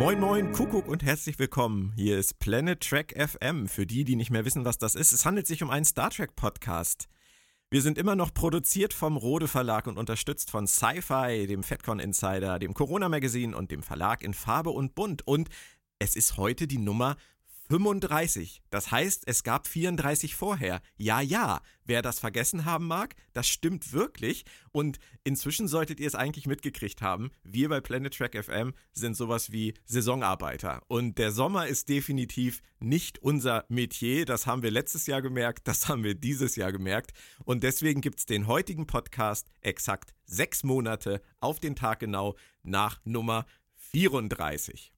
[0.00, 1.92] Moin Moin, Kuckuck und herzlich willkommen.
[1.94, 3.68] Hier ist Planet Trek FM.
[3.68, 6.08] Für die, die nicht mehr wissen, was das ist, es handelt sich um einen Star
[6.08, 7.06] Trek Podcast.
[7.68, 12.58] Wir sind immer noch produziert vom Rode Verlag und unterstützt von Sci-Fi, dem FedCon Insider,
[12.58, 15.26] dem Corona Magazine und dem Verlag in Farbe und Bunt.
[15.26, 15.50] Und
[15.98, 17.16] es ist heute die Nummer
[17.70, 18.62] 35.
[18.70, 20.82] Das heißt, es gab 34 vorher.
[20.96, 21.60] Ja, ja.
[21.84, 24.44] Wer das vergessen haben mag, das stimmt wirklich.
[24.72, 27.30] Und inzwischen solltet ihr es eigentlich mitgekriegt haben.
[27.44, 30.82] Wir bei Planet Track FM sind sowas wie Saisonarbeiter.
[30.88, 34.24] Und der Sommer ist definitiv nicht unser Metier.
[34.24, 35.68] Das haben wir letztes Jahr gemerkt.
[35.68, 37.12] Das haben wir dieses Jahr gemerkt.
[37.44, 43.00] Und deswegen gibt es den heutigen Podcast exakt sechs Monate auf den Tag genau nach
[43.04, 44.92] Nummer 34.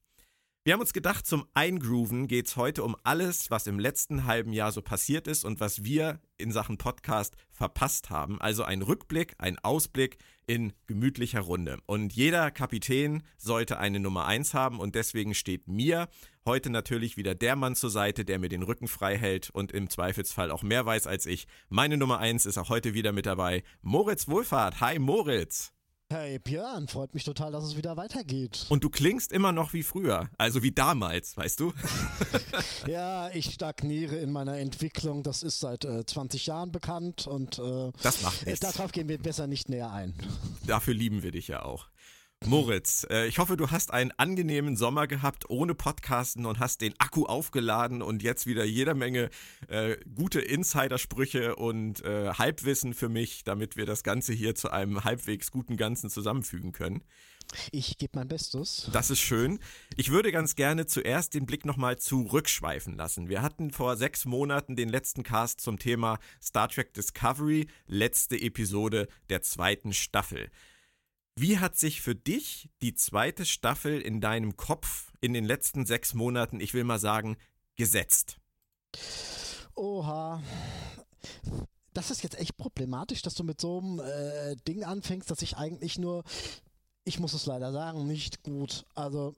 [0.65, 4.53] Wir haben uns gedacht, zum Eingrooven geht es heute um alles, was im letzten halben
[4.53, 8.41] Jahr so passiert ist und was wir in Sachen Podcast verpasst haben.
[8.41, 11.79] Also ein Rückblick, ein Ausblick in gemütlicher Runde.
[11.87, 16.09] Und jeder Kapitän sollte eine Nummer 1 haben und deswegen steht mir
[16.47, 19.91] heute natürlich wieder der Mann zur Seite, der mir den Rücken frei hält und im
[19.91, 21.49] Zweifelsfall auch mehr weiß als ich.
[21.71, 23.65] Meine Nummer 1 ist auch heute wieder mit dabei.
[23.81, 24.81] Moritz Wohlfahrt.
[24.81, 25.73] Hi Moritz.
[26.13, 28.67] Hey Björn, freut mich total, dass es wieder weitergeht.
[28.69, 31.73] Und du klingst immer noch wie früher, also wie damals, weißt du?
[32.87, 35.23] ja, ich stagniere in meiner Entwicklung.
[35.23, 38.61] Das ist seit äh, 20 Jahren bekannt und äh, das macht nichts.
[38.61, 40.13] darauf gehen wir besser nicht näher ein.
[40.67, 41.89] Dafür lieben wir dich ja auch.
[42.47, 46.95] Moritz, äh, ich hoffe, du hast einen angenehmen Sommer gehabt ohne Podcasten und hast den
[46.99, 49.31] Akku aufgeladen und jetzt wieder jede Menge
[49.69, 55.05] äh, gute Insidersprüche und äh, Halbwissen für mich, damit wir das Ganze hier zu einem
[55.05, 57.03] halbwegs guten Ganzen zusammenfügen können.
[57.71, 58.89] Ich gebe mein Bestes.
[58.93, 59.59] Das ist schön.
[59.97, 63.29] Ich würde ganz gerne zuerst den Blick nochmal zurückschweifen lassen.
[63.29, 69.09] Wir hatten vor sechs Monaten den letzten Cast zum Thema Star Trek Discovery, letzte Episode
[69.29, 70.51] der zweiten Staffel.
[71.35, 76.15] Wie hat sich für dich die zweite Staffel in deinem Kopf in den letzten sechs
[76.15, 77.37] Monaten, ich will mal sagen,
[77.77, 78.39] gesetzt?
[79.75, 80.43] Oha.
[81.95, 85.57] Das ist jetzt echt problematisch, dass du mit so einem äh, Ding anfängst, dass ich
[85.57, 86.25] eigentlich nur,
[87.05, 88.85] ich muss es leider sagen, nicht gut.
[88.95, 89.35] Also,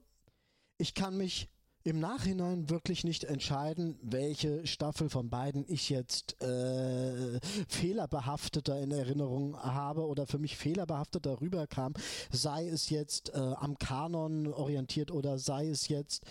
[0.78, 1.48] ich kann mich
[1.84, 9.56] im Nachhinein wirklich nicht entscheiden, welche Staffel von beiden ich jetzt äh, fehlerbehafteter in Erinnerung
[9.58, 11.92] habe oder für mich fehlerbehafteter rüberkam,
[12.30, 16.24] sei es jetzt äh, am Kanon orientiert oder sei es jetzt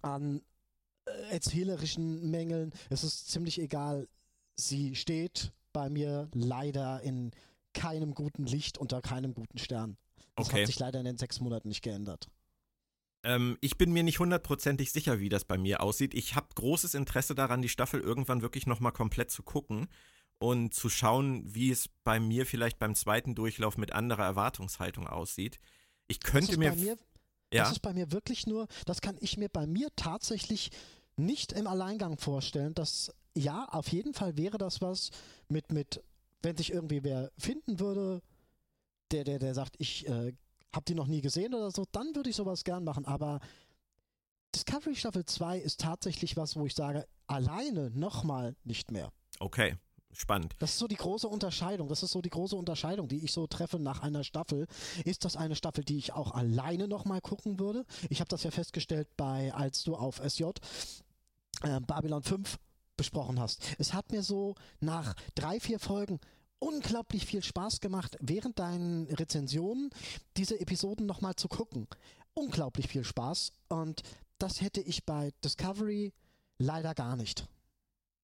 [0.00, 0.42] an
[1.06, 2.72] äh, erzählerischen Mängeln.
[2.88, 4.08] Es ist ziemlich egal.
[4.54, 7.32] Sie steht bei mir leider in
[7.74, 9.96] keinem guten Licht unter keinem guten Stern.
[10.36, 10.60] Das okay.
[10.60, 12.28] hat sich leider in den sechs Monaten nicht geändert.
[13.24, 16.14] Ähm, ich bin mir nicht hundertprozentig sicher, wie das bei mir aussieht.
[16.14, 19.88] Ich habe großes Interesse daran, die Staffel irgendwann wirklich nochmal komplett zu gucken
[20.38, 25.60] und zu schauen, wie es bei mir vielleicht beim zweiten Durchlauf mit anderer Erwartungshaltung aussieht.
[26.08, 26.96] Ich könnte mir, mir.
[27.52, 27.64] Ja?
[27.64, 30.70] Das ist bei mir wirklich nur, das kann ich mir bei mir tatsächlich
[31.16, 35.10] nicht im Alleingang vorstellen, dass ja, auf jeden Fall wäre das was
[35.48, 36.02] mit, mit,
[36.42, 38.20] wenn sich irgendwie wer finden würde,
[39.10, 40.32] der, der, der sagt, ich äh,
[40.72, 43.04] hab die noch nie gesehen oder so, dann würde ich sowas gern machen.
[43.04, 43.40] Aber
[44.54, 49.12] Discovery Staffel 2 ist tatsächlich was, wo ich sage, alleine nochmal nicht mehr.
[49.38, 49.76] Okay.
[50.14, 50.54] Spannend.
[50.58, 51.88] Das ist so die große Unterscheidung.
[51.88, 54.66] Das ist so die große Unterscheidung, die ich so treffe nach einer Staffel.
[55.06, 57.86] Ist das eine Staffel, die ich auch alleine nochmal gucken würde?
[58.10, 60.44] Ich habe das ja festgestellt bei, als du auf SJ
[61.62, 62.58] äh, Babylon 5
[62.98, 63.62] besprochen hast.
[63.78, 66.20] Es hat mir so nach drei, vier Folgen
[66.62, 69.90] unglaublich viel Spaß gemacht, während deinen Rezensionen
[70.36, 71.88] diese Episoden nochmal zu gucken.
[72.34, 74.02] Unglaublich viel Spaß und
[74.38, 76.12] das hätte ich bei Discovery
[76.58, 77.48] leider gar nicht.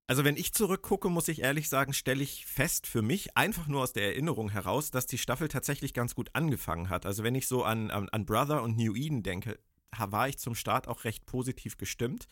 [0.06, 3.82] Also wenn ich zurückgucke, muss ich ehrlich sagen, stelle ich fest für mich, einfach nur
[3.82, 7.04] aus der Erinnerung heraus, dass die Staffel tatsächlich ganz gut angefangen hat.
[7.04, 9.58] Also wenn ich so an, an, an Brother und New Eden denke,
[9.96, 12.28] war ich zum Start auch recht positiv gestimmt.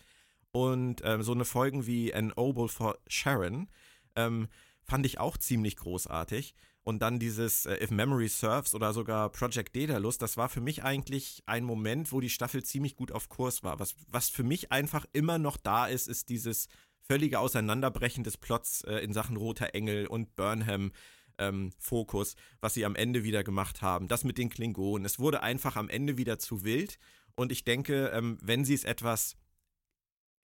[0.53, 3.69] Und ähm, so eine Folgen wie An Oboe for Sharon,
[4.15, 4.48] ähm,
[4.86, 6.54] fand ich auch ziemlich großartig.
[6.83, 10.84] Und dann dieses äh, If Memory Serves oder sogar Project Daedalus, das war für mich
[10.84, 13.80] eigentlich ein Moment, wo die Staffel ziemlich gut auf Kurs war.
[13.80, 16.68] Was, was für mich einfach immer noch da ist, ist dieses
[17.00, 20.92] völlige Auseinanderbrechen des Plots äh, in Sachen Roter Engel und Burnham.
[21.39, 24.09] Ähm, Fokus, was sie am Ende wieder gemacht haben.
[24.09, 25.04] Das mit den Klingonen.
[25.04, 26.98] Es wurde einfach am Ende wieder zu wild.
[27.34, 29.36] Und ich denke, ähm, wenn sie es etwas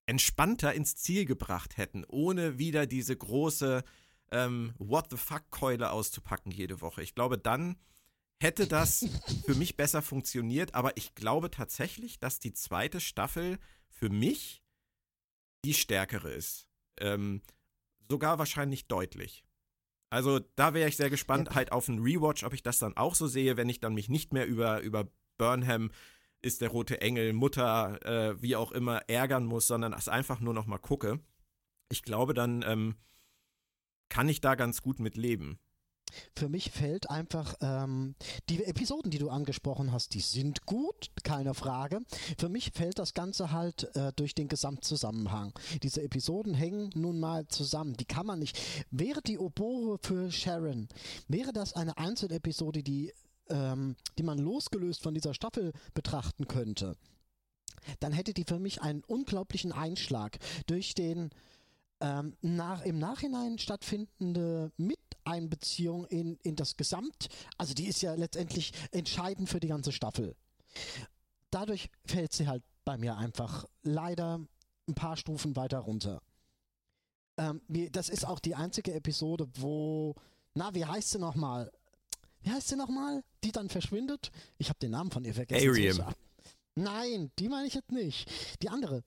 [0.05, 3.83] entspannter ins Ziel gebracht hätten, ohne wieder diese große
[4.33, 7.01] ähm, What the fuck-Keule auszupacken jede Woche.
[7.01, 7.77] Ich glaube, dann
[8.41, 9.07] hätte das
[9.45, 14.63] für mich besser funktioniert, aber ich glaube tatsächlich, dass die zweite Staffel für mich
[15.63, 16.67] die stärkere ist.
[16.99, 17.41] Ähm,
[18.09, 19.45] sogar wahrscheinlich deutlich.
[20.09, 21.55] Also da wäre ich sehr gespannt, ja.
[21.55, 24.09] halt auf einen Rewatch, ob ich das dann auch so sehe, wenn ich dann mich
[24.09, 25.07] nicht mehr über, über
[25.37, 25.91] Burnham
[26.41, 30.53] ist der rote Engel, Mutter, äh, wie auch immer, ärgern muss, sondern es einfach nur
[30.53, 31.19] noch mal gucke.
[31.89, 32.95] Ich glaube, dann ähm,
[34.13, 35.57] kann ich da ganz gut mit leben.
[36.35, 38.13] Für mich fällt einfach, ähm,
[38.47, 41.99] die Episoden, die du angesprochen hast, die sind gut, keine Frage.
[42.37, 45.51] Für mich fällt das Ganze halt äh, durch den Gesamtzusammenhang.
[45.81, 47.97] Diese Episoden hängen nun mal zusammen.
[47.97, 48.61] Die kann man nicht.
[48.91, 50.89] Wäre die Oboe für Sharon,
[51.27, 53.11] wäre das eine Einzelepisode, die,
[53.49, 56.97] ähm, die man losgelöst von dieser Staffel betrachten könnte,
[57.99, 60.37] dann hätte die für mich einen unglaublichen Einschlag
[60.67, 61.31] durch den
[62.03, 68.13] ähm, nach, im Nachhinein stattfindende mit Einbeziehung in, in das Gesamt, also die ist ja
[68.13, 70.35] letztendlich entscheidend für die ganze Staffel.
[71.49, 74.45] Dadurch fällt sie halt bei mir einfach leider
[74.87, 76.21] ein paar Stufen weiter runter.
[77.37, 77.61] Ähm,
[77.91, 80.13] das ist auch die einzige Episode, wo,
[80.55, 81.71] na, wie heißt sie nochmal?
[82.41, 83.23] Wie heißt sie nochmal?
[83.45, 84.29] Die dann verschwindet?
[84.57, 85.69] Ich habe den Namen von ihr vergessen.
[85.69, 86.13] Ariam.
[86.75, 88.29] Nein, die meine ich jetzt nicht.
[88.61, 89.03] Die andere.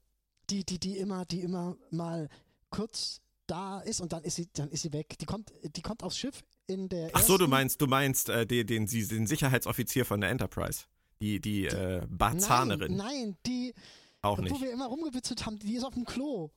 [0.49, 2.31] Die, die, die immer, die immer mal
[2.71, 5.17] kurz da ist und dann ist sie, dann ist sie weg.
[5.21, 7.11] Die kommt, die kommt aufs Schiff in der.
[7.13, 10.85] Ach so, du meinst, du meinst äh, den, den, den Sicherheitsoffizier von der Enterprise.
[11.21, 12.97] Die, die, die äh, Barzanerin.
[12.97, 13.75] Nein, nein, die.
[14.23, 14.53] Auch nicht.
[14.53, 16.51] Wo wir immer rumgewitzelt haben, die ist auf dem Klo.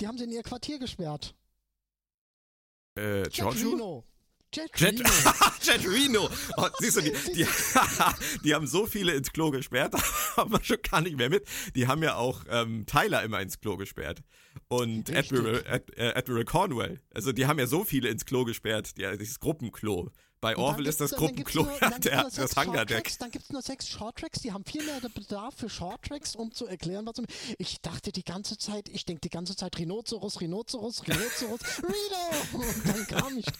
[0.00, 1.34] Die haben sie in ihr Quartier gesperrt.
[2.96, 4.04] Äh, Giorgio?
[4.54, 4.98] Jet, Jet,
[5.62, 6.30] Jet Reno.
[6.56, 7.46] Oh, siehst du, die, die,
[8.44, 9.94] die, haben so viele ins Klo gesperrt,
[10.36, 11.44] haben wir schon gar nicht mehr mit.
[11.74, 14.22] Die haben ja auch ähm, Tyler immer ins Klo gesperrt.
[14.68, 17.00] Und Admiral, Ad, äh, Admiral Cornwell.
[17.12, 20.10] Also die haben ja so viele ins Klo gesperrt, die, dieses Gruppenklo.
[20.44, 23.18] Bei Orville ist das Gruppenklo ja der, das Hangardeck.
[23.18, 26.66] Dann gibt es nur sechs Shorttracks, die haben viel mehr Bedarf für Shorttracks, um zu
[26.66, 27.14] erklären, was.
[27.56, 32.62] Ich dachte die ganze Zeit, ich denke die ganze Zeit Rhinoceros, Rhinoceros, Rhinoceros, Reno!
[32.62, 33.46] Und dann kam ich.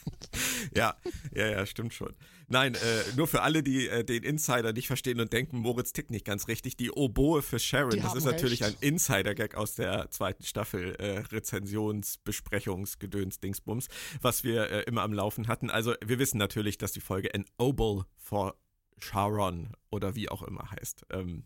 [0.75, 0.95] Ja,
[1.33, 2.13] ja, ja, stimmt schon.
[2.47, 6.11] Nein, äh, nur für alle, die äh, den Insider nicht verstehen und denken, Moritz tickt
[6.11, 6.77] nicht ganz richtig.
[6.77, 8.77] Die Oboe für Sharon, die das ist natürlich recht.
[8.81, 13.87] ein Insider-Gag aus der zweiten Staffel äh, Rezensions-, Besprechungs-, Gedöns, Dingsbums,
[14.21, 15.69] was wir äh, immer am Laufen hatten.
[15.69, 18.55] Also wir wissen natürlich, dass die Folge An Obol for
[18.99, 21.05] Sharon oder wie auch immer heißt.
[21.11, 21.45] Ähm,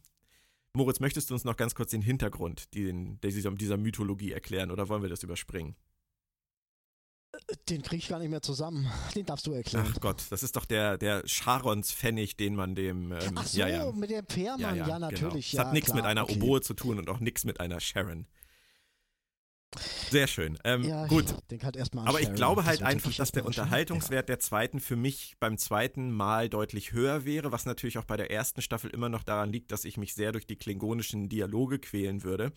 [0.74, 4.88] Moritz, möchtest du uns noch ganz kurz den Hintergrund den, dieser, dieser Mythologie erklären oder
[4.88, 5.76] wollen wir das überspringen?
[7.70, 8.90] Den kriege ich gar nicht mehr zusammen.
[9.16, 9.88] Den darfst du erklären.
[9.90, 13.12] Ach Gott, das ist doch der, der Charons-Pfennig, den man dem.
[13.12, 13.92] Ähm, Ach so, ja, ja.
[13.92, 15.00] mit dem Fährmann, ja, ja, genau.
[15.00, 15.52] natürlich.
[15.52, 15.62] Genau.
[15.62, 16.38] Es hat nichts mit einer okay.
[16.38, 18.26] Oboe zu tun und auch nichts mit einer Sharon.
[20.10, 20.58] Sehr schön.
[20.64, 21.26] Ähm, ja, gut.
[21.52, 24.36] Ich halt Aber ich glaube halt einfach, dass der Unterhaltungswert ja.
[24.36, 28.32] der zweiten für mich beim zweiten Mal deutlich höher wäre, was natürlich auch bei der
[28.32, 32.24] ersten Staffel immer noch daran liegt, dass ich mich sehr durch die klingonischen Dialoge quälen
[32.24, 32.52] würde.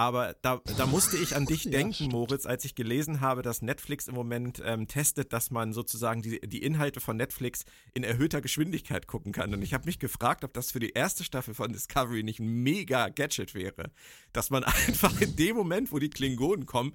[0.00, 3.60] Aber da, da musste ich an dich denken, ja, Moritz, als ich gelesen habe, dass
[3.60, 8.40] Netflix im Moment ähm, testet, dass man sozusagen die, die Inhalte von Netflix in erhöhter
[8.40, 9.52] Geschwindigkeit gucken kann.
[9.52, 12.62] Und ich habe mich gefragt, ob das für die erste Staffel von Discovery nicht ein
[12.62, 13.90] mega Gadget wäre.
[14.32, 16.94] Dass man einfach in dem Moment, wo die Klingonen kommen,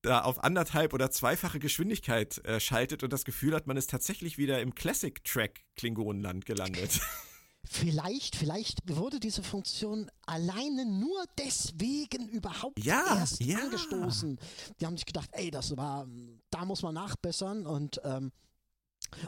[0.00, 4.36] da auf anderthalb oder zweifache Geschwindigkeit äh, schaltet und das Gefühl hat, man ist tatsächlich
[4.36, 6.98] wieder im Classic-Track Klingonenland gelandet.
[7.64, 13.58] Vielleicht, vielleicht wurde diese Funktion alleine nur deswegen überhaupt ja, erst ja.
[13.58, 14.38] angestoßen.
[14.80, 16.06] Die haben sich gedacht, ey, das war,
[16.50, 18.32] da muss man nachbessern und ähm,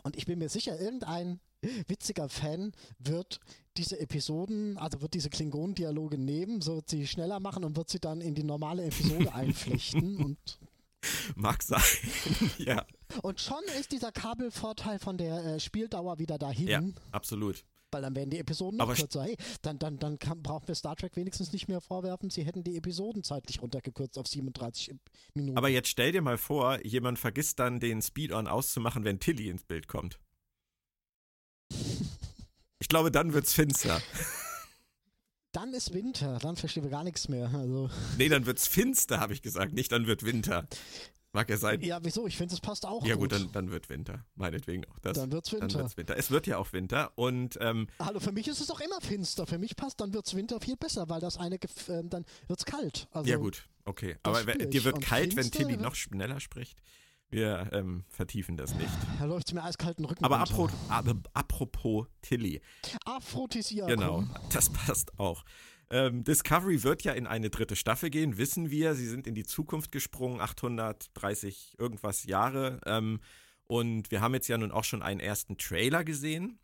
[0.03, 1.41] und ich bin mir sicher, irgendein
[1.89, 3.41] witziger Fan wird
[3.77, 8.01] diese Episoden, also wird diese Klingon-Dialoge nehmen, so wird sie schneller machen und wird sie
[8.01, 10.39] dann in die normale Episode einflechten und
[11.37, 11.83] Mag sein,
[12.59, 12.87] ja.
[13.21, 16.67] Und schon ist dieser Kabelvorteil von der äh, Spieldauer wieder dahin.
[16.67, 17.63] Ja, absolut
[17.95, 19.23] weil dann werden die Episoden noch kürzer.
[19.23, 22.65] Hey, dann, dann, dann kann, brauchen wir Star Trek wenigstens nicht mehr vorwerfen, sie hätten
[22.65, 24.95] die Episoden zeitlich runtergekürzt auf 37
[25.35, 25.57] Minuten.
[25.57, 29.65] Aber jetzt stell dir mal vor, jemand vergisst dann den Speed-On auszumachen, wenn Tilly ins
[29.65, 30.19] Bild kommt.
[32.81, 33.99] Ich glaube, dann wird's finster.
[35.53, 37.49] Dann ist Winter, dann verstehen wir gar nichts mehr.
[37.55, 37.89] Also.
[38.19, 40.69] Nee, dann wird's finster, habe ich gesagt, nicht dann wird Winter.
[41.35, 41.81] Mag ja sein.
[41.81, 42.29] Ja, wieso?
[42.29, 43.05] Ich finde, es passt auch.
[43.05, 44.25] Ja, gut, dann, dann wird Winter.
[44.37, 45.19] Meinetwegen auch das.
[45.19, 45.67] Dann wird's Winter.
[45.67, 46.17] Dann wird's Winter.
[46.17, 47.59] Es wird ja auch Winter und.
[47.61, 49.45] Ähm, Hallo, für mich ist es doch immer finster.
[49.45, 53.09] Für mich passt, dann wird's Winter viel besser, weil das eine, äh, dann wird's kalt.
[53.11, 54.17] Also, ja, gut, okay.
[54.23, 56.81] Aber dir wird und kalt, wenn Tilly noch schneller spricht.
[57.31, 58.93] Wir ähm, vertiefen das nicht.
[59.19, 60.25] Da läuft mir eiskalten Rücken.
[60.25, 60.69] Aber apro
[61.33, 62.63] apropos Tilly.
[63.07, 63.93] Aphrodisiakum.
[63.93, 65.45] Genau, das passt auch.
[65.91, 68.95] Ähm, Discovery wird ja in eine dritte Staffel gehen, wissen wir.
[68.95, 72.81] Sie sind in die Zukunft gesprungen, 830 irgendwas Jahre.
[72.87, 73.21] Ähm,
[73.67, 76.59] und wir haben jetzt ja nun auch schon einen ersten Trailer gesehen.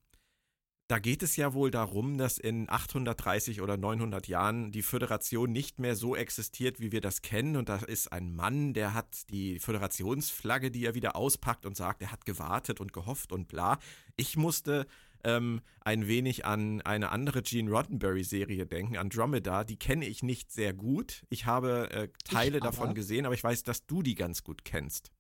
[0.89, 5.79] da geht es ja wohl darum, dass in 830 oder 900 Jahren die Föderation nicht
[5.79, 7.57] mehr so existiert, wie wir das kennen.
[7.57, 12.03] Und da ist ein Mann, der hat die Föderationsflagge, die er wieder auspackt und sagt,
[12.03, 13.79] er hat gewartet und gehofft und bla.
[14.17, 14.87] Ich musste
[15.25, 19.65] ähm, ein wenig an eine andere Gene Roddenberry-Serie denken, Andromeda.
[19.65, 21.23] Die kenne ich nicht sehr gut.
[21.29, 24.65] Ich habe äh, Teile ich davon gesehen, aber ich weiß, dass du die ganz gut
[24.65, 25.13] kennst.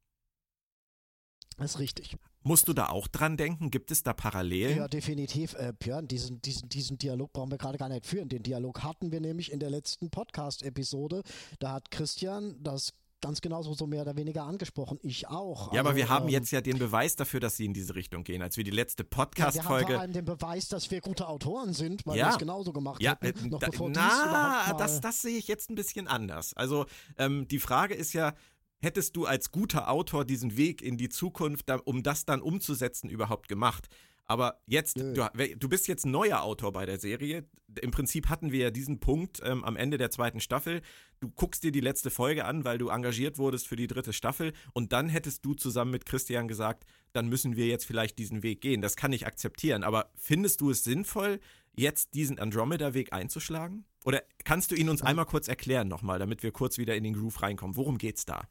[1.57, 2.17] Das ist richtig.
[2.43, 3.71] Musst du da auch dran denken?
[3.71, 4.79] Gibt es da Parallelen?
[4.79, 5.53] Ja, definitiv.
[5.55, 8.31] Äh, Björn, diesen, diesen, diesen Dialog brauchen wir gerade gar nicht führen.
[8.31, 11.23] Den Dialog hatten wir nämlich in der letzten Podcast-Episode.
[11.59, 14.99] Da hat Christian das ganz genauso so mehr oder weniger angesprochen.
[15.03, 15.73] Ich auch.
[15.73, 17.95] Ja, also, aber wir haben ähm, jetzt ja den Beweis dafür, dass sie in diese
[17.95, 18.43] Richtung gehen.
[18.43, 19.63] Als wir die letzte Podcast-Folge.
[19.63, 22.27] Ja, wir haben vor allem den Beweis, dass wir gute Autoren sind, weil ja.
[22.27, 23.47] wir es genauso gemacht ja, hätten.
[23.47, 26.55] Äh, noch da, bevor na, das, das sehe ich jetzt ein bisschen anders.
[26.55, 26.87] Also
[27.19, 28.35] ähm, die Frage ist ja,
[28.81, 33.49] hättest du als guter Autor diesen Weg in die Zukunft, um das dann umzusetzen, überhaupt
[33.49, 33.89] gemacht?
[34.31, 37.49] Aber jetzt, du, du, bist jetzt neuer Autor bei der Serie.
[37.83, 40.83] Im Prinzip hatten wir ja diesen Punkt ähm, am Ende der zweiten Staffel.
[41.19, 44.53] Du guckst dir die letzte Folge an, weil du engagiert wurdest für die dritte Staffel.
[44.73, 48.61] Und dann hättest du zusammen mit Christian gesagt, dann müssen wir jetzt vielleicht diesen Weg
[48.61, 48.83] gehen.
[48.83, 49.83] Das kann ich akzeptieren.
[49.83, 51.41] Aber findest du es sinnvoll,
[51.75, 53.85] jetzt diesen Andromeda-Weg einzuschlagen?
[54.05, 57.15] Oder kannst du ihn uns einmal kurz erklären nochmal, damit wir kurz wieder in den
[57.15, 57.75] Groove reinkommen?
[57.75, 58.43] Worum geht's da?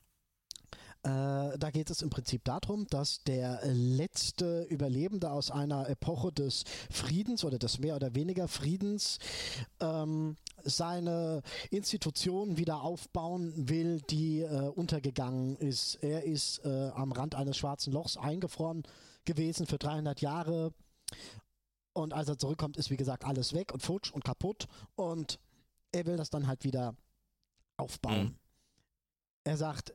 [1.03, 6.65] Äh, da geht es im Prinzip darum, dass der letzte Überlebende aus einer Epoche des
[6.91, 9.18] Friedens oder des mehr oder weniger Friedens
[9.79, 11.41] ähm, seine
[11.72, 15.96] Institution wieder aufbauen will, die äh, untergegangen ist.
[15.96, 18.84] Er ist äh, am Rand eines schwarzen Lochs eingefroren
[19.24, 20.74] gewesen für 300 Jahre.
[21.94, 24.68] Und als er zurückkommt, ist wie gesagt alles weg und futsch und kaputt.
[24.96, 25.39] Und
[25.94, 26.94] er will das dann halt wieder
[27.77, 28.24] aufbauen.
[28.24, 28.36] Mhm.
[29.46, 29.94] Er sagt,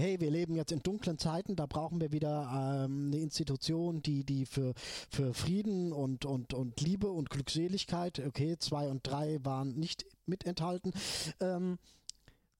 [0.00, 4.24] hey, wir leben jetzt in dunklen Zeiten, da brauchen wir wieder ähm, eine Institution, die,
[4.24, 4.74] die für,
[5.10, 10.46] für Frieden und, und, und Liebe und Glückseligkeit, okay, zwei und drei waren nicht mit
[10.46, 10.92] enthalten,
[11.40, 11.78] ähm,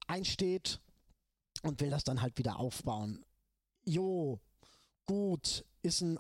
[0.07, 0.81] einsteht
[1.63, 3.25] und will das dann halt wieder aufbauen.
[3.85, 4.39] Jo,
[5.07, 6.19] gut, ist ein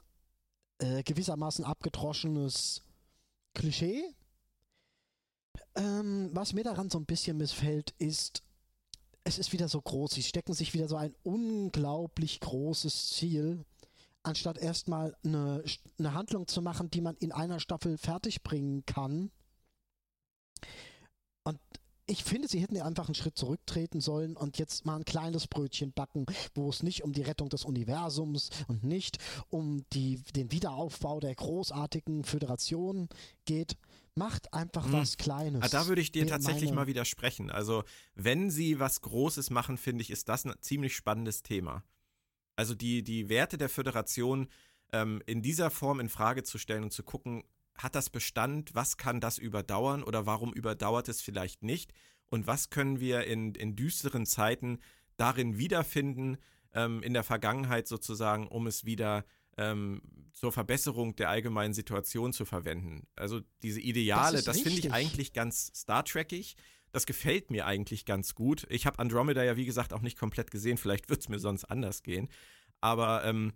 [0.79, 2.83] äh, gewissermaßen abgedroschenes
[3.55, 4.03] Klischee.
[5.75, 8.43] Ähm, was mir daran so ein bisschen missfällt, ist,
[9.30, 10.10] es ist wieder so groß.
[10.10, 13.64] Sie stecken sich wieder so ein unglaublich großes Ziel,
[14.25, 15.62] anstatt erstmal eine,
[15.99, 19.30] eine Handlung zu machen, die man in einer Staffel fertigbringen kann.
[21.44, 21.60] Und
[22.06, 25.92] ich finde, sie hätten einfach einen Schritt zurücktreten sollen und jetzt mal ein kleines Brötchen
[25.92, 29.18] backen, wo es nicht um die Rettung des Universums und nicht
[29.49, 33.08] um die, den Wiederaufbau der großartigen Föderation
[33.44, 33.76] geht,
[34.21, 34.93] Macht einfach hm.
[34.93, 35.62] was Kleines.
[35.62, 37.50] Ah, da würde ich dir tatsächlich mal widersprechen.
[37.50, 37.85] Also,
[38.15, 41.83] wenn sie was Großes machen, finde ich, ist das ein ziemlich spannendes Thema.
[42.61, 44.47] Also die, die Werte der Föderation
[44.93, 48.99] ähm, in dieser Form in Frage zu stellen und zu gucken, hat das Bestand, was
[48.99, 51.95] kann das überdauern oder warum überdauert es vielleicht nicht
[52.29, 54.79] und was können wir in, in düsteren Zeiten
[55.17, 56.37] darin wiederfinden,
[56.75, 59.25] ähm, in der Vergangenheit sozusagen, um es wieder
[59.61, 60.00] ähm,
[60.33, 63.07] zur Verbesserung der allgemeinen Situation zu verwenden.
[63.14, 66.57] Also diese Ideale, das, das finde ich eigentlich ganz Star Trekig.
[66.93, 68.67] Das gefällt mir eigentlich ganz gut.
[68.71, 70.79] Ich habe Andromeda ja, wie gesagt, auch nicht komplett gesehen.
[70.79, 72.29] Vielleicht wird es mir sonst anders gehen.
[72.81, 73.52] Aber ähm,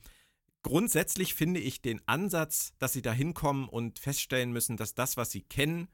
[0.62, 5.30] grundsätzlich finde ich den Ansatz, dass sie da hinkommen und feststellen müssen, dass das, was
[5.30, 5.88] sie kennen,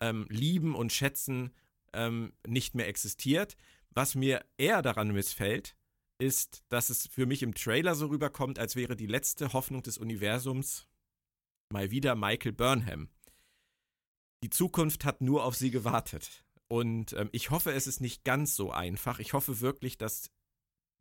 [0.00, 1.52] ähm, lieben und schätzen,
[1.92, 3.56] ähm, nicht mehr existiert.
[3.90, 5.74] Was mir eher daran missfällt,
[6.18, 9.98] ist, dass es für mich im Trailer so rüberkommt, als wäre die letzte Hoffnung des
[9.98, 10.88] Universums
[11.70, 13.08] mal wieder Michael Burnham.
[14.42, 16.44] Die Zukunft hat nur auf sie gewartet.
[16.68, 19.18] Und ähm, ich hoffe, es ist nicht ganz so einfach.
[19.18, 20.30] Ich hoffe wirklich, dass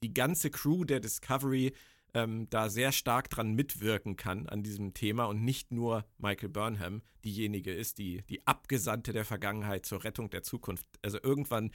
[0.04, 1.74] die ganze Crew der Discovery
[2.14, 7.02] ähm, da sehr stark dran mitwirken kann an diesem Thema und nicht nur Michael Burnham
[7.26, 10.86] diejenige ist, die die Abgesandte der Vergangenheit zur Rettung der Zukunft.
[11.02, 11.72] Also irgendwann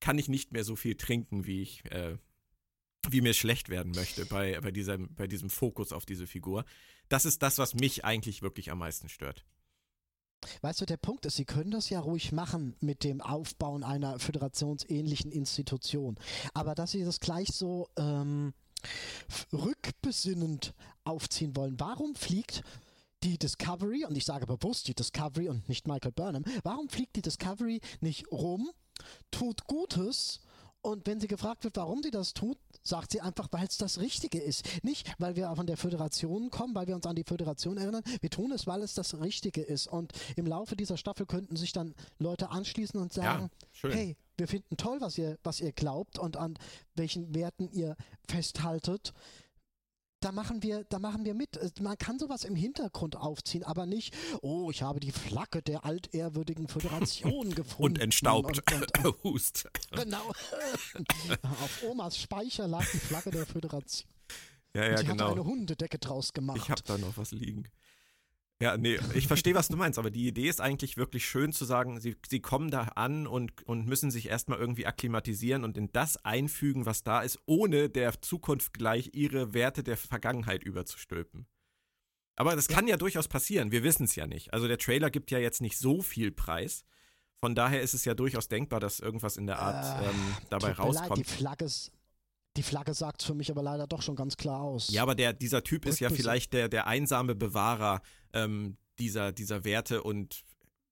[0.00, 2.18] kann ich nicht mehr so viel trinken, wie ich äh,
[3.10, 6.64] wie mir schlecht werden möchte bei, bei, diesem, bei diesem Fokus auf diese Figur.
[7.08, 9.44] Das ist das, was mich eigentlich wirklich am meisten stört.
[10.60, 14.18] Weißt du, der Punkt ist, Sie können das ja ruhig machen mit dem Aufbauen einer
[14.18, 16.16] föderationsähnlichen Institution.
[16.54, 18.54] Aber dass Sie das gleich so ähm,
[19.52, 20.74] rückbesinnend
[21.04, 22.62] aufziehen wollen, warum fliegt
[23.24, 27.22] die Discovery, und ich sage bewusst die Discovery und nicht Michael Burnham, warum fliegt die
[27.22, 28.70] Discovery nicht rum,
[29.30, 30.40] tut Gutes
[30.88, 34.00] und wenn sie gefragt wird, warum sie das tut, sagt sie einfach, weil es das
[34.00, 34.82] Richtige ist.
[34.82, 38.02] Nicht, weil wir von der Föderation kommen, weil wir uns an die Föderation erinnern.
[38.20, 39.86] Wir tun es, weil es das Richtige ist.
[39.86, 43.50] Und im Laufe dieser Staffel könnten sich dann Leute anschließen und sagen,
[43.82, 46.58] ja, hey, wir finden toll, was ihr, was ihr glaubt und an
[46.94, 47.94] welchen Werten ihr
[48.26, 49.12] festhaltet.
[50.20, 51.58] Da machen wir, da machen wir mit.
[51.80, 56.68] Man kann sowas im Hintergrund aufziehen, aber nicht, oh, ich habe die Flagge der altehrwürdigen
[56.68, 57.82] Föderation gefunden.
[57.82, 58.72] und entstaubt.
[58.72, 59.68] Und, und, Hust.
[59.92, 60.28] Genau.
[61.42, 64.10] Auf Omas Speicher lag die Flagge der Föderation.
[64.74, 65.26] Ja, ja, die genau.
[65.26, 66.58] hat eine Hundedecke draus gemacht.
[66.62, 67.64] Ich habe da noch was liegen.
[68.60, 71.64] Ja, nee, ich verstehe, was du meinst, aber die Idee ist eigentlich wirklich schön zu
[71.64, 75.92] sagen, sie, sie kommen da an und, und müssen sich erstmal irgendwie akklimatisieren und in
[75.92, 81.46] das einfügen, was da ist, ohne der Zukunft gleich ihre Werte der Vergangenheit überzustülpen.
[82.34, 84.52] Aber das kann ja durchaus passieren, wir wissen es ja nicht.
[84.52, 86.84] Also der Trailer gibt ja jetzt nicht so viel Preis.
[87.40, 90.72] Von daher ist es ja durchaus denkbar, dass irgendwas in der Art äh, ähm, dabei
[90.72, 91.10] rauskommt.
[91.10, 91.92] Leid, die Flagge ist
[92.58, 94.90] die Flagge sagt für mich aber leider doch schon ganz klar aus.
[94.90, 99.64] Ja, aber der, dieser Typ ist ja vielleicht der, der einsame Bewahrer ähm, dieser, dieser
[99.64, 100.42] Werte und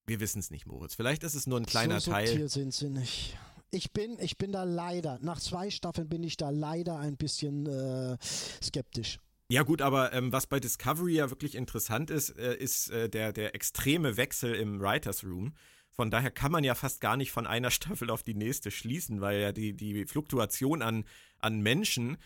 [0.07, 0.95] wir wissen es nicht, Moritz.
[0.95, 2.29] Vielleicht ist es nur ein kleiner so Teil.
[2.29, 3.37] Hier sind sie nicht.
[3.73, 7.67] Ich bin, ich bin da leider, nach zwei Staffeln bin ich da leider ein bisschen
[7.67, 8.17] äh,
[8.63, 9.19] skeptisch.
[9.49, 13.33] Ja gut, aber ähm, was bei Discovery ja wirklich interessant ist, äh, ist äh, der,
[13.33, 15.55] der extreme Wechsel im Writers Room.
[15.97, 19.21] Von daher kann man ja fast gar nicht von einer Staffel auf die nächste schließen,
[19.21, 21.05] weil ja die, die Fluktuation an,
[21.39, 22.19] an Menschen,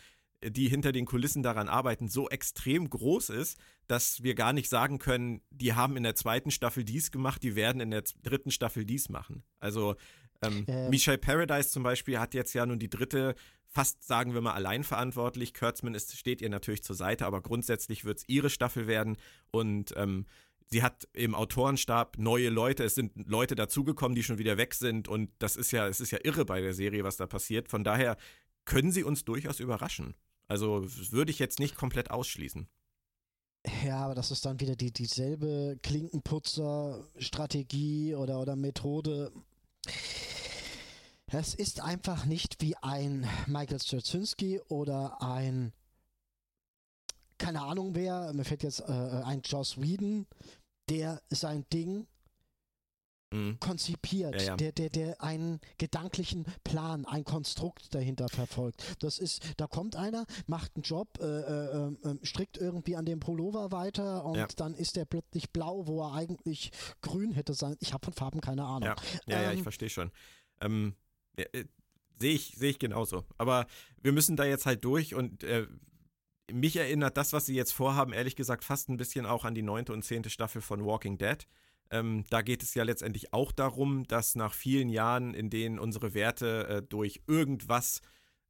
[0.42, 4.98] die hinter den Kulissen daran arbeiten, so extrem groß ist, dass wir gar nicht sagen
[4.98, 8.84] können, die haben in der zweiten Staffel dies gemacht, die werden in der dritten Staffel
[8.84, 9.42] dies machen.
[9.58, 9.96] Also
[10.42, 10.90] ähm, ähm.
[10.90, 13.34] Michelle Paradise zum Beispiel hat jetzt ja nun die dritte
[13.66, 15.54] fast, sagen wir mal, allein verantwortlich.
[15.54, 19.16] Kurtzman ist, steht ihr natürlich zur Seite, aber grundsätzlich wird es ihre Staffel werden
[19.50, 20.26] und ähm,
[20.72, 25.08] sie hat im Autorenstab neue Leute, es sind Leute dazugekommen, die schon wieder weg sind
[25.08, 27.68] und das ist ja, es ist ja irre bei der Serie, was da passiert.
[27.68, 28.18] Von daher
[28.64, 30.14] können sie uns durchaus überraschen.
[30.46, 32.68] Also würde ich jetzt nicht komplett ausschließen.
[33.84, 39.30] Ja, aber das ist dann wieder die, dieselbe Klinkenputzer-Strategie oder, oder Methode.
[41.26, 45.74] Es ist einfach nicht wie ein Michael Straczynski oder ein
[47.40, 50.26] keine Ahnung wer, mir fällt jetzt äh, ein Joss Whedon,
[50.90, 52.06] der sein Ding
[53.32, 53.58] mhm.
[53.60, 54.56] konzipiert, ja, ja.
[54.56, 58.96] Der, der, der einen gedanklichen Plan, ein Konstrukt dahinter verfolgt.
[59.02, 63.20] Das ist, da kommt einer, macht einen Job, äh, äh, äh, strickt irgendwie an dem
[63.20, 64.46] Pullover weiter und ja.
[64.56, 66.72] dann ist der plötzlich blau, wo er eigentlich
[67.02, 67.76] grün hätte sein.
[67.80, 68.90] Ich habe von Farben keine Ahnung.
[69.26, 70.10] Ja, ja, ähm, ich verstehe schon.
[70.60, 70.94] Ähm,
[71.36, 71.64] äh,
[72.20, 73.24] Sehe ich, seh ich genauso.
[73.38, 73.66] Aber
[74.02, 75.66] wir müssen da jetzt halt durch und äh,
[76.52, 79.62] mich erinnert das, was sie jetzt vorhaben, ehrlich gesagt fast ein bisschen auch an die
[79.62, 81.46] neunte und zehnte Staffel von Walking Dead.
[81.90, 86.14] Ähm, da geht es ja letztendlich auch darum, dass nach vielen Jahren, in denen unsere
[86.14, 88.00] Werte äh, durch irgendwas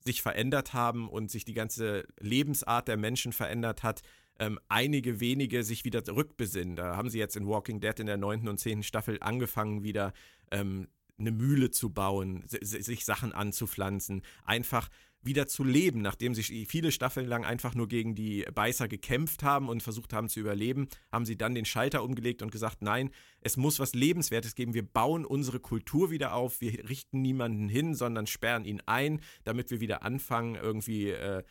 [0.04, 4.02] sich verändert haben und sich die ganze Lebensart der Menschen verändert hat,
[4.38, 6.76] ähm, einige wenige sich wieder zurückbesinnen.
[6.76, 10.12] Da haben sie jetzt in Walking Dead in der neunten und zehnten Staffel angefangen, wieder
[10.50, 14.88] ähm, eine Mühle zu bauen, sich Sachen anzupflanzen, einfach
[15.22, 19.68] wieder zu leben, nachdem sie viele Staffeln lang einfach nur gegen die Beißer gekämpft haben
[19.68, 23.56] und versucht haben zu überleben, haben sie dann den Schalter umgelegt und gesagt, nein, es
[23.56, 24.72] muss was Lebenswertes geben.
[24.72, 29.70] Wir bauen unsere Kultur wieder auf, wir richten niemanden hin, sondern sperren ihn ein, damit
[29.70, 31.42] wir wieder anfangen, irgendwie äh,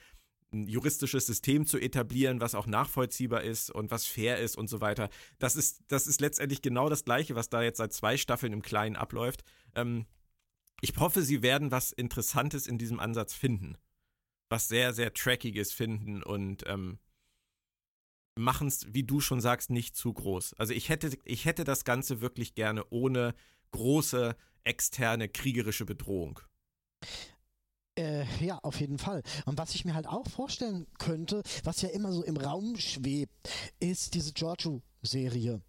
[0.52, 4.82] ein juristisches System zu etablieren, was auch nachvollziehbar ist und was fair ist und so
[4.82, 5.10] weiter.
[5.38, 8.64] Das ist, das ist letztendlich genau das Gleiche, was da jetzt seit zwei Staffeln im
[8.64, 9.44] Kleinen abläuft.
[9.76, 10.06] Ähm,
[10.82, 13.78] ich hoffe, sie werden was Interessantes in diesem Ansatz finden.
[14.50, 17.00] Was sehr, sehr Trackiges finden und ähm,
[18.36, 20.56] machen es, wie du schon sagst, nicht zu groß.
[20.56, 23.36] Also ich hätte, ich hätte das Ganze wirklich gerne ohne
[23.72, 26.40] große externe kriegerische Bedrohung.
[27.98, 29.24] Äh, ja, auf jeden Fall.
[29.46, 33.50] Und was ich mir halt auch vorstellen könnte, was ja immer so im Raum schwebt,
[33.80, 35.62] ist diese Giorgio-Serie.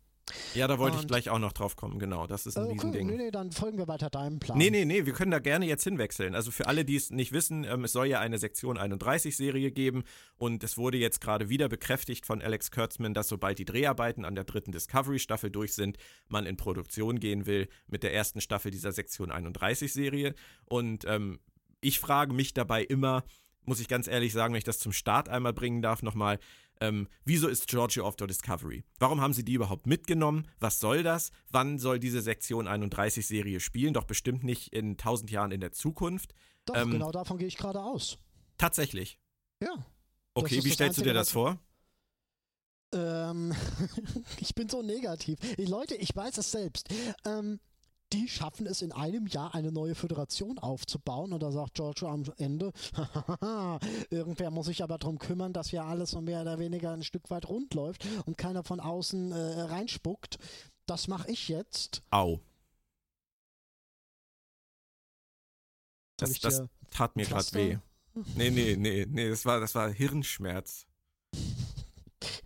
[0.54, 2.26] Ja, da wollte und, ich gleich auch noch drauf kommen, genau.
[2.26, 3.06] Das ist ein okay, Riesending.
[3.06, 4.58] Nee, nee, dann folgen wir weiter deinem Plan.
[4.58, 6.34] Nee, nee, nee, wir können da gerne jetzt hinwechseln.
[6.34, 9.70] Also für alle, die es nicht wissen, ähm, es soll ja eine Sektion 31 Serie
[9.70, 10.04] geben
[10.36, 14.34] und es wurde jetzt gerade wieder bekräftigt von Alex Kurtzman, dass sobald die Dreharbeiten an
[14.34, 18.92] der dritten Discovery-Staffel durch sind, man in Produktion gehen will mit der ersten Staffel dieser
[18.92, 20.34] Sektion 31 Serie.
[20.64, 21.40] Und ähm,
[21.80, 23.24] ich frage mich dabei immer,
[23.64, 26.38] muss ich ganz ehrlich sagen, wenn ich das zum Start einmal bringen darf, nochmal,
[26.80, 28.84] ähm, wieso ist Georgia of the Discovery?
[28.98, 30.48] Warum haben sie die überhaupt mitgenommen?
[30.58, 31.30] Was soll das?
[31.50, 33.92] Wann soll diese Sektion 31 Serie spielen?
[33.92, 36.34] Doch bestimmt nicht in 1000 Jahren in der Zukunft.
[36.64, 38.18] Doch, ähm, genau davon gehe ich gerade aus.
[38.56, 39.18] Tatsächlich.
[39.62, 39.84] Ja.
[40.34, 41.58] Okay, wie stellst du dir das vor?
[42.92, 43.54] Ähm,
[44.38, 45.38] ich bin so negativ.
[45.58, 46.88] Leute, ich weiß es selbst.
[47.24, 47.60] Ähm,
[48.12, 52.24] die schaffen es in einem Jahr eine neue Föderation aufzubauen und da sagt Giorgio am
[52.38, 52.72] Ende,
[54.10, 57.30] irgendwer muss sich aber darum kümmern, dass hier alles so mehr oder weniger ein Stück
[57.30, 60.38] weit rund läuft und keiner von außen äh, reinspuckt.
[60.86, 62.02] Das mache ich jetzt.
[62.10, 62.40] Au.
[66.16, 67.78] Das, das tat mir gerade weh.
[68.34, 70.86] Nee, nee, nee, nee, das war, das war Hirnschmerz.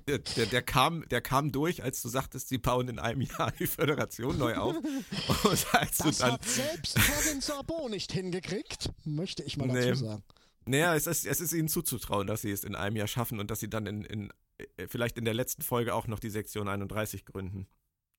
[0.07, 3.53] Der, der, der, kam, der kam durch, als du sagtest, sie bauen in einem Jahr
[3.53, 4.77] die Föderation neu auf.
[5.45, 9.95] Und als das dann, hat selbst Kevin Sabo nicht hingekriegt, möchte ich mal dazu nee.
[9.95, 10.23] sagen.
[10.67, 13.51] Naja, es ist, es ist ihnen zuzutrauen, dass sie es in einem Jahr schaffen und
[13.51, 16.69] dass sie dann in, in äh, vielleicht in der letzten Folge auch noch die Sektion
[16.69, 17.67] 31 gründen.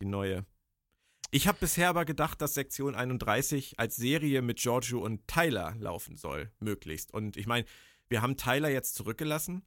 [0.02, 0.46] Die neue.
[1.32, 6.18] Ich habe bisher aber gedacht, dass Sektion 31 als Serie mit Giorgio und Tyler laufen
[6.18, 7.14] soll, möglichst.
[7.14, 7.66] Und ich meine,
[8.10, 9.64] wir haben Tyler jetzt zurückgelassen.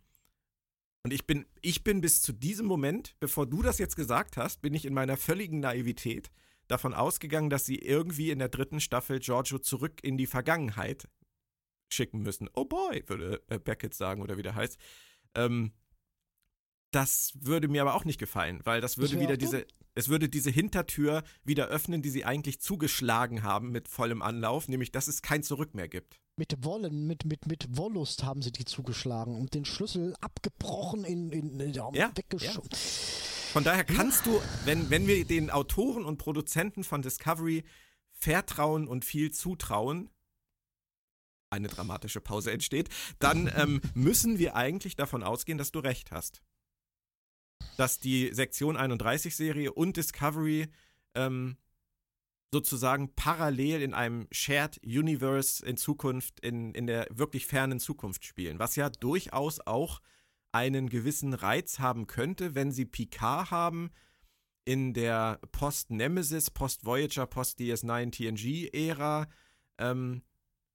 [1.05, 4.61] Und ich bin, ich bin bis zu diesem Moment, bevor du das jetzt gesagt hast,
[4.61, 6.31] bin ich in meiner völligen Naivität
[6.67, 11.09] davon ausgegangen, dass sie irgendwie in der dritten Staffel Giorgio zurück in die Vergangenheit
[11.91, 12.51] schicken müssen.
[12.53, 14.79] Oh boy, würde äh, Beckett sagen oder wie der heißt.
[15.35, 15.73] Ähm,
[16.91, 20.51] das würde mir aber auch nicht gefallen, weil das würde wieder diese, es würde diese
[20.51, 25.43] Hintertür wieder öffnen, die sie eigentlich zugeschlagen haben mit vollem Anlauf, nämlich dass es kein
[25.43, 26.21] Zurück mehr gibt.
[26.37, 31.31] Mit Wollen, mit, mit, mit Wollust haben sie die zugeschlagen und den Schlüssel abgebrochen in,
[31.31, 32.71] in, in ja, weggeschoben.
[32.71, 32.79] Ja.
[33.53, 37.65] Von daher kannst du, wenn, wenn wir den Autoren und Produzenten von Discovery
[38.13, 40.11] vertrauen und viel zutrauen,
[41.51, 46.43] eine dramatische Pause entsteht, dann ähm, müssen wir eigentlich davon ausgehen, dass du recht hast.
[47.77, 50.69] Dass die Sektion 31 Serie und Discovery
[51.15, 51.57] ähm,
[52.53, 58.59] sozusagen parallel in einem Shared Universe in Zukunft, in, in der wirklich fernen Zukunft spielen,
[58.59, 60.01] was ja durchaus auch
[60.53, 63.91] einen gewissen Reiz haben könnte, wenn sie Picard haben
[64.65, 69.27] in der Post-Nemesis, Post-Voyager, Post-DS9 TNG-Ära,
[69.79, 70.23] ähm,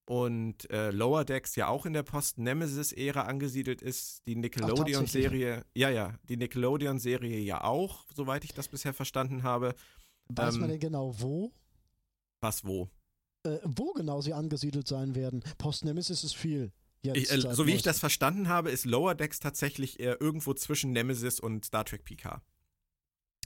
[0.05, 4.21] und äh, Lower Decks ja auch in der Post-Nemesis-Ära angesiedelt ist.
[4.27, 9.75] Die Nickelodeon-Serie, ja, ja, die Nickelodeon-Serie ja auch, soweit ich das bisher verstanden habe.
[10.27, 11.51] Weiß ähm, man denn genau wo?
[12.41, 12.89] Was wo?
[13.43, 15.43] Äh, wo genau sie angesiedelt sein werden.
[15.57, 16.71] Post-Nemesis ist viel.
[17.01, 20.91] Ich, äh, so wie ich das verstanden habe, ist Lower Decks tatsächlich eher irgendwo zwischen
[20.91, 22.41] Nemesis und Star Trek PK.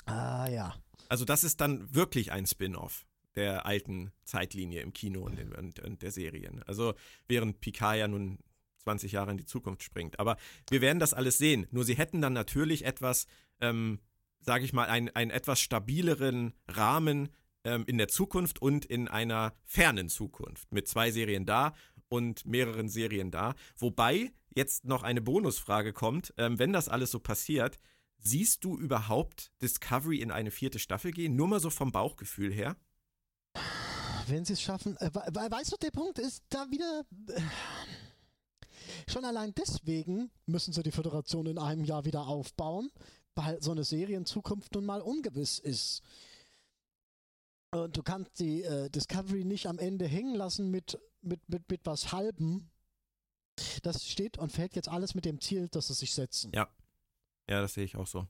[0.05, 0.75] Ah, ja.
[1.09, 3.05] Also, das ist dann wirklich ein Spin-off
[3.38, 6.62] der alten Zeitlinie im Kino und, in, und, und der Serien.
[6.63, 6.95] Also
[7.28, 8.39] während Picard ja nun
[8.80, 10.19] 20 Jahre in die Zukunft springt.
[10.19, 10.38] Aber
[10.69, 11.67] wir werden das alles sehen.
[11.71, 13.28] Nur sie hätten dann natürlich etwas,
[13.62, 14.00] ähm,
[14.41, 17.30] sage ich mal, einen, einen etwas stabileren Rahmen
[17.63, 20.71] ähm, in der Zukunft und in einer fernen Zukunft.
[20.73, 21.73] Mit zwei Serien da
[22.10, 23.54] und mehreren Serien da.
[23.78, 27.78] Wobei jetzt noch eine Bonusfrage kommt, ähm, wenn das alles so passiert,
[28.19, 31.36] siehst du überhaupt Discovery in eine vierte Staffel gehen?
[31.36, 32.76] Nur mal so vom Bauchgefühl her?
[34.29, 37.03] Wenn sie es schaffen, äh, weißt du, der Punkt ist da wieder.
[37.29, 37.41] Äh,
[39.09, 42.91] schon allein deswegen müssen sie die Föderation in einem Jahr wieder aufbauen,
[43.35, 46.01] weil so eine Serie in Zukunft nun mal ungewiss ist.
[47.71, 51.85] Und du kannst die äh, Discovery nicht am Ende hängen lassen mit, mit, mit, mit
[51.85, 52.69] was Halbem.
[53.83, 56.51] Das steht und fällt jetzt alles mit dem Ziel, dass sie sich setzen.
[56.53, 56.69] Ja.
[57.49, 58.27] Ja, das sehe ich auch so.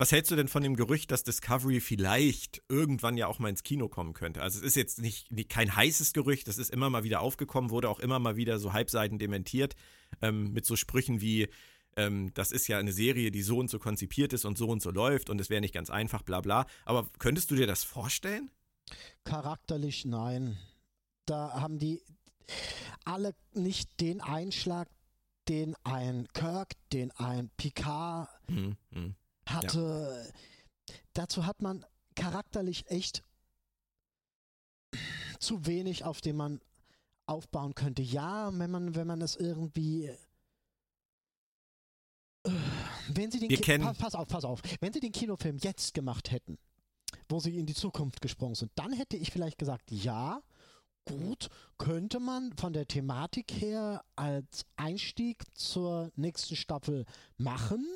[0.00, 3.64] Was hältst du denn von dem Gerücht, dass Discovery vielleicht irgendwann ja auch mal ins
[3.64, 4.42] Kino kommen könnte?
[4.42, 7.70] Also es ist jetzt nicht, nicht kein heißes Gerücht, das ist immer mal wieder aufgekommen,
[7.70, 9.74] wurde auch immer mal wieder so halbseiten dementiert,
[10.22, 11.48] ähm, mit so Sprüchen wie,
[11.96, 14.80] ähm, das ist ja eine Serie, die so und so konzipiert ist und so und
[14.80, 16.66] so läuft und es wäre nicht ganz einfach, bla bla.
[16.84, 18.52] Aber könntest du dir das vorstellen?
[19.24, 20.56] Charakterlich nein.
[21.26, 22.00] Da haben die
[23.04, 24.88] alle nicht den Einschlag,
[25.48, 29.14] den ein Kirk, den ein Picard, mhm, mh
[29.52, 30.32] hatte.
[30.88, 30.94] Ja.
[31.12, 31.84] Dazu hat man
[32.14, 33.24] charakterlich echt
[35.38, 36.60] zu wenig, auf dem man
[37.26, 38.02] aufbauen könnte.
[38.02, 40.06] Ja, wenn man, wenn man es irgendwie.
[42.44, 42.50] Äh,
[43.08, 44.62] wenn sie den Wir kennen pass, pass auf, pass auf.
[44.80, 46.58] Wenn sie den Kinofilm jetzt gemacht hätten,
[47.28, 50.42] wo sie in die Zukunft gesprungen sind, dann hätte ich vielleicht gesagt, ja,
[51.04, 57.04] gut, könnte man von der Thematik her als Einstieg zur nächsten Staffel
[57.36, 57.86] machen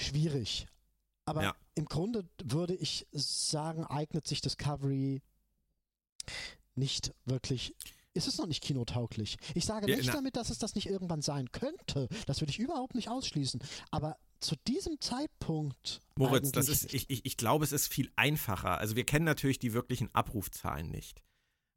[0.00, 0.66] schwierig.
[1.24, 1.56] Aber ja.
[1.74, 5.22] im Grunde würde ich sagen, eignet sich Discovery
[6.74, 7.74] nicht wirklich.
[8.14, 9.36] Ist es noch nicht kinotauglich?
[9.54, 12.08] Ich sage ja, nicht damit, dass es das nicht irgendwann sein könnte.
[12.26, 13.60] Das würde ich überhaupt nicht ausschließen.
[13.90, 16.00] Aber zu diesem Zeitpunkt.
[16.16, 18.78] Moritz, das ist, ich, ich, ich glaube, es ist viel einfacher.
[18.78, 21.22] Also wir kennen natürlich die wirklichen Abrufzahlen nicht.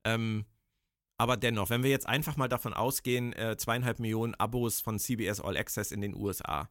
[0.04, 0.46] Ähm,
[1.18, 5.40] aber dennoch, wenn wir jetzt einfach mal davon ausgehen, äh, zweieinhalb Millionen Abos von CBS
[5.40, 6.70] All Access in den USA,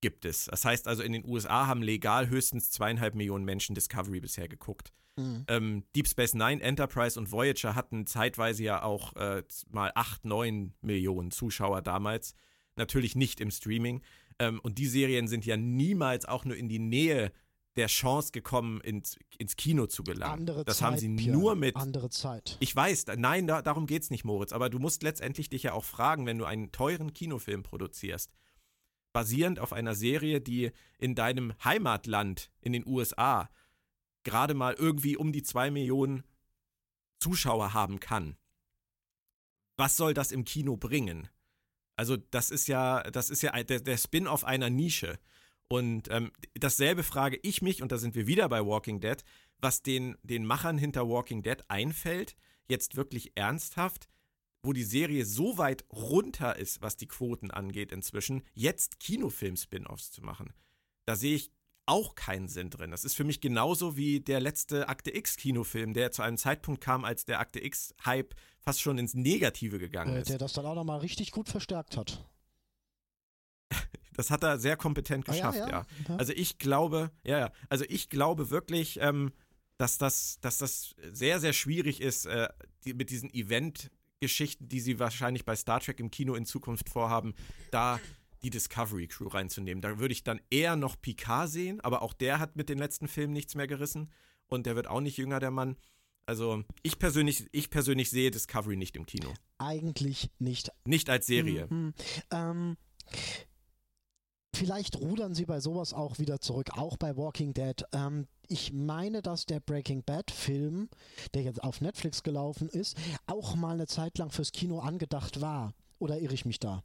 [0.00, 0.46] gibt es.
[0.46, 4.92] Das heißt also, in den USA haben legal höchstens zweieinhalb Millionen Menschen Discovery bisher geguckt.
[5.16, 5.44] Mhm.
[5.48, 10.74] Ähm, Deep Space Nine, Enterprise und Voyager hatten zeitweise ja auch äh, mal acht, neun
[10.80, 12.34] Millionen Zuschauer damals.
[12.76, 14.02] Natürlich nicht im Streaming.
[14.38, 17.32] Ähm, und die Serien sind ja niemals auch nur in die Nähe
[17.76, 20.40] der Chance gekommen, ins, ins Kino zu gelangen.
[20.40, 21.76] Andere das Zeit, haben sie nur mit.
[21.76, 22.56] Andere Zeit.
[22.60, 24.52] Ich weiß, nein, da, darum geht es nicht, Moritz.
[24.52, 28.32] Aber du musst letztendlich dich ja auch fragen, wenn du einen teuren Kinofilm produzierst
[29.12, 33.50] basierend auf einer Serie, die in deinem Heimatland in den USA
[34.22, 36.24] gerade mal irgendwie um die zwei Millionen
[37.20, 38.36] Zuschauer haben kann.
[39.76, 41.28] Was soll das im Kino bringen?
[41.96, 45.18] Also das ist ja, das ist ja der, der Spin-off einer Nische.
[45.68, 49.22] Und ähm, dasselbe frage ich mich, und da sind wir wieder bei Walking Dead,
[49.58, 52.36] was den, den Machern hinter Walking Dead einfällt,
[52.68, 54.08] jetzt wirklich ernsthaft,
[54.62, 60.22] wo die Serie so weit runter ist, was die Quoten angeht inzwischen, jetzt Kinofilm-Spin-offs zu
[60.22, 60.52] machen.
[61.06, 61.50] Da sehe ich
[61.86, 62.90] auch keinen Sinn drin.
[62.92, 67.04] Das ist für mich genauso wie der letzte Akte X-Kinofilm, der zu einem Zeitpunkt kam,
[67.04, 70.28] als der Akte X-Hype fast schon ins Negative gegangen Äh, ist.
[70.28, 72.24] der das dann auch nochmal richtig gut verstärkt hat.
[74.14, 75.86] Das hat er sehr kompetent Ah, geschafft, ja.
[76.18, 79.32] Also ich glaube, ja, ja, also ich glaube wirklich, ähm,
[79.78, 82.48] dass, das, dass das sehr, sehr schwierig ist, äh,
[82.84, 83.30] die, mit diesen
[84.20, 87.34] Event-Geschichten, die sie wahrscheinlich bei Star Trek im Kino in Zukunft vorhaben,
[87.70, 87.98] da
[88.42, 89.82] die Discovery Crew reinzunehmen.
[89.82, 93.08] Da würde ich dann eher noch Picard sehen, aber auch der hat mit den letzten
[93.08, 94.10] Filmen nichts mehr gerissen
[94.46, 95.76] und der wird auch nicht jünger, der Mann.
[96.26, 99.32] Also ich persönlich, ich persönlich sehe Discovery nicht im Kino.
[99.58, 100.70] Eigentlich nicht.
[100.84, 101.66] Nicht als Serie.
[101.68, 101.94] Mhm.
[102.30, 102.76] Ähm,
[104.54, 107.82] vielleicht rudern sie bei sowas auch wieder zurück, auch bei Walking Dead.
[107.92, 110.88] Ähm, ich meine, dass der Breaking Bad Film,
[111.34, 115.72] der jetzt auf Netflix gelaufen ist, auch mal eine Zeit lang fürs Kino angedacht war.
[115.98, 116.82] Oder irre ich mich da?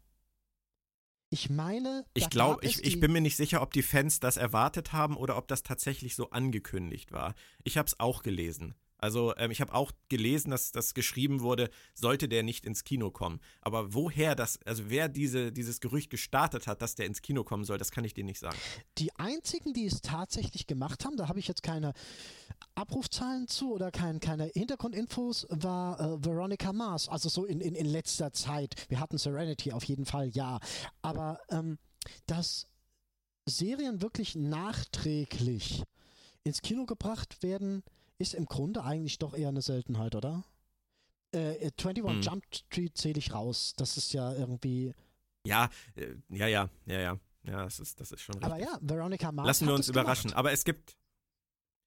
[1.32, 4.94] Ich meine, Ich glaube, ich, ich bin mir nicht sicher, ob die Fans das erwartet
[4.94, 7.34] haben oder ob das tatsächlich so angekündigt war.
[7.64, 8.76] Ich habe es auch gelesen.
[9.06, 13.12] Also ähm, ich habe auch gelesen, dass das geschrieben wurde, sollte der nicht ins Kino
[13.12, 13.40] kommen.
[13.62, 17.66] Aber woher das, also wer diese, dieses Gerücht gestartet hat, dass der ins Kino kommen
[17.66, 18.58] soll, das kann ich dir nicht sagen.
[18.98, 21.94] Die einzigen, die es tatsächlich gemacht haben, da habe ich jetzt keine
[22.74, 27.08] Abrufzahlen zu oder kein, keine Hintergrundinfos, war äh, Veronica Mars.
[27.08, 28.74] Also so in, in, in letzter Zeit.
[28.90, 30.60] Wir hatten Serenity auf jeden Fall, ja.
[31.04, 31.78] Aber ähm,
[32.26, 32.66] dass
[33.46, 35.84] Serien wirklich nachträglich
[36.44, 37.84] ins Kino gebracht werden,
[38.18, 40.44] ist im Grunde eigentlich doch eher eine Seltenheit, oder?
[41.34, 42.22] Äh, 21 Hm.
[42.22, 43.74] Jump Street zähle ich raus.
[43.78, 44.94] Das ist ja irgendwie.
[45.46, 47.20] Ja, äh, ja, ja, ja, ja.
[47.48, 48.52] Ja, das ist, das ist schon richtig.
[48.52, 49.46] Aber ja, Veronica Mars.
[49.48, 50.30] Lassen wir uns überraschen.
[50.30, 50.40] Gemacht.
[50.40, 50.98] Aber es gibt,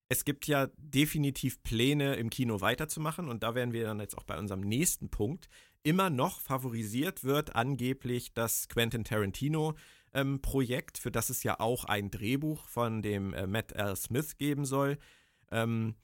[0.08, 3.28] es gibt ja definitiv Pläne, im Kino weiterzumachen.
[3.28, 5.48] Und da wären wir dann jetzt auch bei unserem nächsten Punkt.
[5.82, 12.66] Immer noch favorisiert wird angeblich das Quentin Tarantino-Projekt, für das es ja auch ein Drehbuch
[12.68, 13.96] von dem äh, Matt L.
[13.96, 14.98] Smith geben soll,
[15.50, 15.94] ähm,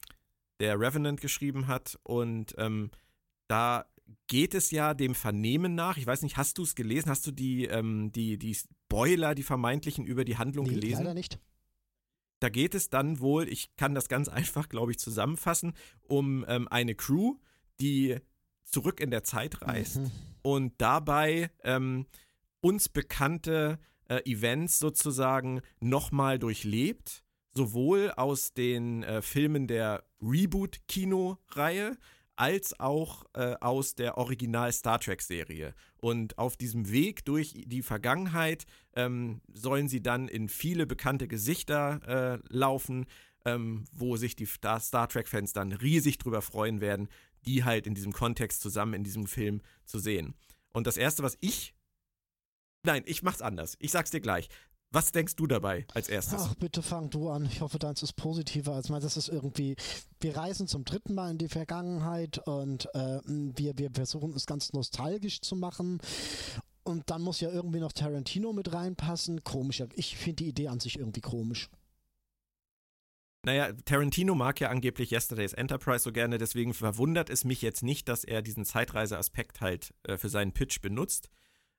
[0.61, 1.99] der Revenant geschrieben hat.
[2.03, 2.91] Und ähm,
[3.49, 3.87] da
[4.27, 5.97] geht es ja dem Vernehmen nach.
[5.97, 7.11] Ich weiß nicht, hast du es gelesen?
[7.11, 11.05] Hast du die, ähm, die, die Spoiler, die vermeintlichen über die Handlung nee, gelesen?
[11.05, 11.39] Leider nicht.
[12.41, 16.69] Da geht es dann wohl, ich kann das ganz einfach, glaube ich, zusammenfassen, um ähm,
[16.69, 17.37] eine Crew,
[17.81, 18.19] die
[18.65, 20.11] zurück in der Zeit reist Mhm.
[20.43, 22.07] und dabei ähm,
[22.61, 27.24] uns bekannte äh, Events sozusagen nochmal durchlebt,
[27.55, 31.97] sowohl aus den äh, Filmen der Reboot-Kino-Reihe
[32.37, 35.75] als auch äh, aus der Original-Star Trek-Serie.
[35.97, 42.01] Und auf diesem Weg durch die Vergangenheit ähm, sollen sie dann in viele bekannte Gesichter
[42.43, 43.07] äh, laufen,
[43.45, 47.09] ähm, wo sich die Star, Star Trek-Fans dann riesig drüber freuen werden,
[47.47, 50.35] die halt in diesem Kontext zusammen in diesem Film zu sehen.
[50.73, 51.75] Und das Erste, was ich.
[52.83, 53.77] Nein, ich mach's anders.
[53.81, 54.49] Ich sag's dir gleich.
[54.95, 56.41] Was denkst du dabei als erstes?
[56.41, 57.47] Ach, bitte fang du an.
[57.47, 59.03] Ich hoffe, deins ist positiver als mein.
[59.03, 59.75] Das ist irgendwie,
[60.21, 64.73] wir reisen zum dritten Mal in die Vergangenheit und äh, wir, wir versuchen es ganz
[64.73, 66.01] nostalgisch zu machen.
[66.85, 69.43] Und dann muss ja irgendwie noch Tarantino mit reinpassen.
[69.43, 69.83] Komisch.
[69.95, 71.71] Ich finde die Idee an sich irgendwie komisch.
[73.45, 78.09] Naja, Tarantino mag ja angeblich Yesterday's Enterprise so gerne, deswegen verwundert es mich jetzt nicht,
[78.09, 81.31] dass er diesen Zeitreise-Aspekt halt äh, für seinen Pitch benutzt.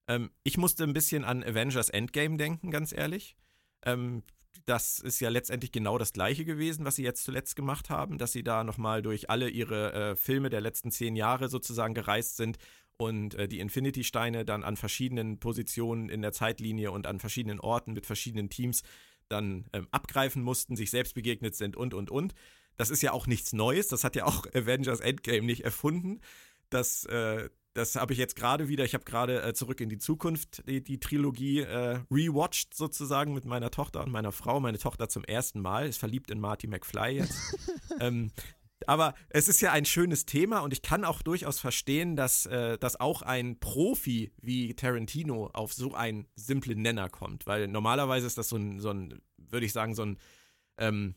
[0.08, 3.36] Ähm, ich musste ein bisschen an Avengers Endgame denken, ganz ehrlich.
[3.84, 4.24] Ähm,
[4.66, 8.32] das ist ja letztendlich genau das gleiche gewesen, was sie jetzt zuletzt gemacht haben, dass
[8.32, 12.58] sie da nochmal durch alle ihre äh, Filme der letzten zehn Jahre sozusagen gereist sind
[12.98, 17.94] und äh, die Infinity-Steine dann an verschiedenen Positionen in der Zeitlinie und an verschiedenen Orten
[17.94, 18.84] mit verschiedenen Teams
[19.28, 22.34] dann ähm, abgreifen mussten, sich selbst begegnet sind und, und, und.
[22.78, 23.88] Das ist ja auch nichts Neues.
[23.88, 26.22] Das hat ja auch Avengers Endgame nicht erfunden.
[26.70, 29.98] Das, äh, das habe ich jetzt gerade wieder, ich habe gerade äh, zurück in die
[29.98, 34.62] Zukunft die, die Trilogie äh, rewatcht sozusagen mit meiner Tochter und meiner Frau.
[34.62, 37.38] Meine Tochter zum ersten Mal ist verliebt in Marty McFly jetzt.
[38.00, 38.32] ähm,
[38.88, 42.78] aber es ist ja ein schönes Thema und ich kann auch durchaus verstehen, dass, äh,
[42.78, 47.46] dass auch ein Profi wie Tarantino auf so einen simplen Nenner kommt.
[47.46, 50.18] Weil normalerweise ist das so ein, so ein würde ich sagen, so ein
[50.78, 51.16] ähm,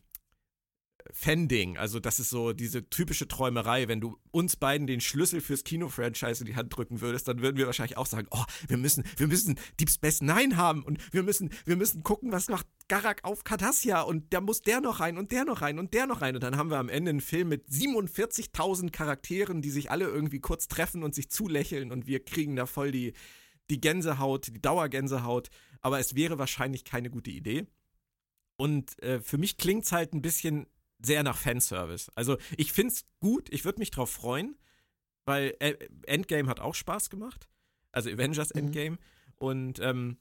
[1.12, 1.76] Fan-Ding.
[1.76, 3.88] Also, das ist so diese typische Träumerei.
[3.88, 7.56] Wenn du uns beiden den Schlüssel fürs Kino-Franchise in die Hand drücken würdest, dann würden
[7.56, 11.22] wir wahrscheinlich auch sagen, oh, wir müssen, wir müssen Deep Space Nine haben und wir
[11.22, 15.18] müssen, wir müssen gucken, was macht Garak auf Cardassia und da muss der noch rein
[15.18, 16.34] und der noch rein und der noch rein.
[16.34, 20.40] Und dann haben wir am Ende einen Film mit 47.000 Charakteren, die sich alle irgendwie
[20.40, 23.12] kurz treffen und sich zulächeln und wir kriegen da voll die,
[23.70, 25.48] die Gänsehaut, die Dauergänsehaut.
[25.80, 27.66] Aber es wäre wahrscheinlich keine gute Idee.
[28.56, 30.66] Und äh, für mich klingt es halt ein bisschen
[31.00, 32.10] sehr nach Fanservice.
[32.14, 34.56] Also ich finde es gut, ich würde mich drauf freuen,
[35.24, 37.48] weil äh, Endgame hat auch Spaß gemacht.
[37.92, 38.60] Also Avengers mhm.
[38.60, 38.90] Endgame.
[38.90, 38.98] Mhm.
[39.36, 40.18] Und ähm,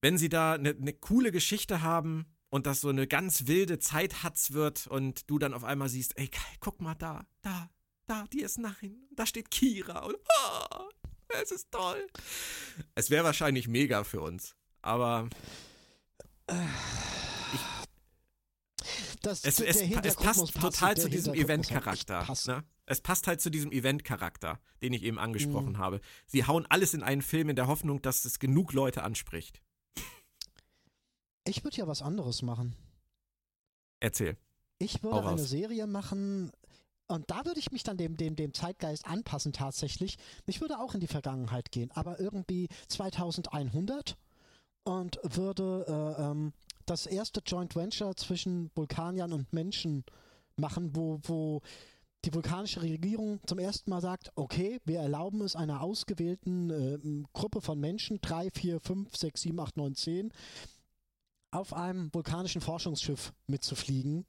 [0.00, 4.52] wenn sie da eine ne coole Geschichte haben und das so eine ganz wilde Zeithatz
[4.52, 7.70] wird und du dann auf einmal siehst, ey, guck mal da, da,
[8.06, 10.88] da, die ist nein, da steht Kira und oh,
[11.40, 12.06] es ist toll.
[12.94, 15.28] Es wäre wahrscheinlich mega für uns, aber
[19.26, 22.26] das, es, es, es passt total zu diesem Event-Charakter.
[22.46, 22.64] Ne?
[22.86, 25.78] Es passt halt zu diesem Event-Charakter, den ich eben angesprochen mhm.
[25.78, 26.00] habe.
[26.26, 29.60] Sie hauen alles in einen Film in der Hoffnung, dass es genug Leute anspricht.
[31.44, 32.74] Ich würde ja was anderes machen.
[34.00, 34.36] Erzähl.
[34.78, 36.52] Ich würde eine Serie machen,
[37.08, 40.18] und da würde ich mich dann dem, dem, dem Zeitgeist anpassen tatsächlich.
[40.46, 44.16] Ich würde auch in die Vergangenheit gehen, aber irgendwie 2100
[44.84, 45.84] und würde
[46.18, 46.52] äh, ähm,
[46.86, 50.04] das erste Joint Venture zwischen Vulkaniern und Menschen
[50.56, 51.60] machen, wo, wo
[52.24, 57.60] die vulkanische Regierung zum ersten Mal sagt, okay, wir erlauben es einer ausgewählten äh, Gruppe
[57.60, 60.32] von Menschen, drei, vier, fünf, sechs, sieben, acht, neun, zehn,
[61.50, 64.26] auf einem vulkanischen Forschungsschiff mitzufliegen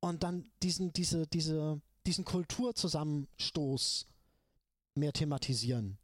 [0.00, 4.06] und dann diesen, diese, diese, diesen Kulturzusammenstoß
[4.94, 5.98] mehr thematisieren.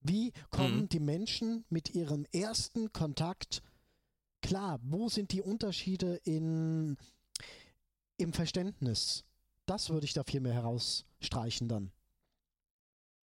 [0.00, 0.88] Wie kommen mhm.
[0.88, 3.62] die Menschen mit ihrem ersten Kontakt
[4.42, 4.80] klar?
[4.82, 6.96] Wo sind die Unterschiede in,
[8.18, 9.24] im Verständnis?
[9.66, 11.92] Das würde ich da viel mehr herausstreichen dann.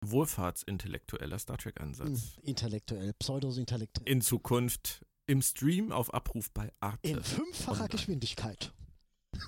[0.00, 2.36] Wohlfahrtsintellektueller Star Trek-Ansatz.
[2.36, 4.08] Hm, intellektuell, pseudo-intellektuell.
[4.08, 7.08] In Zukunft im Stream auf Abruf bei Arte.
[7.08, 7.88] In fünffacher Online.
[7.90, 8.72] Geschwindigkeit.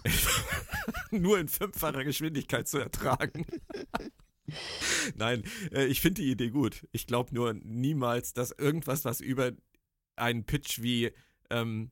[1.11, 3.47] Nur in fünffacher Geschwindigkeit zu ertragen.
[5.15, 6.87] Nein, äh, ich finde die Idee gut.
[6.93, 9.53] Ich glaube nur niemals, dass irgendwas, was über
[10.17, 11.13] einen Pitch wie
[11.51, 11.91] ähm,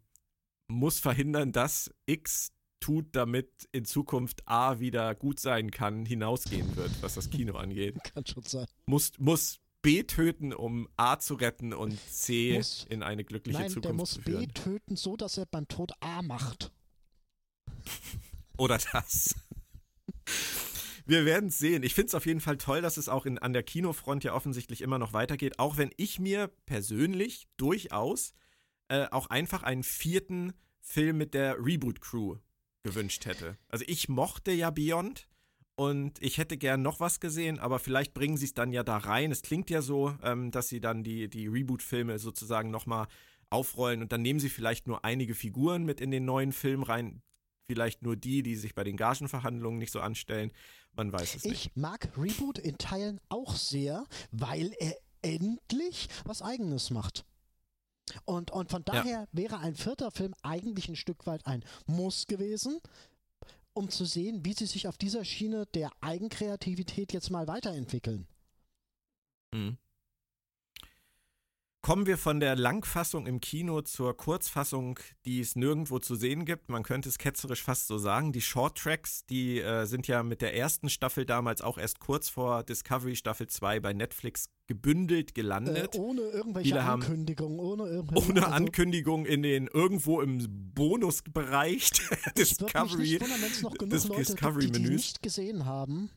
[0.68, 6.90] muss verhindern, dass X tut, damit in Zukunft A wieder gut sein kann, hinausgehen wird,
[7.02, 7.96] was das Kino angeht.
[8.14, 8.66] Kann schon sein.
[8.86, 13.70] Muss, muss B töten, um A zu retten und C muss, in eine glückliche nein,
[13.70, 14.32] Zukunft zu führen.
[14.32, 16.72] Der muss B töten, so dass er beim Tod A macht.
[18.56, 19.34] Oder das.
[21.06, 21.84] Wir werden es sehen.
[21.84, 24.34] Ich finde es auf jeden Fall toll, dass es auch in, an der Kinofront ja
[24.34, 28.34] offensichtlich immer noch weitergeht, auch wenn ich mir persönlich durchaus
[28.88, 32.36] äh, auch einfach einen vierten Film mit der Reboot-Crew
[32.82, 33.58] gewünscht hätte.
[33.68, 35.28] Also ich mochte ja Beyond
[35.76, 38.96] und ich hätte gern noch was gesehen, aber vielleicht bringen sie es dann ja da
[38.96, 39.30] rein.
[39.30, 43.06] Es klingt ja so, ähm, dass sie dann die, die Reboot-Filme sozusagen nochmal
[43.50, 47.22] aufrollen und dann nehmen sie vielleicht nur einige Figuren mit in den neuen Film rein,
[47.70, 50.52] vielleicht nur die, die sich bei den Gagenverhandlungen nicht so anstellen.
[50.96, 51.66] Man weiß es ich nicht.
[51.66, 57.24] Ich mag Reboot in Teilen auch sehr, weil er endlich was Eigenes macht.
[58.24, 59.26] Und, und von daher ja.
[59.32, 62.80] wäre ein vierter Film eigentlich ein Stück weit ein Muss gewesen,
[63.72, 68.26] um zu sehen, wie sie sich auf dieser Schiene der Eigenkreativität jetzt mal weiterentwickeln.
[69.52, 69.78] Mhm.
[71.80, 76.68] Kommen wir von der Langfassung im Kino zur Kurzfassung, die es nirgendwo zu sehen gibt.
[76.68, 78.32] Man könnte es ketzerisch fast so sagen.
[78.32, 82.28] Die Short Tracks, die äh, sind ja mit der ersten Staffel damals auch erst kurz
[82.28, 85.94] vor Discovery Staffel 2 bei Netflix gebündelt gelandet.
[85.94, 91.90] Äh, ohne irgendwelche Viele Ankündigung, ohne irgendwelche Ohne also, Ankündigung in den irgendwo im Bonusbereich
[92.26, 93.20] der Discovery.
[93.20, 96.10] Wundern, des Leute Discovery gibt, die, die nicht gesehen haben.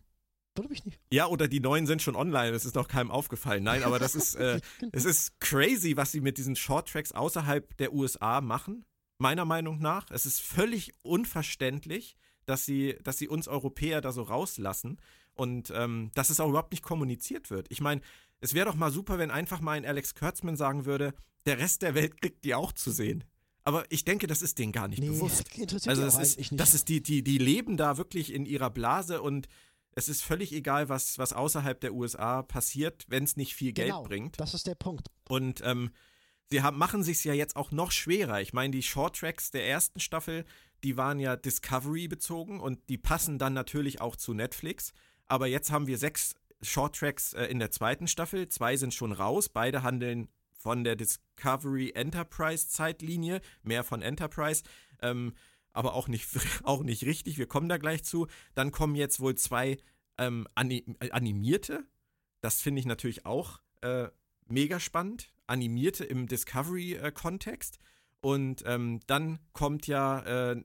[0.56, 1.00] Würde mich nicht.
[1.12, 3.64] Ja, oder die neuen sind schon online, das ist noch keinem aufgefallen.
[3.64, 4.60] Nein, aber das ist, äh,
[4.92, 8.86] es ist crazy, was sie mit diesen Shorttracks außerhalb der USA machen,
[9.18, 10.12] meiner Meinung nach.
[10.12, 15.00] Es ist völlig unverständlich, dass sie, dass sie uns Europäer da so rauslassen
[15.34, 17.68] und ähm, dass es auch überhaupt nicht kommuniziert wird.
[17.70, 18.02] Ich meine,
[18.42, 21.14] es wäre doch mal super, wenn einfach mal ein Alex Kurtzman sagen würde,
[21.46, 23.24] der Rest der Welt kriegt die auch zu sehen.
[23.64, 25.46] Aber ich denke, das ist denen gar nicht nee, bewusst.
[25.88, 26.60] also das ist, nicht.
[26.60, 29.48] das ist die, die, die leben da wirklich in ihrer Blase und
[29.94, 33.90] es ist völlig egal, was, was außerhalb der USA passiert, wenn es nicht viel Geld
[33.90, 34.40] genau, bringt.
[34.40, 35.08] Das ist der Punkt.
[35.28, 35.92] Und ähm,
[36.50, 38.42] sie haben, machen sich ja jetzt auch noch schwerer.
[38.42, 40.46] Ich meine, die Short Tracks der ersten Staffel,
[40.84, 44.94] die waren ja Discovery bezogen und die passen dann natürlich auch zu Netflix.
[45.28, 48.48] Aber jetzt haben wir sechs Short Tracks äh, in der zweiten Staffel.
[48.48, 49.50] Zwei sind schon raus.
[49.50, 54.64] Beide handeln von der Discovery Enterprise Zeitlinie, mehr von Enterprise.
[55.02, 55.34] Ähm,
[55.74, 56.28] aber auch nicht,
[56.64, 57.38] auch nicht richtig.
[57.38, 58.28] Wir kommen da gleich zu.
[58.56, 59.78] Dann kommen jetzt wohl zwei
[60.18, 61.86] ähm, animierte.
[62.42, 64.08] Das finde ich natürlich auch äh,
[64.48, 65.34] mega spannend.
[65.48, 67.78] Animierte im Discovery-Kontext.
[68.22, 70.64] Und ähm, dann kommt ja äh,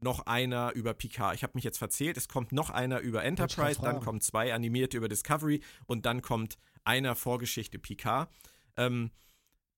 [0.00, 1.34] noch einer über Picard.
[1.34, 2.16] Ich habe mich jetzt verzählt.
[2.16, 6.56] Es kommt noch einer über Enterprise, dann kommen zwei animierte über Discovery und dann kommt
[6.84, 8.30] einer Vorgeschichte Picard.
[8.76, 9.10] Ähm,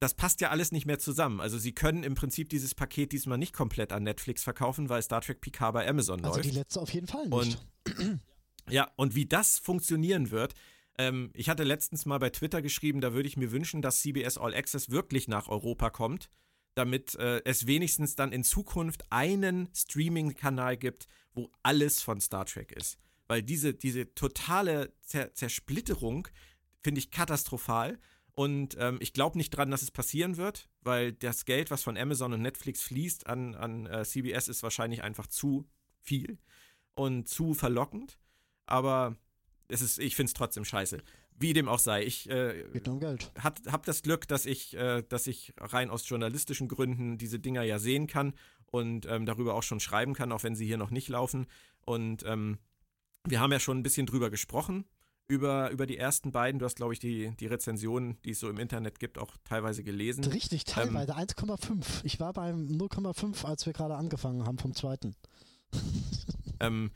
[0.01, 1.41] das passt ja alles nicht mehr zusammen.
[1.41, 5.21] Also sie können im Prinzip dieses Paket diesmal nicht komplett an Netflix verkaufen, weil Star
[5.21, 6.39] Trek Picard bei Amazon also läuft.
[6.39, 7.59] Also die letzte auf jeden Fall nicht.
[7.87, 8.21] Und,
[8.71, 10.55] ja, und wie das funktionieren wird,
[10.97, 14.39] ähm, ich hatte letztens mal bei Twitter geschrieben, da würde ich mir wünschen, dass CBS
[14.39, 16.31] All Access wirklich nach Europa kommt,
[16.75, 22.73] damit äh, es wenigstens dann in Zukunft einen Streaming-Kanal gibt, wo alles von Star Trek
[22.73, 22.99] ist.
[23.29, 26.27] Weil diese, diese totale Zer Zersplitterung
[26.83, 27.99] finde ich katastrophal.
[28.41, 31.99] Und ähm, ich glaube nicht dran, dass es passieren wird, weil das Geld, was von
[31.99, 35.69] Amazon und Netflix fließt an, an äh, CBS, ist wahrscheinlich einfach zu
[36.01, 36.39] viel
[36.95, 38.17] und zu verlockend.
[38.65, 39.15] Aber
[39.69, 41.03] es ist, ich finde es trotzdem scheiße.
[41.39, 42.03] Wie dem auch sei.
[42.03, 43.31] Ich äh, um Geld.
[43.45, 47.79] habe das Glück, dass ich, äh, dass ich rein aus journalistischen Gründen diese Dinger ja
[47.79, 48.33] sehen kann
[48.65, 51.47] und ähm, darüber auch schon schreiben kann, auch wenn sie hier noch nicht laufen.
[51.83, 52.57] Und ähm,
[53.29, 54.87] wir haben ja schon ein bisschen drüber gesprochen
[55.31, 56.59] über, über die ersten beiden.
[56.59, 59.85] Du hast, glaube ich, die, die Rezensionen, die es so im Internet gibt, auch teilweise
[59.85, 60.25] gelesen.
[60.25, 61.13] Richtig, teilweise.
[61.13, 62.01] Ähm, 1,5.
[62.03, 65.15] Ich war beim 0,5, als wir gerade angefangen haben vom zweiten.
[66.61, 66.91] ähm,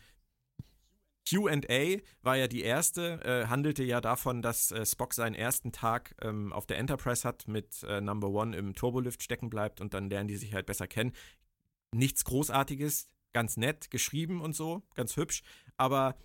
[1.26, 6.16] QA war ja die erste, äh, handelte ja davon, dass äh, Spock seinen ersten Tag
[6.20, 10.10] ähm, auf der Enterprise hat, mit äh, Number One im Turbolift stecken bleibt und dann
[10.10, 11.12] lernen die sich halt besser kennen.
[11.92, 15.44] Nichts Großartiges, ganz nett geschrieben und so, ganz hübsch,
[15.76, 16.16] aber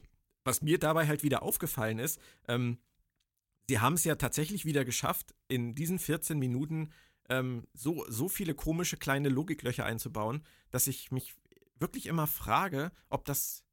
[0.44, 2.80] was mir dabei halt wieder aufgefallen ist, ähm,
[3.68, 6.92] sie haben es ja tatsächlich wieder geschafft, in diesen 14 Minuten
[7.30, 11.36] ähm, so, so viele komische kleine Logiklöcher einzubauen, dass ich mich
[11.80, 13.64] wirklich immer frage, ob das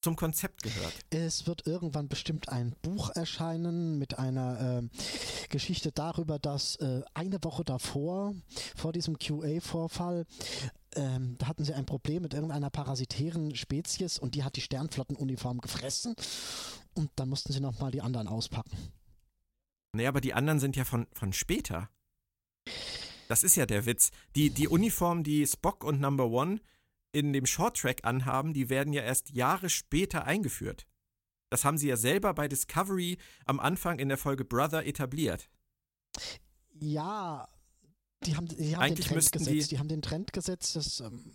[0.00, 0.92] zum Konzept gehört.
[1.10, 7.42] Es wird irgendwann bestimmt ein Buch erscheinen mit einer äh, Geschichte darüber, dass äh, eine
[7.42, 8.34] Woche davor,
[8.76, 10.26] vor diesem QA-Vorfall,
[10.96, 15.60] ähm, da hatten sie ein Problem mit irgendeiner parasitären Spezies und die hat die Sternflottenuniform
[15.60, 16.14] gefressen
[16.94, 18.76] und dann mussten sie nochmal die anderen auspacken.
[19.94, 21.90] Nee, aber die anderen sind ja von, von später.
[23.28, 24.10] Das ist ja der Witz.
[24.36, 26.60] Die, die Uniform, die Spock und Number One
[27.12, 30.86] in dem Shorttrack anhaben, die werden ja erst Jahre später eingeführt.
[31.50, 35.48] Das haben sie ja selber bei Discovery am Anfang in der Folge Brother etabliert.
[36.80, 37.48] Ja,
[38.24, 39.70] die haben, die haben Eigentlich den Trend gesetzt.
[39.70, 41.00] Die, die, haben den Trend gesetzt, dass.
[41.00, 41.32] Ähm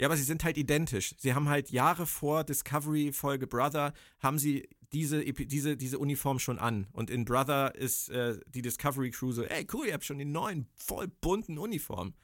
[0.00, 1.14] ja, aber sie sind halt identisch.
[1.18, 6.58] Sie haben halt Jahre vor Discovery Folge Brother haben sie diese, diese, diese Uniform schon
[6.58, 6.86] an.
[6.92, 10.24] Und in Brother ist äh, die Discovery Crew so, ey cool, ihr habt schon die
[10.24, 12.14] neuen, voll bunten Uniformen.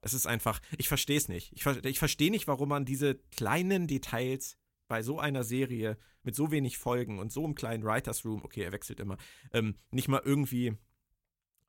[0.00, 1.52] Es ist einfach, ich verstehe es nicht.
[1.52, 4.56] Ich, ich verstehe nicht, warum man diese kleinen Details
[4.86, 8.62] bei so einer Serie mit so wenig Folgen und so einem kleinen Writers Room, okay,
[8.62, 9.16] er wechselt immer,
[9.52, 10.76] ähm, nicht mal irgendwie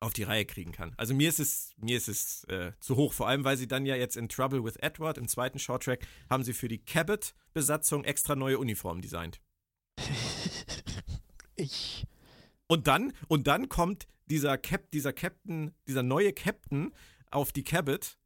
[0.00, 0.94] auf die Reihe kriegen kann.
[0.96, 3.84] Also mir ist es, mir ist es äh, zu hoch, vor allem weil sie dann
[3.84, 8.34] ja jetzt in Trouble with Edward im zweiten Shorttrack haben sie für die Cabot-Besatzung extra
[8.34, 9.40] neue Uniformen designt.
[11.56, 12.06] ich.
[12.66, 16.92] Und dann, und dann kommt dieser Cap, dieser Captain, dieser neue Captain
[17.30, 18.16] auf die Cabot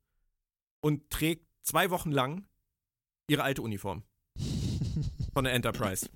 [0.81, 2.47] und trägt zwei Wochen lang
[3.27, 4.05] ihre alte Uniform.
[5.33, 6.09] Von der Enterprise.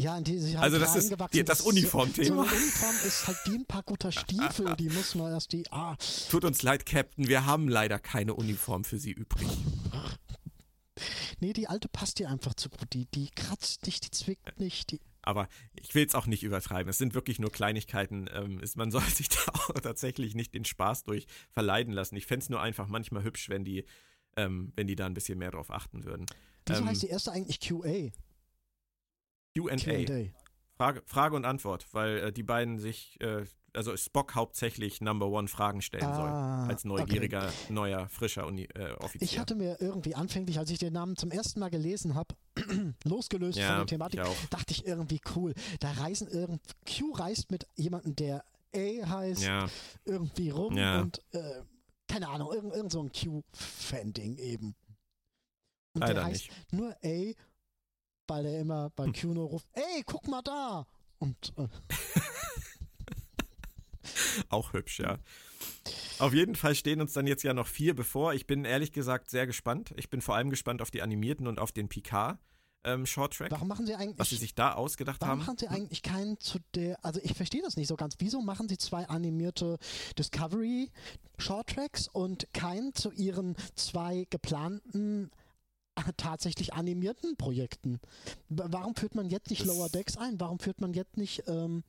[0.00, 2.44] Ja, in die sich halt Also das ist die, das Uniformthema.
[2.44, 5.96] So, Uniform ist halt wie ein paar guter Stiefel, die muss man erst die ah.
[6.30, 9.48] Tut uns leid, Captain, wir haben leider keine Uniform für Sie übrig.
[11.40, 12.92] Nee, die alte passt dir einfach zu gut.
[12.92, 14.90] Die, die kratzt dich, die zwickt nicht.
[14.90, 16.88] Die aber ich will es auch nicht übertreiben.
[16.88, 18.28] Es sind wirklich nur Kleinigkeiten.
[18.32, 22.16] Ähm, ist, man soll sich da auch tatsächlich nicht den Spaß durch verleiden lassen.
[22.16, 23.84] Ich fände es nur einfach manchmal hübsch, wenn die,
[24.36, 26.26] ähm, wenn die da ein bisschen mehr drauf achten würden.
[26.66, 28.10] Wieso ähm, heißt die erste eigentlich QA?
[29.56, 30.30] QA.
[30.76, 33.44] Frage, Frage und Antwort, weil äh, die beiden sich äh,
[33.74, 36.14] also Spock hauptsächlich Number One Fragen stellen ah,
[36.64, 36.70] soll.
[36.70, 37.72] Als neugieriger, okay.
[37.72, 39.22] neuer, frischer Uni äh, Offizier.
[39.22, 42.34] Ich hatte mir irgendwie anfänglich, als ich den Namen zum ersten Mal gelesen habe,
[43.04, 45.54] losgelöst ja, von der Thematik, ich dachte ich irgendwie cool.
[45.80, 48.44] Da reisen irgend Q reist mit jemandem, der
[48.74, 49.66] A heißt, ja.
[50.04, 51.00] irgendwie rum ja.
[51.00, 51.62] und äh,
[52.08, 54.74] keine Ahnung, irgend, irgend so ein Q-Fan-Ding eben.
[55.92, 56.72] Und Leider der heißt nicht.
[56.72, 57.32] nur A,
[58.30, 59.34] weil er immer bei hm.
[59.34, 60.86] Nur ruft, ey, guck mal da!
[61.18, 61.66] Und äh,
[64.48, 65.18] Auch hübsch, ja.
[66.18, 68.34] Auf jeden Fall stehen uns dann jetzt ja noch vier bevor.
[68.34, 69.92] Ich bin ehrlich gesagt sehr gespannt.
[69.96, 72.38] Ich bin vor allem gespannt auf die animierten und auf den Picard.
[72.84, 73.50] ähm, Short Track.
[73.50, 74.18] Warum machen sie eigentlich.
[74.18, 75.38] Was sie sich da ausgedacht warum haben.
[75.40, 77.04] machen sie eigentlich keinen zu der.
[77.04, 78.14] Also ich verstehe das nicht so ganz.
[78.18, 79.78] Wieso machen sie zwei animierte
[80.18, 80.90] Discovery
[81.38, 85.30] Short Tracks und keinen zu ihren zwei geplanten
[86.16, 88.00] tatsächlich animierten Projekten?
[88.48, 90.40] Warum führt man jetzt nicht Das- Lower Decks ein?
[90.40, 91.84] Warum führt man jetzt nicht ähm,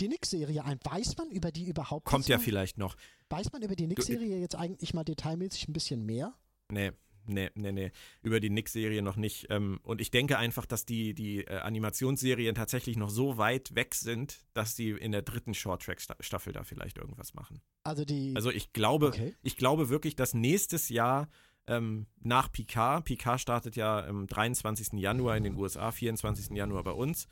[0.00, 0.78] die Nix-Serie ein?
[0.84, 2.96] Weiß man über die überhaupt Kommt ja vielleicht noch.
[3.30, 6.34] Weiß man über die Nix-Serie jetzt eigentlich mal detailmäßig ein bisschen mehr?
[6.70, 6.92] Nee,
[7.26, 7.92] nee, nee, nee.
[8.22, 9.46] Über die Nick-Serie noch nicht.
[9.50, 13.94] Ähm, und ich denke einfach, dass die, die äh, Animationsserien tatsächlich noch so weit weg
[13.94, 17.60] sind, dass sie in der dritten Short-Track-Staffel da vielleicht irgendwas machen.
[17.84, 18.34] Also die.
[18.34, 19.34] Also ich glaube, okay.
[19.42, 21.28] ich glaube wirklich, dass nächstes Jahr
[21.68, 24.94] ähm, nach Picard, Picard startet ja am 23.
[24.94, 26.56] Januar in den USA, 24.
[26.56, 27.28] Januar bei uns,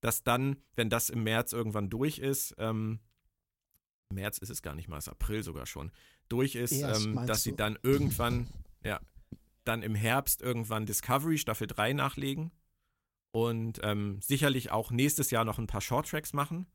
[0.00, 3.00] dass dann, wenn das im März irgendwann durch ist, ähm,
[4.10, 5.90] März ist es gar nicht mal, es ist April sogar schon,
[6.28, 7.56] durch ist, Erst, ähm, dass sie du?
[7.56, 8.48] dann irgendwann,
[8.84, 9.00] ja,
[9.64, 12.52] dann im Herbst irgendwann Discovery Staffel 3 nachlegen
[13.32, 16.66] und ähm, sicherlich auch nächstes Jahr noch ein paar Shorttracks machen.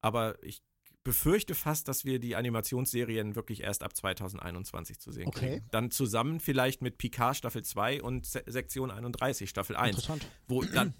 [0.00, 0.62] Aber ich
[1.04, 5.56] befürchte fast, dass wir die Animationsserien wirklich erst ab 2021 zu sehen Okay.
[5.56, 5.66] kriegen.
[5.70, 10.26] Dann zusammen vielleicht mit Picard Staffel 2 und Se Sektion 31 Staffel 1, Interessant.
[10.48, 10.94] wo dann,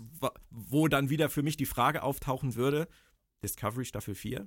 [0.51, 2.87] wo- dann wieder für mich die Frage auftauchen würde,
[3.43, 4.47] Discovery Staffel 4?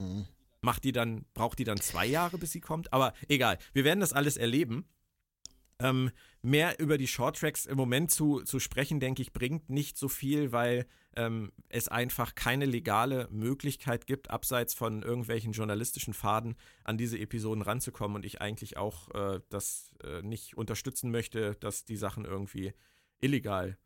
[0.00, 0.26] Mhm.
[0.62, 2.92] Macht die dann, braucht die dann zwei Jahre, bis sie kommt?
[2.92, 4.86] Aber egal, wir werden das alles erleben.
[5.78, 6.10] Ähm,
[6.42, 10.52] mehr über die Shorttracks im Moment zu, zu sprechen, denke ich, bringt nicht so viel,
[10.52, 17.18] weil ähm, es einfach keine legale Möglichkeit gibt, abseits von irgendwelchen journalistischen Faden an diese
[17.18, 22.24] Episoden ranzukommen und ich eigentlich auch äh, das äh, nicht unterstützen möchte, dass die Sachen
[22.24, 22.72] irgendwie
[23.20, 23.76] illegal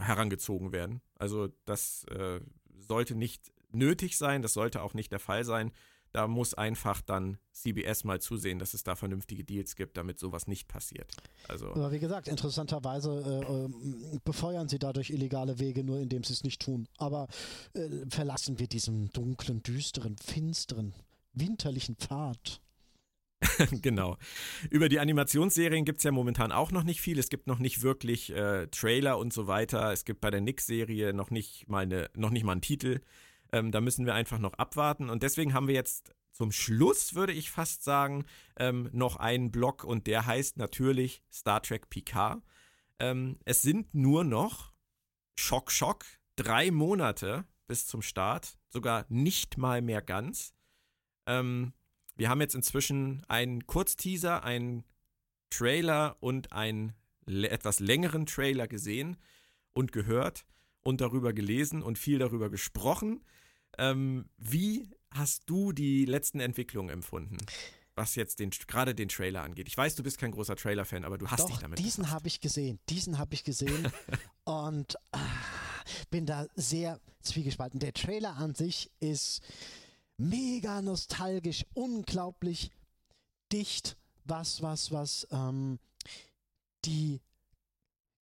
[0.00, 1.02] herangezogen werden.
[1.16, 2.40] Also das äh,
[2.78, 5.72] sollte nicht nötig sein, das sollte auch nicht der Fall sein.
[6.12, 10.46] Da muss einfach dann CBS mal zusehen, dass es da vernünftige Deals gibt, damit sowas
[10.46, 11.12] nicht passiert.
[11.48, 16.32] Also Aber wie gesagt, interessanterweise äh, ähm, befeuern sie dadurch illegale Wege, nur indem sie
[16.32, 16.88] es nicht tun.
[16.96, 17.28] Aber
[17.74, 20.94] äh, verlassen wir diesen dunklen, düsteren, finsteren,
[21.32, 22.60] winterlichen Pfad.
[23.82, 24.16] genau.
[24.70, 27.18] Über die Animationsserien gibt es ja momentan auch noch nicht viel.
[27.18, 29.92] Es gibt noch nicht wirklich äh, Trailer und so weiter.
[29.92, 33.00] Es gibt bei der Nick-Serie noch nicht mal eine, noch nicht mal einen Titel.
[33.52, 35.10] Ähm, da müssen wir einfach noch abwarten.
[35.10, 38.24] Und deswegen haben wir jetzt zum Schluss, würde ich fast sagen,
[38.56, 42.42] ähm, noch einen Block und der heißt natürlich Star Trek Picard.
[43.00, 44.72] Ähm, es sind nur noch
[45.36, 46.04] Schock, Schock,
[46.36, 50.54] drei Monate bis zum Start, sogar nicht mal mehr ganz.
[51.26, 51.72] Ähm,
[52.16, 54.84] wir haben jetzt inzwischen einen Kurzteaser, einen
[55.50, 56.94] Trailer und einen
[57.26, 59.16] etwas längeren Trailer gesehen
[59.72, 60.46] und gehört
[60.82, 63.24] und darüber gelesen und viel darüber gesprochen.
[63.76, 67.38] Ähm, wie hast du die letzten Entwicklungen empfunden,
[67.94, 69.68] was jetzt den, gerade den Trailer angeht?
[69.68, 72.28] Ich weiß, du bist kein großer Trailer-Fan, aber du hast dich Doch, damit diesen habe
[72.28, 72.78] ich gesehen.
[72.88, 73.90] Diesen habe ich gesehen.
[74.44, 75.18] und ah,
[76.10, 77.80] bin da sehr zwiegespalten.
[77.80, 79.42] Der Trailer an sich ist
[80.16, 82.70] mega nostalgisch, unglaublich
[83.52, 85.78] dicht, was, was, was ähm,
[86.84, 87.20] die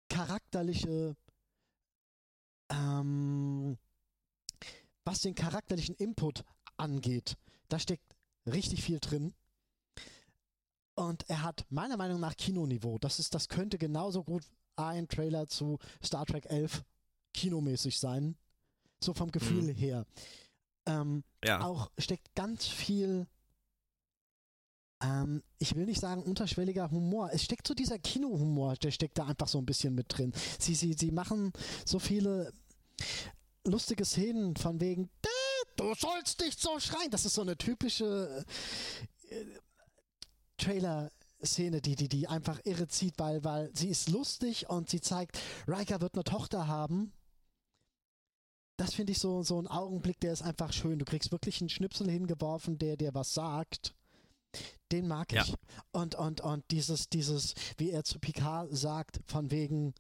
[0.09, 1.17] charakterliche,
[2.71, 3.79] ähm,
[5.05, 6.45] was den charakterlichen Input
[6.77, 7.37] angeht.
[7.69, 8.15] Da steckt
[8.47, 9.35] richtig viel drin.
[10.95, 12.99] Und er hat meiner Meinung nach Kinoniveau.
[12.99, 14.45] Das ist, das könnte genauso gut
[14.77, 16.85] ein Trailer zu Star Trek 11
[17.33, 18.37] kinomäßig sein.
[19.03, 19.77] So vom Gefühl Mhm.
[19.77, 20.07] her.
[20.87, 23.27] Ähm, Ja, auch steckt ganz viel,
[25.03, 27.31] ähm, ich will nicht sagen unterschwelliger Humor.
[27.33, 30.33] Es steckt so dieser Kinohumor, der steckt da einfach so ein bisschen mit drin.
[30.59, 31.53] Sie, sie, sie machen
[31.85, 32.53] so viele
[33.67, 35.29] lustige Szenen von wegen, "Dä,
[35.77, 37.11] du sollst nicht so schreien.
[37.11, 38.45] Das ist so eine typische
[39.31, 39.45] äh,
[40.59, 45.39] Trailer-Szene, die, die, die einfach irre zieht, weil, weil sie ist lustig und sie zeigt,
[45.67, 47.13] Riker wird eine Tochter haben.
[48.77, 50.99] Das finde ich so, so ein Augenblick, der ist einfach schön.
[50.99, 53.95] Du kriegst wirklich einen Schnipsel hingeworfen, der dir was sagt.
[54.93, 55.43] Den mag Ja.
[55.43, 55.55] ich.
[55.93, 59.95] Und, und, und dieses, dieses, wie er zu Picard sagt, von wegen,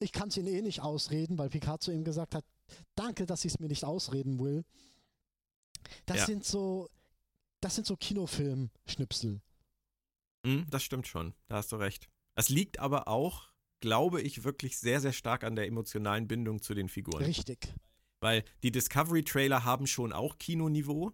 [0.00, 2.44] ich kann es ihn eh nicht ausreden, weil Picard zu ihm gesagt hat,
[2.94, 4.64] danke, dass ich es mir nicht ausreden will.
[6.06, 6.26] Das Ja.
[6.26, 6.88] sind so,
[7.60, 9.40] das sind so Kinofilm-Schnipsel.
[10.44, 12.08] Mm, das stimmt schon, da hast du recht.
[12.34, 16.74] Es liegt aber auch, glaube ich, wirklich sehr, sehr stark an der emotionalen Bindung zu
[16.74, 17.22] den Figuren.
[17.24, 17.72] Richtig.
[18.20, 21.12] Weil die Discovery-Trailer haben schon auch Kinoniveau.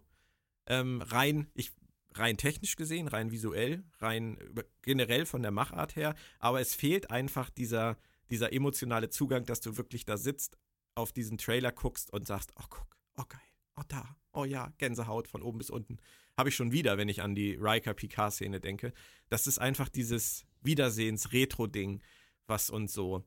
[0.67, 1.73] Ähm, rein, ich,
[2.13, 6.15] rein technisch gesehen, rein visuell, rein über- generell von der Machart her.
[6.39, 7.97] Aber es fehlt einfach dieser,
[8.29, 10.57] dieser emotionale Zugang, dass du wirklich da sitzt,
[10.95, 13.39] auf diesen Trailer guckst und sagst, oh guck, oh geil,
[13.77, 15.97] oh da, oh ja, Gänsehaut von oben bis unten.
[16.37, 18.93] Habe ich schon wieder, wenn ich an die Riker-Picard-Szene denke.
[19.29, 22.01] Das ist einfach dieses Wiedersehens-Retro-Ding,
[22.47, 23.25] was uns so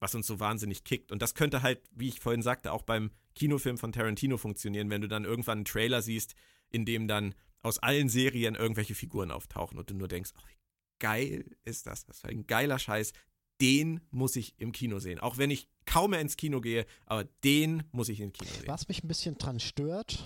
[0.00, 1.12] was uns so wahnsinnig kickt.
[1.12, 5.00] Und das könnte halt, wie ich vorhin sagte, auch beim Kinofilm von Tarantino funktionieren, wenn
[5.00, 6.34] du dann irgendwann einen Trailer siehst,
[6.70, 10.56] in dem dann aus allen Serien irgendwelche Figuren auftauchen und du nur denkst, oh, wie
[10.98, 12.04] geil ist das?
[12.04, 13.12] Das ist ein geiler Scheiß.
[13.60, 15.18] Den muss ich im Kino sehen.
[15.18, 18.68] Auch wenn ich kaum mehr ins Kino gehe, aber den muss ich im Kino sehen.
[18.68, 20.24] Was mich ein bisschen dran stört,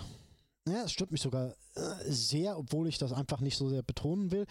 [0.67, 4.31] ja, es stört mich sogar äh, sehr, obwohl ich das einfach nicht so sehr betonen
[4.31, 4.45] will.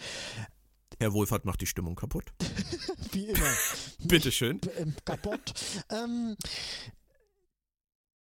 [0.99, 2.25] Herr Wohlfahrt macht die Stimmung kaputt.
[3.11, 3.53] Wie immer.
[3.99, 4.59] Bitteschön.
[5.05, 5.53] Kaputt.
[5.89, 6.35] ähm,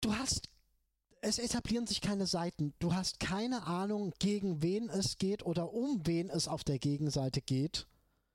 [0.00, 0.48] du hast
[1.20, 2.74] es etablieren sich keine Seiten.
[2.78, 7.40] Du hast keine Ahnung, gegen wen es geht oder um wen es auf der Gegenseite
[7.40, 7.88] geht.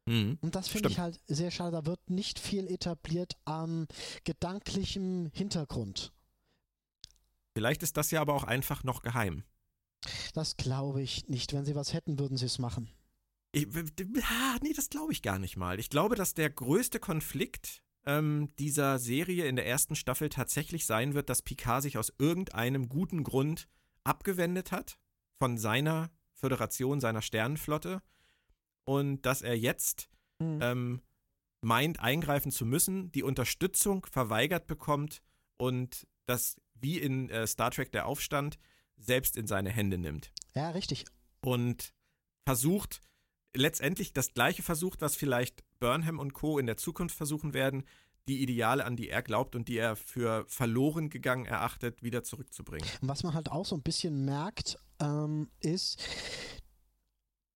[0.06, 1.72] Mhm, Und das finde ich halt sehr schade.
[1.72, 3.88] Da wird nicht viel etabliert am
[4.26, 6.12] gedanklichen Hintergrund.
[7.56, 9.44] Vielleicht ist das ja aber auch einfach noch geheim.
[10.34, 11.54] Das glaube ich nicht.
[11.54, 12.90] Wenn sie was hätten, würden sie es machen.
[13.52, 15.80] Ich, nee, das glaube ich gar nicht mal.
[15.80, 21.14] Ich glaube, dass der größte Konflikt ähm, dieser Serie in der ersten Staffel tatsächlich sein
[21.14, 23.68] wird, dass Picard sich aus irgendeinem guten Grund
[24.04, 24.98] abgewendet hat
[25.38, 28.02] von seiner Föderation, seiner Sternenflotte
[28.86, 30.10] und dass er jetzt
[30.40, 30.60] Mhm.
[30.62, 31.02] ähm,
[31.62, 35.22] meint, eingreifen zu müssen, die Unterstützung verweigert bekommt
[35.58, 38.58] und das, wie in äh, Star Trek der Aufstand,
[38.98, 41.06] selbst in seine Hände nimmt Ja, richtig.
[41.42, 41.94] und
[42.46, 43.00] versucht,
[43.56, 46.58] letztendlich das gleiche versucht, was vielleicht Burnham und Co.
[46.60, 47.84] in der Zukunft versuchen werden,
[48.28, 52.88] die Ideale, an die er glaubt und die er für verloren gegangen erachtet, wieder zurückzubringen.
[53.02, 56.02] Was man halt auch so ein bisschen merkt, ähm, ist,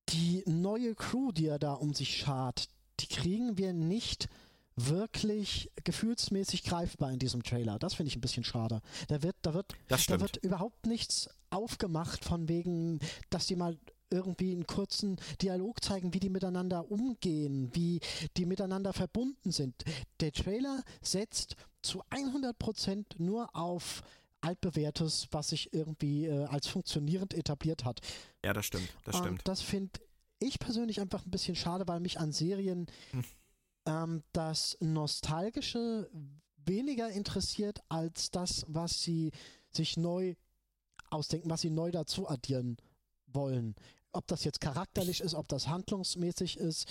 [0.08, 2.68] die neue Crew, die er da um sich schart,
[3.00, 4.28] die kriegen wir nicht
[4.76, 7.78] wirklich gefühlsmäßig greifbar in diesem Trailer.
[7.78, 8.80] Das finde ich ein bisschen schade.
[9.08, 13.00] Da wird, da wird, da wird überhaupt nichts aufgemacht von wegen,
[13.30, 13.76] dass die mal
[14.10, 18.00] irgendwie einen kurzen Dialog zeigen, wie die miteinander umgehen, wie
[18.36, 19.84] die miteinander verbunden sind.
[20.20, 24.02] Der Trailer setzt zu 100% nur auf
[24.40, 28.00] altbewährtes, was sich irgendwie äh, als funktionierend etabliert hat.
[28.44, 29.42] Ja, das stimmt, das Und stimmt.
[29.48, 30.00] das finde
[30.38, 33.24] ich persönlich einfach ein bisschen schade, weil mich an Serien Hm.
[33.86, 36.08] ähm, das Nostalgische
[36.64, 39.32] weniger interessiert als das, was sie
[39.70, 40.34] sich neu
[41.10, 42.76] ausdenken, was sie neu dazu addieren
[43.26, 43.74] wollen.
[44.12, 46.88] Ob das jetzt charakterlich ist, ob das handlungsmäßig ist,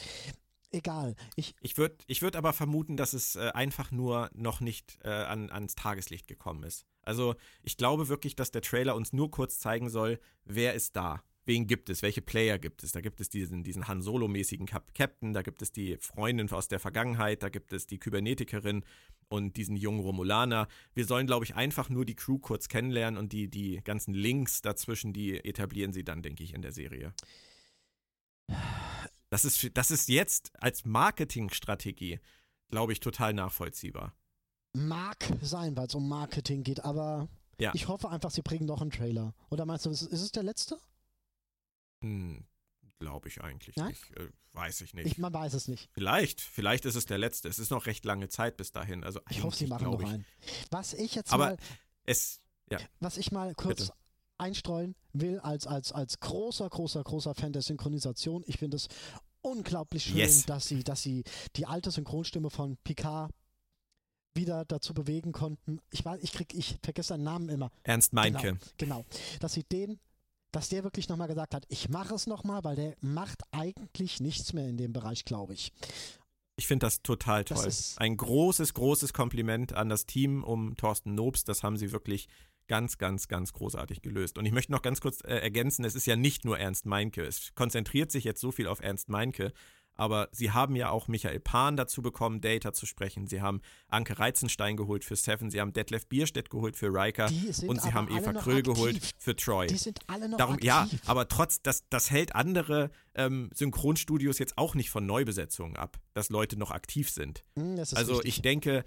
[0.71, 1.15] egal.
[1.35, 5.09] Ich, Ich würde ich würd aber vermuten, dass es äh, einfach nur noch nicht äh,
[5.09, 6.85] an, ans Tageslicht gekommen ist.
[7.07, 11.23] Also ich glaube wirklich, dass der Trailer uns nur kurz zeigen soll, wer ist da.
[11.45, 12.01] Wen gibt es?
[12.01, 12.91] Welche Player gibt es?
[12.91, 16.67] Da gibt es diesen, diesen Han Solo-mäßigen Cap Captain, da gibt es die Freundin aus
[16.67, 18.83] der Vergangenheit, da gibt es die Kybernetikerin
[19.29, 20.67] und diesen jungen Romulaner.
[20.93, 24.61] Wir sollen, glaube ich, einfach nur die Crew kurz kennenlernen und die, die ganzen Links
[24.61, 27.13] dazwischen, die etablieren sie dann, denke ich, in der Serie.
[29.29, 32.19] Das ist, das ist jetzt als Marketingstrategie,
[32.69, 34.13] glaube ich, total nachvollziehbar.
[34.73, 37.27] Mag sein, weil es um Marketing geht, aber
[37.59, 37.71] Ja.
[37.73, 39.33] ich hoffe einfach, sie bringen noch einen Trailer.
[39.49, 40.77] Oder meinst du, ist, ist es der letzte?
[42.01, 42.45] Hm,
[42.99, 43.87] glaube ich eigentlich Ja?
[43.87, 44.11] nicht.
[44.17, 45.05] Äh, weiß ich nicht.
[45.07, 45.89] Ich, man weiß es nicht.
[45.93, 47.47] vielleicht, vielleicht ist es der letzte.
[47.49, 49.03] Es ist noch recht lange Zeit bis dahin.
[49.03, 50.25] Also Ich hoffe, sie machen noch einen.
[50.71, 51.57] Was ich jetzt Aber mal,
[52.05, 52.39] Es,
[52.99, 53.93] was ich mal kurz Bitte.
[54.37, 58.87] einstreuen will, als, als, als großer, großer, großer Fan der Synchronisation, ich finde es
[59.41, 60.45] unglaublich schön, Yes.
[60.45, 61.23] dass sie, dass sie
[61.55, 63.31] die alte Synchronstimme von Picard
[64.37, 65.79] wieder dazu bewegen konnten.
[65.91, 67.69] Ich weiß, ich krieg, ich vergesse seinen Namen immer.
[67.83, 68.57] Ernst Meinke.
[68.77, 69.05] Genau.
[69.41, 69.99] Dass sie den,
[70.51, 74.53] dass der wirklich nochmal gesagt hat, ich mache es nochmal, weil der macht eigentlich nichts
[74.53, 75.73] mehr in dem Bereich, glaube ich.
[76.55, 77.67] Ich finde das total Das toll.
[77.67, 81.43] ist- Ein großes, großes Kompliment an das Team um Thorsten Nobs.
[81.43, 82.27] Das haben sie wirklich
[82.67, 84.37] ganz, ganz, ganz großartig gelöst.
[84.37, 87.23] Und ich möchte noch ganz kurz äh, ergänzen, es ist ja nicht nur Ernst Meinke.
[87.23, 89.53] Es konzentriert sich jetzt so viel auf Ernst Meinke.
[89.97, 93.27] Aber sie haben ja auch Michael Pan dazu bekommen, Data zu sprechen.
[93.27, 95.49] Sie haben Anke Reizenstein geholt für Seven.
[95.49, 97.29] Sie haben Detlef Bierstedt geholt für Riker.
[97.67, 98.73] Und sie haben Eva Kröll aktiv.
[98.73, 99.67] geholt für Troy.
[99.67, 100.67] Die sind alle noch Darum, aktiv.
[100.67, 105.97] ja, aber trotz, das, das hält andere ähm, Synchronstudios jetzt auch nicht von Neubesetzungen ab,
[106.13, 107.43] dass Leute noch aktiv sind.
[107.55, 108.25] Hm, Also richtig.
[108.37, 108.83] ich denke,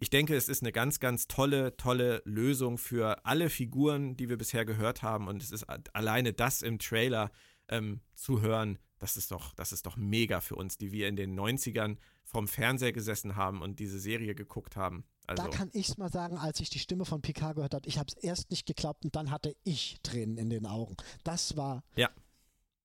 [0.00, 4.36] ich denke, es ist eine ganz, ganz tolle, tolle Lösung für alle Figuren, die wir
[4.36, 5.28] bisher gehört haben.
[5.28, 7.30] Und es ist alleine das im Trailer
[7.68, 11.16] ähm, zu hören, das ist doch, das ist doch mega für uns, die wir in
[11.16, 15.04] den 90ern vom Fernseher gesessen haben und diese Serie geguckt haben.
[15.26, 17.98] Also, da kann ich mal sagen, als ich die Stimme von Picard gehört habe, ich
[17.98, 20.96] habe es erst nicht geglaubt und dann hatte ich Tränen in den Augen.
[21.22, 21.84] Das war.
[21.96, 22.08] Ja.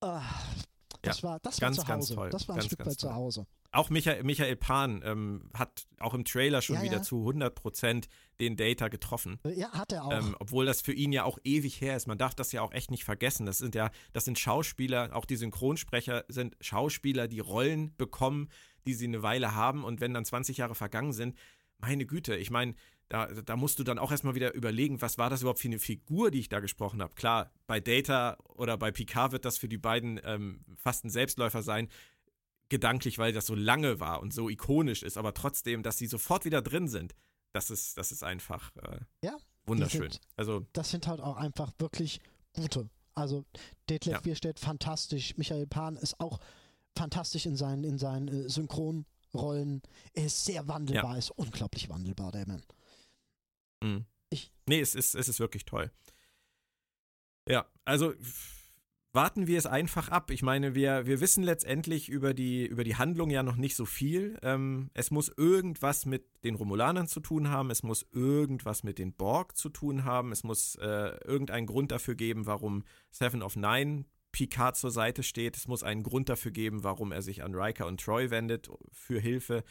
[0.02, 0.22] Ah,
[1.04, 2.16] das war, das ganz, war zu Hause.
[2.16, 2.30] toll.
[2.32, 3.14] Das war ein Ganz, Stück weit zu.
[3.14, 3.48] Hause.
[3.72, 7.02] Auch Michael, Michael Pan ähm, hat auch im Trailer schon Ja, wieder ja.
[7.02, 8.08] zu 100%
[8.40, 9.40] den Data getroffen.
[9.44, 10.12] Ja, hat er auch.
[10.12, 12.08] Ähm, obwohl das für ihn ja auch ewig her ist.
[12.08, 13.46] Man darf das ja auch echt nicht vergessen.
[13.46, 18.50] Das sind ja, das sind Schauspieler, auch die Synchronsprecher sind Schauspieler, die Rollen bekommen,
[18.88, 19.84] die sie eine Weile haben.
[19.84, 21.38] Und wenn dann 20 Jahre vergangen sind,
[21.78, 22.76] meine Güte, ich meine,
[23.10, 25.80] da, da musst du dann auch erstmal wieder überlegen, was war das überhaupt für eine
[25.80, 27.16] Figur, die ich da gesprochen habe.
[27.16, 31.64] Klar, bei Data oder bei Picard wird das für die beiden ähm, fast ein Selbstläufer
[31.64, 31.90] sein,
[32.70, 36.46] gedanklich, weil das so lange war und so ikonisch ist, aber trotzdem, dass sie sofort
[36.46, 37.16] wieder drin sind,
[37.52, 40.12] das ist, das ist einfach äh, ja, wunderschön.
[40.12, 42.22] Sind, also, das sind halt auch einfach wirklich
[42.54, 42.90] gute.
[43.16, 43.44] Also
[43.90, 44.22] Detlef ja.
[44.22, 46.40] Bierstedt fantastisch, Michael Pan ist auch
[46.96, 49.82] fantastisch in seinen, in seinen äh, Synchronrollen.
[50.14, 51.18] Er ist sehr wandelbar, ja.
[51.18, 52.64] ist unglaublich wandelbar, der Mann.
[53.84, 54.06] Mhm.
[54.30, 55.92] Ich, nee, es ist, es ist wirklich toll.
[57.48, 58.14] Ja, also
[59.12, 60.30] warten wir es einfach ab.
[60.32, 63.86] Ich meine, wir, wir wissen letztendlich über die, über die Handlung ja noch nicht so
[63.86, 64.38] viel.
[64.44, 69.14] Ähm, es muss irgendwas mit den Romulanern zu tun haben, es muss irgendwas mit den
[69.14, 74.06] Borg zu tun haben, es muss äh, irgendeinen Grund dafür geben, warum Seven of Nine
[74.32, 75.58] Picard zur Seite steht.
[75.58, 79.20] Es muss einen Grund dafür geben, warum er sich an Riker und Troy wendet für
[79.20, 79.64] Hilfe.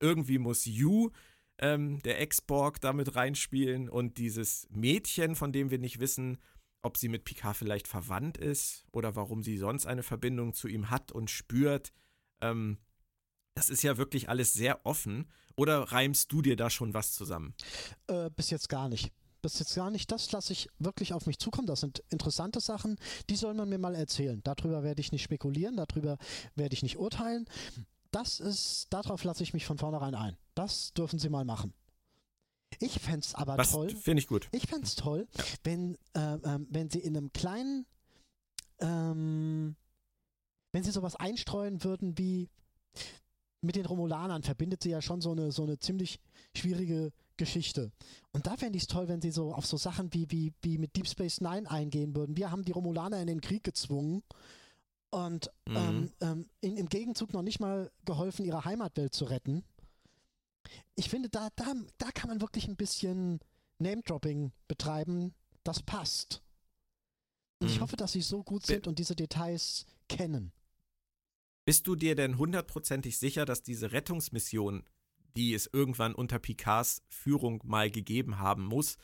[0.00, 1.10] Irgendwie muss Yu
[1.58, 6.38] ähm, der Ex-Borg damit reinspielen und dieses Mädchen, von dem wir nicht wissen,
[6.82, 10.90] ob sie mit Picard vielleicht verwandt ist oder warum sie sonst eine Verbindung zu ihm
[10.90, 11.92] hat und spürt.
[12.40, 12.78] Ähm,
[13.54, 15.30] das ist ja wirklich alles sehr offen.
[15.56, 17.54] Oder reimst du dir da schon was zusammen?
[18.06, 19.12] Äh, bis jetzt gar nicht.
[19.42, 20.10] Bis jetzt gar nicht.
[20.10, 21.66] Das lasse ich wirklich auf mich zukommen.
[21.66, 22.96] Das sind interessante Sachen.
[23.28, 24.40] Die soll man mir mal erzählen.
[24.44, 25.76] Darüber werde ich nicht spekulieren.
[25.76, 26.16] Darüber
[26.54, 27.46] werde ich nicht urteilen.
[28.12, 30.36] Das ist, darauf lasse ich mich von vornherein ein.
[30.54, 31.74] Das dürfen sie mal machen.
[32.80, 33.90] Ich fände es aber Was toll.
[33.90, 34.48] Finde ich gut.
[34.52, 35.44] Ich fände es toll, ja.
[35.64, 37.86] wenn, äh, äh, wenn sie in einem kleinen,
[38.80, 39.76] ähm,
[40.72, 42.48] wenn sie sowas einstreuen würden wie
[43.62, 46.20] mit den Romulanern verbindet sie ja schon so eine, so eine ziemlich
[46.56, 47.92] schwierige Geschichte.
[48.32, 50.78] Und da fände ich es toll, wenn sie so auf so Sachen wie, wie, wie
[50.78, 52.36] mit Deep Space Nine eingehen würden.
[52.36, 54.22] Wir haben die Romulaner in den Krieg gezwungen
[55.10, 55.76] und mhm.
[55.76, 59.64] ähm, ähm, in, im Gegenzug noch nicht mal geholfen, ihre Heimatwelt zu retten
[60.94, 63.40] ich finde, da, da, da kann man wirklich ein bisschen
[63.78, 65.34] Name-Dropping betreiben.
[65.64, 66.42] Das passt.
[67.60, 67.74] Und mhm.
[67.74, 70.52] ich hoffe, dass sie so gut sind und diese Details kennen.
[71.64, 74.82] Bist du dir denn hundertprozentig sicher, dass diese Rettungsmission,
[75.36, 78.96] die es irgendwann unter Picards Führung mal gegeben haben muss,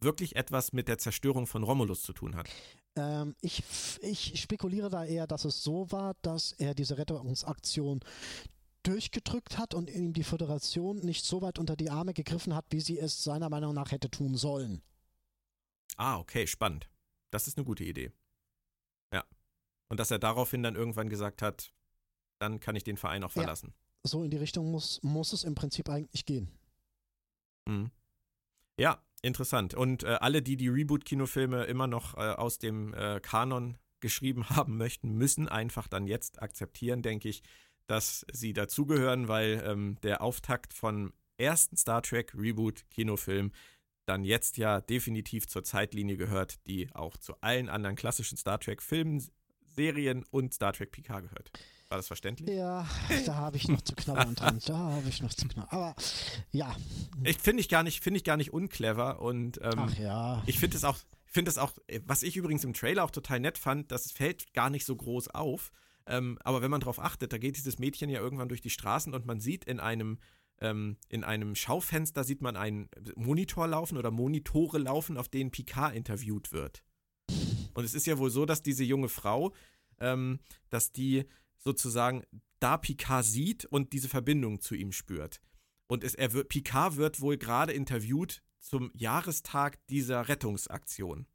[0.00, 2.50] wirklich etwas mit der Zerstörung von Romulus zu tun hat?
[2.96, 3.62] Ähm, ich,
[4.02, 8.00] ich spekuliere da eher, dass es so war, dass er diese Rettungsaktion
[8.86, 12.80] durchgedrückt hat und ihm die Föderation nicht so weit unter die Arme gegriffen hat, wie
[12.80, 14.82] sie es seiner Meinung nach hätte tun sollen.
[15.96, 16.88] Ah, okay, spannend.
[17.30, 18.12] Das ist eine gute Idee.
[19.12, 19.24] Ja.
[19.88, 21.72] Und dass er daraufhin dann irgendwann gesagt hat,
[22.38, 23.74] dann kann ich den Verein auch verlassen.
[23.74, 26.50] Ja, so in die Richtung muss, muss es im Prinzip eigentlich gehen.
[27.66, 27.90] Mhm.
[28.78, 29.74] Ja, interessant.
[29.74, 34.76] Und äh, alle, die die Reboot-Kinofilme immer noch äh, aus dem äh, Kanon geschrieben haben
[34.76, 37.42] möchten, müssen einfach dann jetzt akzeptieren, denke ich,
[37.86, 43.52] dass sie dazugehören, weil ähm, der Auftakt von ersten Star Trek Reboot Kinofilm
[44.06, 48.82] dann jetzt ja definitiv zur Zeitlinie gehört, die auch zu allen anderen klassischen Star Trek
[48.82, 49.22] Filmen,
[49.64, 51.50] Serien und Star Trek PK gehört.
[51.88, 52.48] War das verständlich?
[52.48, 52.86] Ja,
[53.26, 54.60] da habe ich noch zu knabbern dran.
[54.66, 55.68] Da habe ich noch zu knabbern.
[55.70, 55.94] Aber
[56.50, 56.74] ja.
[57.22, 60.42] Ich finde ich gar nicht, finde ich gar nicht unclever und ähm, Ach ja.
[60.46, 61.72] Ich finde es auch, finde es auch,
[62.04, 65.28] was ich übrigens im Trailer auch total nett fand, das fällt gar nicht so groß
[65.28, 65.70] auf.
[66.06, 69.14] Ähm, aber wenn man darauf achtet, da geht dieses Mädchen ja irgendwann durch die Straßen
[69.14, 70.18] und man sieht in einem,
[70.60, 75.94] ähm, in einem Schaufenster sieht man einen Monitor laufen oder Monitore laufen, auf denen Picard
[75.94, 76.82] interviewt wird.
[77.74, 79.52] Und es ist ja wohl so, dass diese junge Frau,
[79.98, 80.38] ähm,
[80.70, 81.24] dass die
[81.58, 82.22] sozusagen
[82.60, 85.40] da Picard sieht und diese Verbindung zu ihm spürt.
[85.88, 91.26] Und es, er wird, Picard wird wohl gerade interviewt zum Jahrestag dieser Rettungsaktion.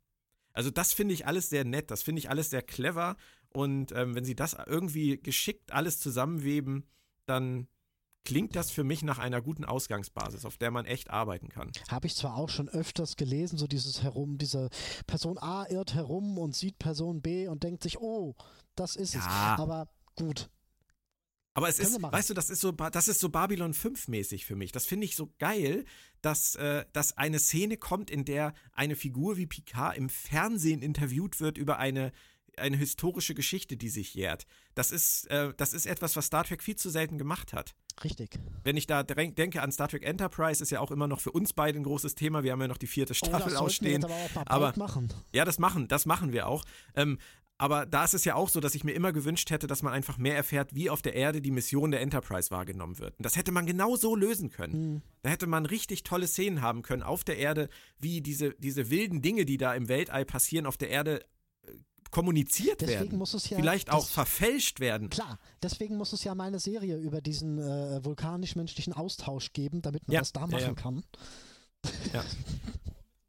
[0.54, 3.16] Also das finde ich alles sehr nett, das finde ich alles sehr clever
[3.54, 6.86] und ähm, wenn sie das irgendwie geschickt alles zusammenweben,
[7.26, 7.68] dann
[8.24, 11.72] klingt das für mich nach einer guten Ausgangsbasis, auf der man echt arbeiten kann.
[11.90, 14.70] Habe ich zwar auch schon öfters gelesen, so dieses herum, diese
[15.08, 18.36] Person A irrt herum und sieht Person B und denkt sich, oh,
[18.76, 19.20] das ist ja.
[19.20, 19.60] es.
[19.60, 20.50] Aber gut.
[21.54, 24.56] Aber es ist, weißt du, das ist so, das ist so Babylon 5 mäßig für
[24.56, 24.72] mich.
[24.72, 25.84] Das finde ich so geil,
[26.22, 31.42] dass, äh, dass eine Szene kommt, in der eine Figur wie Picard im Fernsehen interviewt
[31.42, 32.14] wird über eine
[32.58, 34.46] eine historische Geschichte, die sich jährt.
[34.76, 37.76] Das ist, äh, das ist etwas, was Star Trek viel zu selten gemacht hat.
[38.04, 38.40] Richtig.
[38.64, 41.54] Wenn ich da denke an Star Trek Enterprise, ist ja auch immer noch für uns
[41.54, 42.44] beide ein großes Thema.
[42.44, 44.04] Wir haben ja noch die vierte Staffel oh, das ausstehen.
[44.04, 45.14] Aber, auch mal aber machen.
[45.34, 46.64] Ja, das machen, das machen wir auch.
[46.96, 47.18] Ähm,
[47.62, 49.94] aber da ist es ja auch so, dass ich mir immer gewünscht hätte, dass man
[49.94, 53.16] einfach mehr erfährt, wie auf der Erde die Mission der Enterprise wahrgenommen wird.
[53.20, 54.94] Und das hätte man genau so lösen können.
[54.94, 55.02] Mhm.
[55.22, 59.22] Da hätte man richtig tolle Szenen haben können auf der Erde, wie diese, diese wilden
[59.22, 61.24] Dinge, die da im Weltall passieren, auf der Erde
[62.12, 63.18] kommuniziert Deswegen werden.
[63.18, 63.58] muss es ja.
[63.58, 65.10] Vielleicht auch verfälscht werden.
[65.10, 70.08] Klar, deswegen muss es ja mal eine Serie über diesen äh, vulkanisch-menschlichen Austausch geben, damit
[70.08, 70.74] man Ja, das da ja, machen ja.
[70.74, 71.04] kann.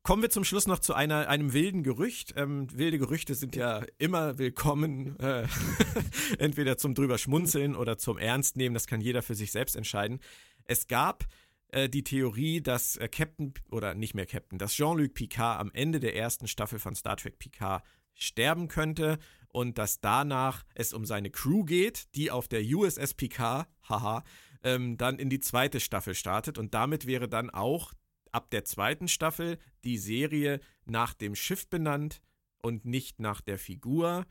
[0.03, 2.35] Kommen wir zum Schluss noch zu einer, einem wilden Gerücht.
[2.37, 5.47] Ähm, wilde Gerüchte sind ja immer willkommen, äh,
[6.39, 8.75] entweder zum drüber schmunzeln oder zum Ernst nehmen.
[8.75, 10.19] Das kann jeder für sich selbst entscheiden.
[10.65, 11.27] Es gab
[11.69, 16.01] äh, die Theorie, dass äh, Captain oder nicht mehr Captain, dass Jean-Luc Picard am Ende
[16.01, 17.85] der ersten Staffel von Star Trek Picard
[18.15, 23.69] sterben könnte und dass danach es um seine Crew geht, die auf der USS Picard,
[23.89, 24.25] haha,
[24.63, 27.93] ähm, dann in die zweite Staffel startet und damit wäre dann auch
[28.31, 32.23] ab der zweiten Staffel die Serie nach dem Schiff benannt
[32.63, 34.25] und nicht nach der Figur,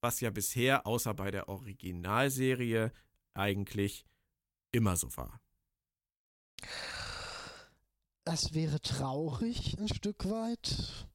[0.00, 2.92] was ja bisher außer bei der Originalserie
[3.34, 4.06] eigentlich
[4.72, 5.40] immer so war.
[8.24, 11.06] Das wäre traurig, ein Stück weit.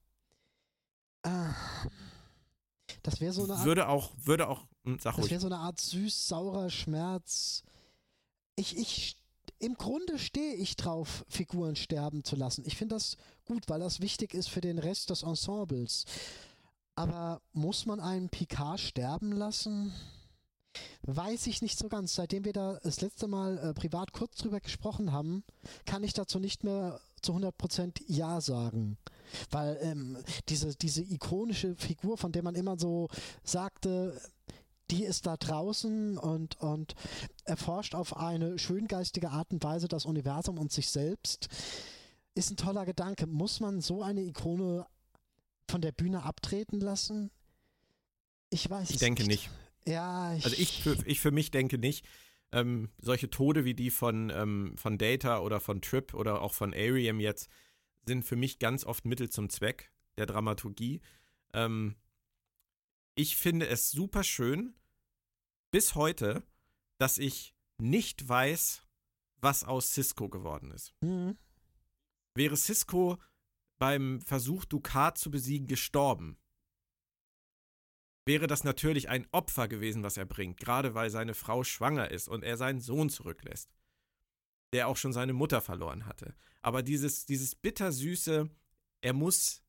[3.04, 5.58] Das wäre so eine Art, Würde auch, würde auch, hm, sag das wäre so eine
[5.58, 7.64] Art süß-saurer Schmerz.
[8.56, 9.18] Ich, ich,
[9.60, 12.64] im Grunde stehe ich drauf, Figuren sterben zu lassen.
[12.66, 16.06] Ich finde das gut, weil das wichtig ist für den Rest des Ensembles.
[16.96, 19.94] Aber muss man einen Picard sterben lassen?
[21.04, 22.16] Weiß ich nicht so ganz.
[22.16, 25.44] Seitdem wir da das letzte Mal äh, privat kurz drüber gesprochen haben,
[25.86, 28.98] kann ich dazu nicht mehr zu 100% Ja sagen.
[29.50, 30.18] Weil ähm,
[30.50, 33.10] diese, diese ikonische Figur, von der man immer so
[33.44, 34.20] sagte,
[34.92, 36.96] die ist da draußen und, und
[37.46, 41.48] erforscht auf eine schöngeistige Art und Weise das Universum und sich selbst,
[42.36, 43.28] ist ein toller Gedanke.
[43.28, 44.86] Muss man so eine Ikone
[45.70, 47.32] von der Bühne abtreten lassen?
[48.50, 49.50] Ich weiß Ich es denke nicht.
[49.86, 52.06] Ja, ich, Also ich für, ich für mich denke nicht.
[52.52, 56.74] Ähm, solche Tode wie die von, ähm, von Data oder von Trip oder auch von
[56.74, 57.50] Ariam jetzt
[58.06, 61.02] sind für mich ganz oft Mittel zum Zweck der Dramaturgie.
[61.54, 61.96] Ähm,
[63.16, 64.76] ich finde es super schön,
[65.72, 66.44] bis heute,
[66.98, 68.86] dass ich nicht weiß,
[69.38, 70.94] was aus Cisco geworden ist.
[71.02, 71.38] Hm,
[72.36, 73.18] Wäre Cisco
[73.80, 76.38] beim Versuch, Dukat zu besiegen, gestorben,
[78.26, 82.28] wäre das natürlich ein Opfer gewesen, was er bringt, gerade weil seine Frau schwanger ist
[82.28, 83.72] und er seinen Sohn zurücklässt,
[84.74, 86.34] der auch schon seine Mutter verloren hatte.
[86.62, 88.50] Aber dieses, dieses bittersüße,
[89.02, 89.62] er muss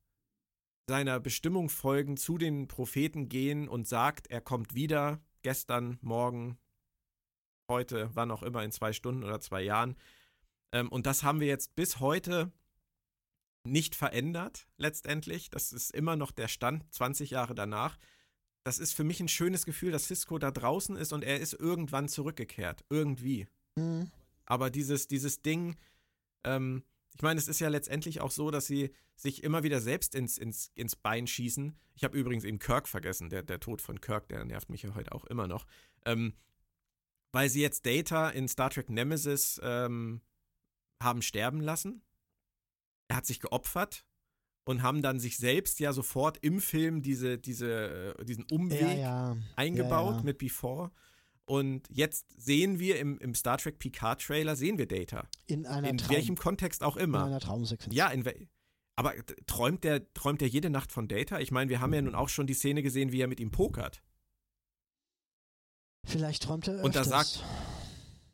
[0.89, 6.59] seiner Bestimmung folgen, zu den Propheten gehen und sagt, er kommt wieder, gestern, morgen,
[7.69, 9.97] heute, wann auch immer, in zwei Stunden oder zwei Jahren.
[10.73, 12.53] Ähm, und das haben wir jetzt bis heute
[13.65, 15.51] nicht verändert, letztendlich.
[15.51, 17.99] Das ist immer noch der Stand 20 Jahre danach.
[18.65, 21.55] Das ist für mich ein schönes Gefühl, dass Cisco da draußen ist und er ist
[21.55, 22.85] irgendwann zurückgekehrt.
[22.91, 23.47] Irgendwie.
[23.79, 24.11] hm.
[24.53, 25.77] Aber dieses, dieses Ding,
[26.45, 26.83] ähm,
[27.15, 30.37] ich meine, es ist ja letztendlich auch so, dass sie sich immer wieder selbst ins,
[30.37, 31.75] ins, ins Bein schießen.
[31.95, 34.95] Ich habe übrigens eben Kirk vergessen, der, der Tod von Kirk, der nervt mich ja
[34.95, 35.67] heute auch immer noch.
[36.05, 36.35] Ähm,
[37.33, 40.21] weil sie jetzt Data in Star Trek Nemesis ähm,
[41.03, 42.03] haben sterben lassen.
[43.09, 44.05] Er hat sich geopfert
[44.67, 48.93] und haben dann sich selbst ja sofort im Film diese, diese, äh, diesen Umweg Ja,
[48.93, 49.37] ja.
[49.57, 50.25] eingebaut Ja, ja.
[50.25, 50.91] mit Before.
[51.45, 55.29] Und jetzt sehen wir im, im Star Trek Picard Trailer, sehen wir Data.
[55.47, 57.25] In einer In Traum, welchem Kontext auch in immer.
[57.25, 57.95] einer Traumsequenz.
[57.95, 58.25] Ja, in
[58.95, 59.15] aber
[59.47, 61.41] träumt der, träumt der jede Nacht von Data?
[61.41, 63.51] Ich meine, wir haben ja nun auch schon die Szene gesehen, wie er mit ihm
[63.51, 64.03] pokert.
[66.07, 67.35] Vielleicht träumt er Und da öfters.
[67.35, 67.45] sagt-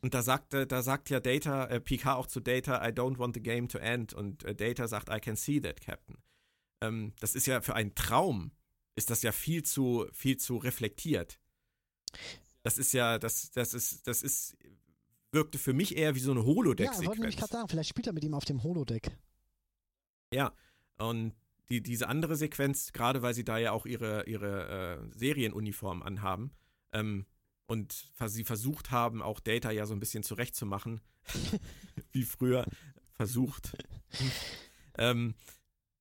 [0.01, 3.17] Und da sagt, äh, da sagt ja Data, äh, Picard auch zu Data, I don't
[3.17, 4.13] want the game to end.
[4.13, 6.17] Und äh, Data sagt, I can see that, Captain.
[6.81, 8.51] Ähm, das ist ja für einen Traum,
[8.95, 11.39] ist das ja viel zu, viel zu reflektiert.
[12.63, 14.57] Das ist ja, das, das ist, das ist,
[15.31, 17.37] wirkte für mich eher wie so eine Ja, ich wollte nämlich Holodeck-Sequenz.
[17.37, 19.11] gerade sagen, vielleicht spielt er mit ihm auf dem Holodeck.
[20.33, 20.53] Ja,
[20.97, 21.33] und
[21.69, 26.51] die, diese andere Sequenz, gerade weil sie da ja auch ihre, ihre äh, Serienuniform anhaben
[26.91, 27.25] ähm,
[27.67, 31.01] und sie versucht haben, auch Data ja so ein bisschen zurechtzumachen,
[32.11, 32.65] wie früher
[33.13, 33.77] versucht.
[34.97, 35.35] ähm,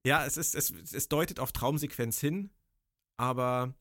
[0.06, 2.50] ja, es, ist, es, es deutet auf Traumsequenz hin,
[3.18, 3.74] aber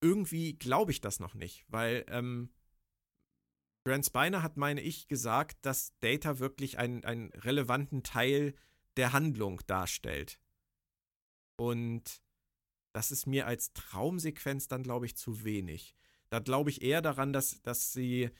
[0.00, 2.50] irgendwie glaube ich das noch nicht, weil ähm,
[3.84, 8.54] Grant Spiner hat, meine ich, gesagt, dass Data wirklich einen, einen relevanten Teil
[8.96, 10.38] der Handlung darstellt.
[11.56, 12.22] Und
[12.92, 15.94] das ist mir als Traumsequenz dann, glaube ich, zu wenig.
[16.28, 18.30] Da glaube ich eher daran, dass, dass sie,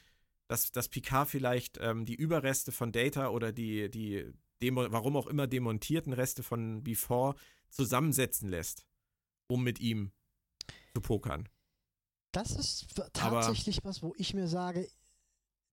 [0.47, 4.31] dass, dass Picard vielleicht ähm, die Überreste von Data oder die, die
[4.63, 7.35] demo, warum auch immer demontierten Reste von Before
[7.71, 8.87] zusammensetzen lässt,
[9.49, 10.13] um mit ihm
[10.95, 11.49] zu pokern.
[12.33, 13.11] Das ist w- Aber-
[13.41, 14.89] tatsächlich was, wo ich mir sage,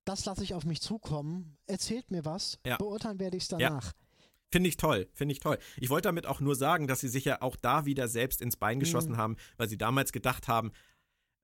[0.05, 2.77] das lasse ich auf mich zukommen, erzählt mir was, Ja.
[2.77, 3.57] beurteilen werde ich es Ja.
[3.57, 3.93] danach.
[4.49, 5.57] Finde ich toll, finde ich toll.
[5.75, 8.55] Ich wollte damit auch nur sagen, dass sie sich ja auch da wieder selbst ins
[8.55, 9.17] Bein geschossen mhm.
[9.17, 10.71] haben, weil sie damals gedacht haben,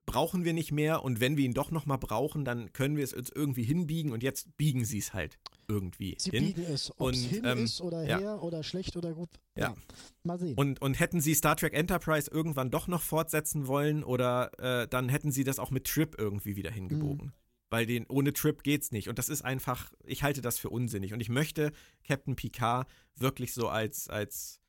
[0.06, 3.14] brauchen wir nicht mehr und wenn wir ihn doch nochmal brauchen, dann können wir es
[3.14, 6.54] uns irgendwie hinbiegen und jetzt biegen sie es halt irgendwie sie hin.
[6.54, 8.20] biegen es, ob es hin ähm, ist oder ja.
[8.20, 9.30] her oder schlecht oder gut.
[9.56, 9.70] Ja.
[9.70, 9.76] ja.
[10.24, 10.56] Mal sehen.
[10.56, 15.10] Und, und hätten sie Star Trek Enterprise irgendwann doch noch fortsetzen wollen oder äh, dann
[15.10, 17.28] hätten sie das auch mit Trip irgendwie wieder hingebogen.
[17.28, 17.34] Mhm
[17.74, 19.10] weil den, ohne Trip geht's nicht.
[19.10, 21.12] Und das ist einfach, ich halte das für unsinnig.
[21.12, 21.72] Und ich möchte
[22.08, 24.62] Captain Picard wirklich so als, als,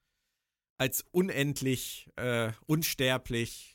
[0.78, 3.73] als unendlich, äh, unsterblich,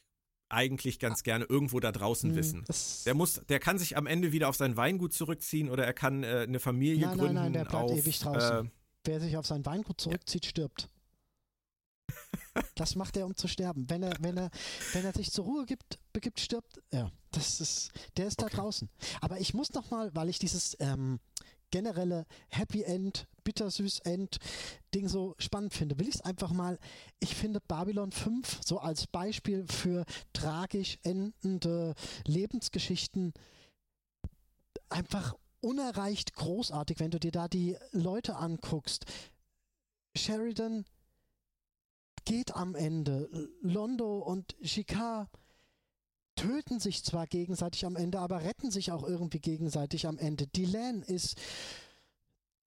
[0.50, 2.66] eigentlich ganz gerne irgendwo da draußen hm, wissen.
[3.06, 6.24] Der muss, der kann sich am Ende wieder auf sein Weingut zurückziehen oder er kann
[6.24, 7.34] äh, eine Familie nein, gründen.
[7.36, 8.68] Nein, nein, der bleibt auf, ewig draußen.
[8.68, 8.72] Äh,
[9.06, 10.50] Wer sich auf sein Weingut zurückzieht, ja.
[10.50, 10.90] stirbt.
[12.76, 13.90] Das macht er, um zu sterben.
[13.90, 14.50] Wenn er, wenn er,
[14.94, 18.52] wenn er sich zur Ruhe gibt, begibt, stirbt, ja, das ist, der ist okay.
[18.52, 18.90] da draußen.
[19.22, 21.20] Aber ich muss noch mal, weil ich dieses ähm,
[21.72, 24.38] generelle Happy End, bittersüß End
[24.94, 26.80] Ding so spannend finde, will ich es einfach mal,
[27.20, 31.96] ich finde Babylon 5 so als Beispiel für tragisch endende
[32.26, 33.34] Lebensgeschichten
[34.90, 39.06] einfach unerreicht großartig, wenn du dir da die Leute anguckst.
[40.16, 40.86] Sheridan
[42.26, 43.30] geht am Ende.
[43.62, 45.30] Londo und Shikar
[46.40, 50.48] töten sich zwar gegenseitig am Ende, aber retten sich auch irgendwie gegenseitig am Ende.
[50.48, 51.38] Dylan ist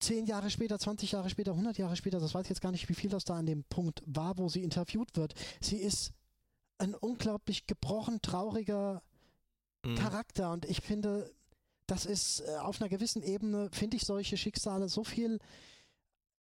[0.01, 2.89] zehn Jahre später, 20 Jahre später, 100 Jahre später, das weiß ich jetzt gar nicht,
[2.89, 5.35] wie viel das da an dem Punkt war, wo sie interviewt wird.
[5.61, 6.13] Sie ist
[6.77, 9.03] ein unglaublich gebrochen, trauriger
[9.83, 9.95] mhm.
[9.95, 11.33] Charakter und ich finde,
[11.87, 15.39] das ist äh, auf einer gewissen Ebene, finde ich solche Schicksale so viel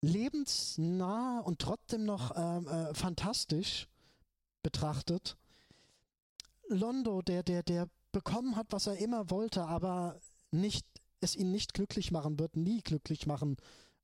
[0.00, 3.88] lebensnah und trotzdem noch ähm, äh, fantastisch
[4.64, 5.36] betrachtet.
[6.72, 10.20] Londo, der, der, der bekommen hat, was er immer wollte, aber
[10.50, 10.86] nicht,
[11.20, 13.56] es ihn nicht glücklich machen wird, nie glücklich machen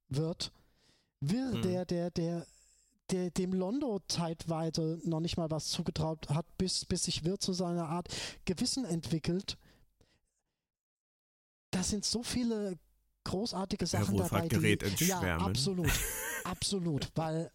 [0.08, 0.52] wird.
[1.20, 1.62] Wirr, mhm.
[1.62, 2.46] der, der, der,
[3.10, 7.52] der, dem Londo zeitweise noch nicht mal was zugetraut hat, bis, bis sich Wirr zu
[7.52, 8.08] seiner Art
[8.44, 9.58] Gewissen entwickelt.
[11.70, 12.78] Das sind so viele
[13.24, 14.48] großartige Sachen Herr dabei.
[14.48, 15.90] Gerät die, ja, absolut,
[16.44, 17.50] absolut, weil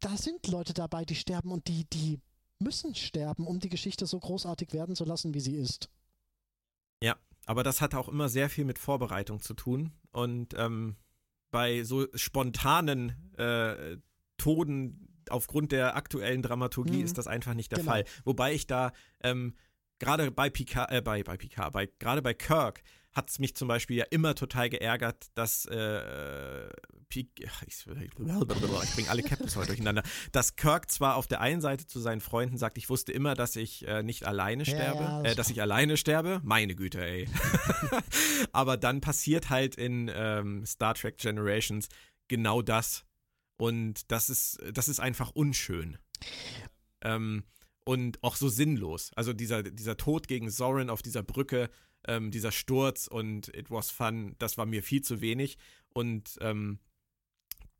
[0.00, 2.20] da sind Leute dabei, die sterben und die, die
[2.58, 5.90] müssen sterben, um die Geschichte so großartig werden zu lassen, wie sie ist.
[7.02, 10.96] Ja, aber das hat auch immer sehr viel mit Vorbereitung zu tun und ähm,
[11.50, 13.96] bei so spontanen äh,
[14.36, 17.04] Toden aufgrund der aktuellen Dramaturgie mhm.
[17.04, 17.92] ist das einfach nicht der genau.
[17.92, 18.04] Fall.
[18.24, 18.92] Wobei ich da
[19.22, 19.54] ähm,
[19.98, 22.82] gerade bei Picard, äh, bei, bei Picard, bei, gerade bei Kirk
[23.12, 26.68] hat es mich zum Beispiel ja immer total geärgert, dass äh,
[27.12, 27.26] ich,
[27.66, 32.20] ich bringe alle Captains heute durcheinander, dass Kirk zwar auf der einen Seite zu seinen
[32.20, 35.50] Freunden sagt, ich wusste immer, dass ich äh, nicht alleine sterbe, ja, ja, äh, dass
[35.50, 37.28] ich alleine sterbe, meine Güte, ey.
[38.52, 41.88] Aber dann passiert halt in ähm, Star Trek Generations
[42.28, 43.04] genau das
[43.56, 45.98] und das ist, das ist einfach unschön.
[47.02, 47.44] Ähm,
[47.88, 49.12] und auch so sinnlos.
[49.16, 51.70] Also dieser, dieser Tod gegen Soren auf dieser Brücke,
[52.06, 55.56] ähm, dieser Sturz und It was fun, das war mir viel zu wenig.
[55.94, 56.80] Und ähm,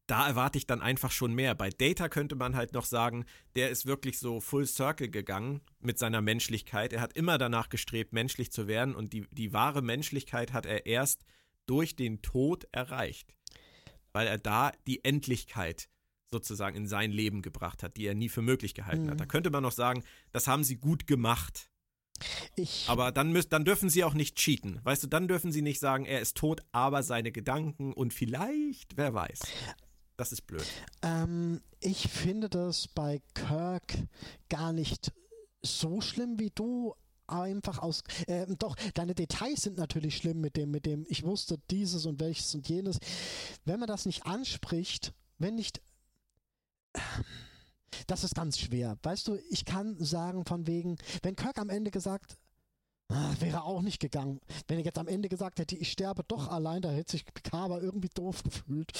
[0.06, 1.54] da erwarte ich dann einfach schon mehr.
[1.54, 5.98] Bei Data könnte man halt noch sagen, der ist wirklich so full circle gegangen mit
[5.98, 6.94] seiner Menschlichkeit.
[6.94, 10.86] Er hat immer danach gestrebt, menschlich zu werden und die, die wahre Menschlichkeit hat er
[10.86, 11.26] erst
[11.66, 13.34] durch den Tod erreicht.
[14.12, 15.90] Weil er da die Endlichkeit
[16.30, 19.10] sozusagen in sein Leben gebracht hat, die er nie für möglich gehalten mhm.
[19.10, 19.20] hat.
[19.20, 21.70] Da könnte man noch sagen, das haben sie gut gemacht.
[22.56, 24.80] Ich aber dann, müssen, dann dürfen sie auch nicht cheaten.
[24.82, 28.96] Weißt du, dann dürfen sie nicht sagen, er ist tot, aber seine Gedanken und vielleicht,
[28.96, 29.40] wer weiß.
[30.16, 30.66] Das ist blöd.
[31.02, 33.94] Ähm, ich finde das bei Kirk
[34.48, 35.12] gar nicht
[35.62, 36.94] so schlimm wie du,
[37.28, 38.02] einfach aus.
[38.26, 42.20] Äh, doch, deine Details sind natürlich schlimm mit dem, mit dem, ich wusste dieses und
[42.20, 42.98] welches und jenes.
[43.64, 45.80] Wenn man das nicht anspricht, wenn nicht
[48.06, 48.98] das ist ganz schwer.
[49.02, 52.36] Weißt du, ich kann sagen von wegen, wenn Kirk am Ende gesagt,
[53.08, 54.40] ah, wäre auch nicht gegangen.
[54.66, 57.64] Wenn er jetzt am Ende gesagt hätte, ich sterbe doch allein, da hätte sich Picard
[57.64, 58.92] aber irgendwie doof gefühlt.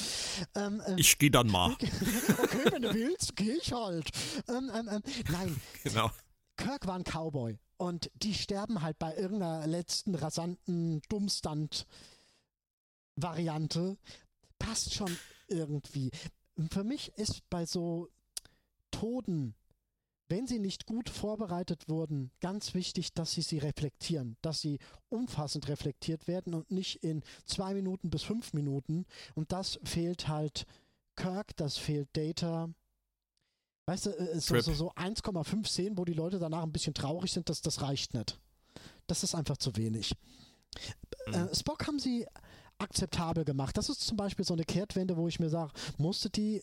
[0.55, 1.73] Ähm, äh, ich gehe dann mal.
[1.79, 4.11] Okay, wenn du willst, gehe ich halt.
[4.49, 5.61] Ähm, ähm, ähm, nein.
[5.85, 6.11] Genau.
[6.57, 13.97] Kirk war ein Cowboy und die sterben halt bei irgendeiner letzten rasanten Dummstand-Variante.
[14.59, 15.17] Passt schon
[15.47, 16.11] irgendwie
[16.71, 18.09] für mich ist bei so
[18.91, 19.55] Toten,
[20.29, 24.79] wenn sie nicht gut vorbereitet wurden, ganz wichtig, dass sie sie reflektieren, dass sie
[25.09, 29.07] umfassend reflektiert werden und nicht in zwei Minuten bis fünf Minuten.
[29.35, 30.67] Und das fehlt halt
[31.17, 32.69] Kirk, das fehlt Data.
[33.87, 37.33] Weißt du, äh, so, so, so 1,5 Szenen, wo die Leute danach ein bisschen traurig
[37.33, 38.39] sind, das, das reicht nicht.
[39.07, 40.15] Das ist einfach zu wenig.
[41.27, 41.35] Mhm.
[41.35, 42.27] Äh, Spock haben sie
[42.79, 43.77] akzeptabel gemacht.
[43.77, 46.63] Das ist zum Beispiel so eine Kehrtwende, wo ich mir sage, musste die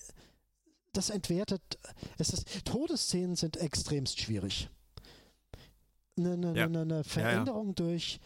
[0.95, 1.61] das entwertet,
[2.17, 4.69] es ist, Todesszenen sind extremst schwierig.
[6.17, 6.65] Eine, eine, ja.
[6.65, 7.89] eine Veränderung ja, ja.
[7.89, 8.19] durch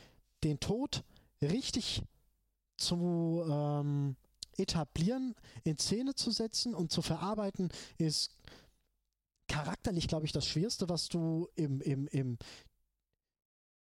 [0.44, 1.04] den Tod
[1.42, 2.04] richtig
[2.78, 4.16] zu ähm,
[4.58, 8.32] etablieren, in Szene zu setzen und zu verarbeiten, ist
[9.48, 12.38] charakterlich, glaube ich, das Schwerste, was du im, im, im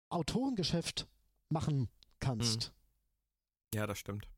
[0.09, 1.07] Autorengeschäft
[1.49, 1.89] machen
[2.19, 2.65] kannst.
[2.65, 2.71] Hm.
[3.75, 4.29] Ja, das stimmt.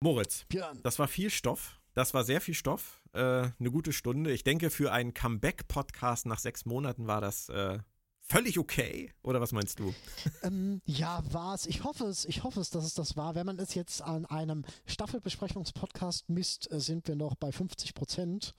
[0.00, 0.80] Moritz, Björn.
[0.82, 1.80] das war viel Stoff.
[1.94, 3.00] Das war sehr viel Stoff.
[3.12, 3.20] Äh,
[3.58, 4.32] eine gute Stunde.
[4.32, 7.78] Ich denke, für einen Comeback-Podcast nach sechs Monaten war das äh,
[8.20, 9.12] völlig okay.
[9.22, 9.94] Oder was meinst du?
[10.42, 11.64] Ähm, ja, war es.
[11.66, 12.24] Ich hoffe es.
[12.26, 13.34] Ich hoffe es, dass es das war.
[13.34, 18.54] Wenn man es jetzt an einem Staffelbesprechungspodcast misst, äh, sind wir noch bei 50 Prozent.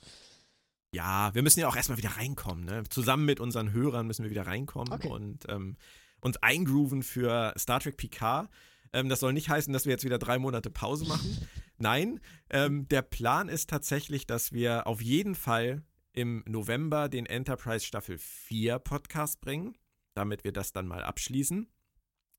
[0.92, 2.66] Ja, wir müssen ja auch erstmal wieder reinkommen.
[2.66, 2.84] Ne?
[2.90, 5.10] Zusammen mit unseren Hörern müssen wir wieder reinkommen okay.
[5.10, 5.78] und ähm,
[6.26, 8.50] uns eingrooven für Star Trek Picard.
[8.94, 11.48] Ähm, das soll nicht heißen, dass wir jetzt wieder drei Monate Pause machen.
[11.78, 12.20] Nein,
[12.50, 18.18] ähm, der Plan ist tatsächlich, dass wir auf jeden Fall im November den Enterprise Staffel
[18.18, 19.78] 4 Podcast bringen,
[20.16, 21.68] damit wir das dann mal abschließen.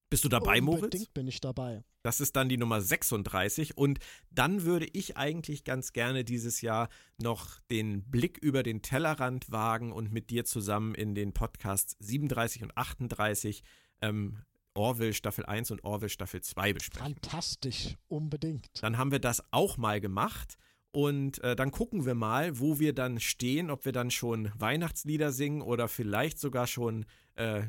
[0.09, 0.83] Bist du dabei, Unbedingt Moritz?
[0.85, 1.83] Unbedingt bin ich dabei.
[2.03, 3.99] Das ist dann die Nummer 36 und
[4.31, 6.89] dann würde ich eigentlich ganz gerne dieses Jahr
[7.19, 12.63] noch den Blick über den Tellerrand wagen und mit dir zusammen in den Podcasts 37
[12.63, 13.65] und 38
[14.01, 14.39] ähm,
[14.75, 17.15] Orville Staffel 1 und Orville Staffel 2 besprechen.
[17.15, 18.69] Fantastisch, unbedingt.
[18.81, 20.57] Dann haben wir das auch mal gemacht.
[20.93, 25.31] Und äh, dann gucken wir mal, wo wir dann stehen, ob wir dann schon Weihnachtslieder
[25.31, 27.05] singen oder vielleicht sogar schon
[27.35, 27.65] äh,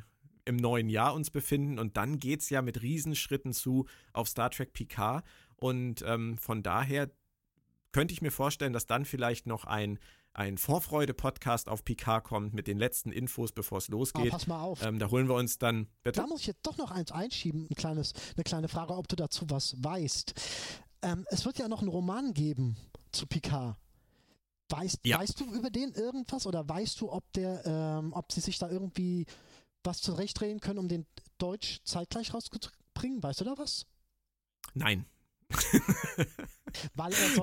[0.47, 1.79] im neuen Jahr uns befinden.
[1.79, 5.23] Und dann geht es ja mit Riesenschritten zu auf Star Trek Picard.
[5.55, 7.09] Und ähm, von daher
[7.91, 9.99] könnte ich mir vorstellen, dass dann vielleicht noch ein
[10.37, 14.21] ein Vorfreude-Podcast auf Picard kommt mit den letzten Infos, bevor es losgeht.
[14.21, 14.83] Aber pass mal auf.
[14.83, 15.87] Ähm, da holen wir uns dann.
[16.03, 16.21] Bitte?
[16.21, 19.15] Da muss ich jetzt doch noch eins einschieben, ein kleines, eine kleine Frage, ob du
[19.15, 20.35] dazu was weißt.
[21.01, 22.77] Ähm, es wird ja noch einen Roman geben
[23.11, 23.77] zu Picard.
[24.69, 25.17] Weißt, ja.
[25.19, 28.69] weißt du über den irgendwas oder weißt du, ob der, ähm, ob sie sich da
[28.69, 29.25] irgendwie
[29.87, 31.07] was zurechtdrehen können, um den
[31.39, 33.23] Deutsch zeitgleich rauszubringen?
[33.23, 33.87] Weißt du da was?
[34.75, 35.05] Nein.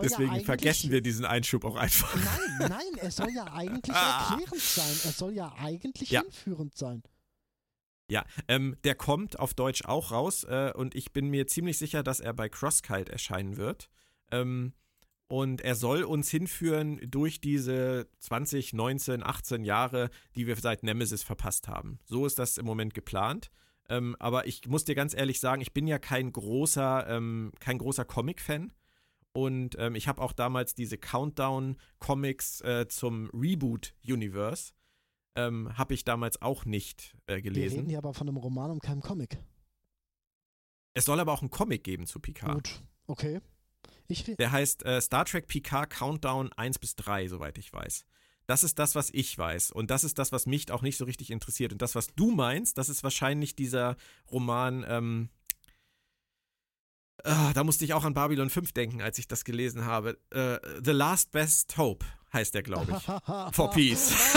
[0.03, 2.15] Deswegen ja vergessen wir diesen Einschub auch einfach.
[2.15, 4.31] Nein, nein, er soll ja eigentlich ah.
[4.31, 4.97] erklärend sein.
[5.05, 6.23] Er soll ja eigentlich ja.
[6.23, 7.03] hinführend sein.
[8.11, 12.03] Ja, ähm, der kommt auf Deutsch auch raus äh, und ich bin mir ziemlich sicher,
[12.03, 13.89] dass er bei Crosskite erscheinen wird.
[14.31, 14.75] Ähm,
[15.29, 21.23] und er soll uns hinführen durch diese 20, 19, 18 Jahre, die wir seit Nemesis
[21.23, 21.99] verpasst haben.
[22.05, 23.51] So ist das im Moment geplant.
[23.89, 27.79] Ähm, aber ich muss dir ganz ehrlich sagen, ich bin ja kein großer, ähm, kein
[27.79, 28.73] großer Comic-Fan.
[29.33, 34.73] Und ähm, ich habe auch damals diese Countdown-Comics äh, zum Reboot-Universe,
[35.35, 37.73] ähm, habe ich damals auch nicht äh, gelesen.
[37.73, 39.39] Wir reden hier aber von einem Roman und keinem Comic.
[40.95, 42.55] Es soll aber auch einen Comic geben zu Picard.
[42.55, 43.41] Gut, okay.
[44.09, 48.05] Ich Der heißt äh, Star Trek Picard Countdown 1 bis 3, soweit ich weiß.
[48.47, 49.71] Das ist das, was ich weiß.
[49.71, 51.73] Und das ist das, was mich auch nicht so richtig interessiert.
[51.73, 53.97] Und das, was du meinst, das ist wahrscheinlich dieser
[54.31, 54.85] Roman.
[54.87, 55.29] Ähm,
[57.23, 60.19] äh, da musste ich auch an Babylon 5 denken, als ich das gelesen habe.
[60.31, 63.03] Äh, The Last Best Hope heißt der, glaube ich.
[63.55, 64.37] For Peace.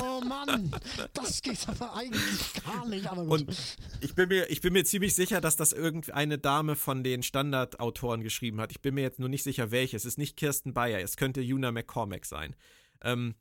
[0.00, 0.74] oh Mann,
[1.12, 3.06] das geht aber eigentlich gar nicht.
[3.06, 3.40] Aber gut.
[3.40, 7.22] Und ich bin, mir, ich bin mir ziemlich sicher, dass das irgendeine Dame von den
[7.22, 8.72] Standardautoren geschrieben hat.
[8.72, 9.96] Ich bin mir jetzt nur nicht sicher, welche.
[9.96, 12.56] Es ist nicht Kirsten Bayer, es könnte Juna McCormack sein.
[13.02, 13.34] Ähm,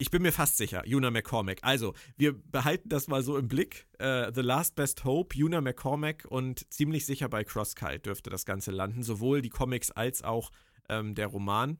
[0.00, 1.58] ich bin mir fast sicher, Juna McCormack.
[1.62, 3.88] Also, wir behalten das mal so im Blick.
[4.00, 8.70] Uh, The Last Best Hope, Juna McCormack und ziemlich sicher bei Crosskite dürfte das Ganze
[8.70, 9.02] landen.
[9.02, 10.52] Sowohl die Comics als auch
[10.88, 11.78] ähm, der Roman.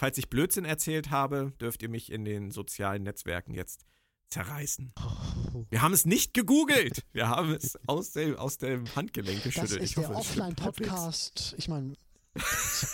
[0.00, 3.84] Falls ich Blödsinn erzählt habe, dürft ihr mich in den sozialen Netzwerken jetzt
[4.30, 4.94] zerreißen.
[4.98, 5.66] Oh.
[5.68, 7.04] Wir haben es nicht gegoogelt.
[7.12, 9.72] Wir haben es aus dem, aus dem Handgelenk geschüttelt.
[9.72, 11.54] Das ist ich der Offline-Podcast.
[11.58, 11.92] Ich meine.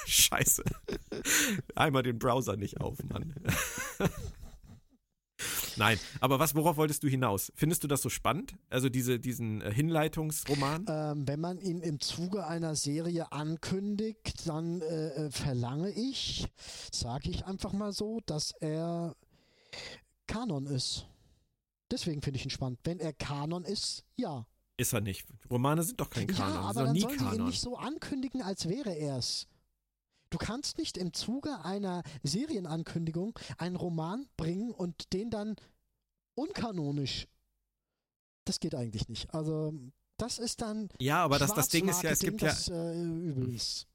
[0.06, 0.64] Scheiße.
[1.76, 3.36] Einmal den Browser nicht auf, Mann.
[5.76, 7.52] Nein, aber was, worauf wolltest du hinaus?
[7.54, 8.54] Findest du das so spannend?
[8.70, 10.86] Also diese, diesen äh, Hinleitungsroman?
[10.88, 16.46] Ähm, wenn man ihn im Zuge einer Serie ankündigt, dann äh, äh verlange ich,
[16.92, 19.14] sage ich einfach mal so, dass er
[20.26, 21.06] Kanon ist.
[21.90, 22.80] Deswegen finde ich ihn spannend.
[22.84, 24.46] Wenn er Kanon ist, ja.
[24.76, 25.26] Ist er nicht.
[25.50, 26.54] Romane sind doch kein Kanon.
[26.54, 27.32] Ja, aber dann sollen Kanon.
[27.32, 29.46] sie ihn nicht so ankündigen, als wäre er es.
[30.30, 35.56] Du kannst nicht im Zuge einer Serienankündigung einen Roman bringen und den dann
[36.34, 37.28] unkanonisch.
[38.44, 39.32] Das geht eigentlich nicht.
[39.34, 39.72] Also,
[40.16, 40.88] das ist dann.
[41.00, 42.48] Ja, aber das, das Ding ist ja, es gibt ja.
[42.48, 43.86] Das, äh, übel ist.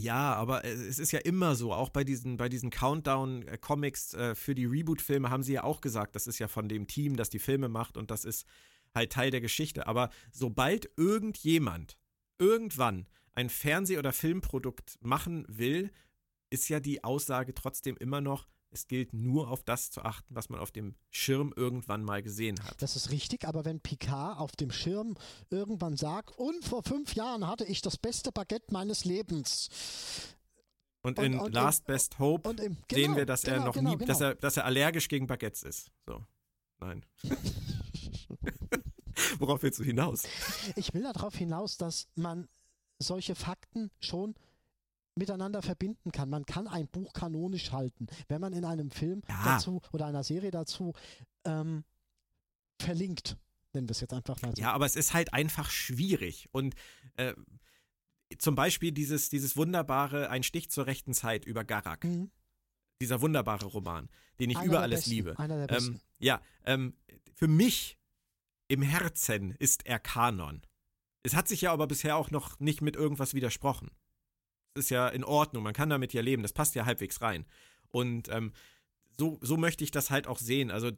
[0.00, 4.54] Ja, aber es ist ja immer so, auch bei diesen, bei diesen Countdown-Comics äh, für
[4.54, 7.38] die Reboot-Filme haben sie ja auch gesagt, das ist ja von dem Team, das die
[7.38, 8.44] Filme macht und das ist
[8.92, 9.86] halt Teil der Geschichte.
[9.86, 11.96] Aber sobald irgendjemand
[12.38, 15.90] irgendwann ein Fernseh- oder Filmprodukt machen will,
[16.50, 20.48] ist ja die Aussage trotzdem immer noch, es gilt nur auf das zu achten, was
[20.48, 22.82] man auf dem Schirm irgendwann mal gesehen hat.
[22.82, 25.16] Das ist richtig, aber wenn Picard auf dem Schirm
[25.48, 29.68] irgendwann sagt, und vor fünf Jahren hatte ich das beste Baguette meines Lebens.
[31.02, 33.74] Und, in und Last im, Best Hope im, genau, sehen wir, dass genau, er noch
[33.74, 34.30] genau, nie, dass genau.
[34.30, 35.90] er, dass er allergisch gegen Baguettes ist.
[36.06, 36.24] So.
[36.80, 37.04] Nein.
[39.38, 40.24] Worauf willst du hinaus?
[40.76, 42.48] Ich will darauf hinaus, dass man
[42.98, 44.34] solche Fakten schon
[45.16, 46.28] miteinander verbinden kann.
[46.28, 49.42] Man kann ein Buch kanonisch halten, wenn man in einem Film ja.
[49.44, 50.92] dazu oder einer Serie dazu
[51.44, 51.84] ähm,
[52.80, 53.36] verlinkt.
[53.72, 54.62] Nennen wir es jetzt einfach mal so.
[54.62, 56.48] Ja, aber es ist halt einfach schwierig.
[56.52, 56.74] Und
[57.16, 57.34] äh,
[58.38, 62.04] zum Beispiel dieses, dieses wunderbare Ein Stich zur rechten Zeit über Garak.
[62.04, 62.30] Mhm.
[63.00, 64.08] Dieser wunderbare Roman,
[64.38, 65.10] den ich Einer über alles besten.
[65.10, 65.38] liebe.
[65.38, 65.94] Einer der besten.
[65.94, 66.94] Ähm, ja, ähm,
[67.34, 67.98] für mich
[68.68, 70.62] im Herzen ist er Kanon.
[71.24, 73.90] Es hat sich ja aber bisher auch noch nicht mit irgendwas widersprochen
[74.74, 77.46] ist ja in Ordnung, man kann damit ja leben, das passt ja halbwegs rein.
[77.90, 78.52] Und ähm,
[79.18, 80.70] so, so möchte ich das halt auch sehen.
[80.70, 80.90] Also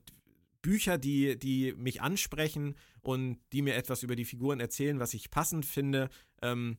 [0.62, 5.30] Bücher, die, die mich ansprechen und die mir etwas über die Figuren erzählen, was ich
[5.30, 6.08] passend finde,
[6.42, 6.78] ähm,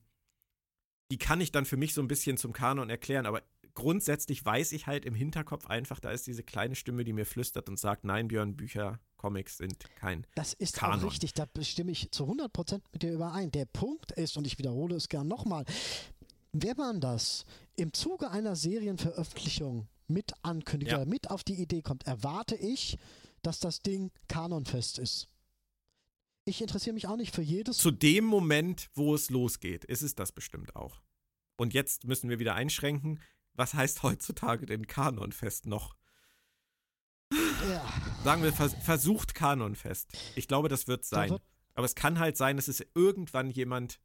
[1.11, 3.25] die kann ich dann für mich so ein bisschen zum Kanon erklären.
[3.25, 3.43] Aber
[3.77, 7.69] grundsätzlich weiß ich halt im Hinterkopf einfach, da ist diese kleine Stimme, die mir flüstert
[7.69, 10.99] und sagt, nein, Björn, Bücher, Comics sind kein Das ist Kanon.
[10.99, 13.51] auch richtig, da stimme ich zu 100% mit dir überein.
[13.51, 15.63] Der Punkt ist, und ich wiederhole es gern nochmal,
[16.53, 17.45] wenn man das
[17.75, 20.97] im Zuge einer Serienveröffentlichung mit ankündigt ja.
[20.97, 22.97] oder mit auf die Idee kommt, erwarte ich,
[23.43, 25.29] dass das Ding kanonfest ist.
[26.45, 27.77] Ich interessiere mich auch nicht für jedes.
[27.77, 30.99] Zu dem Moment, wo es losgeht, ist es das bestimmt auch.
[31.57, 33.19] Und jetzt müssen wir wieder einschränken.
[33.57, 35.95] Was heißt heutzutage denn kanonfest noch?
[37.31, 37.83] Ja.
[38.23, 40.15] Sagen wir, vers versucht kanonfest.
[40.35, 41.31] Ich glaube, das wird sein.
[41.31, 41.41] Wird
[41.73, 43.99] Aber es kann halt sein, dass es irgendwann jemand,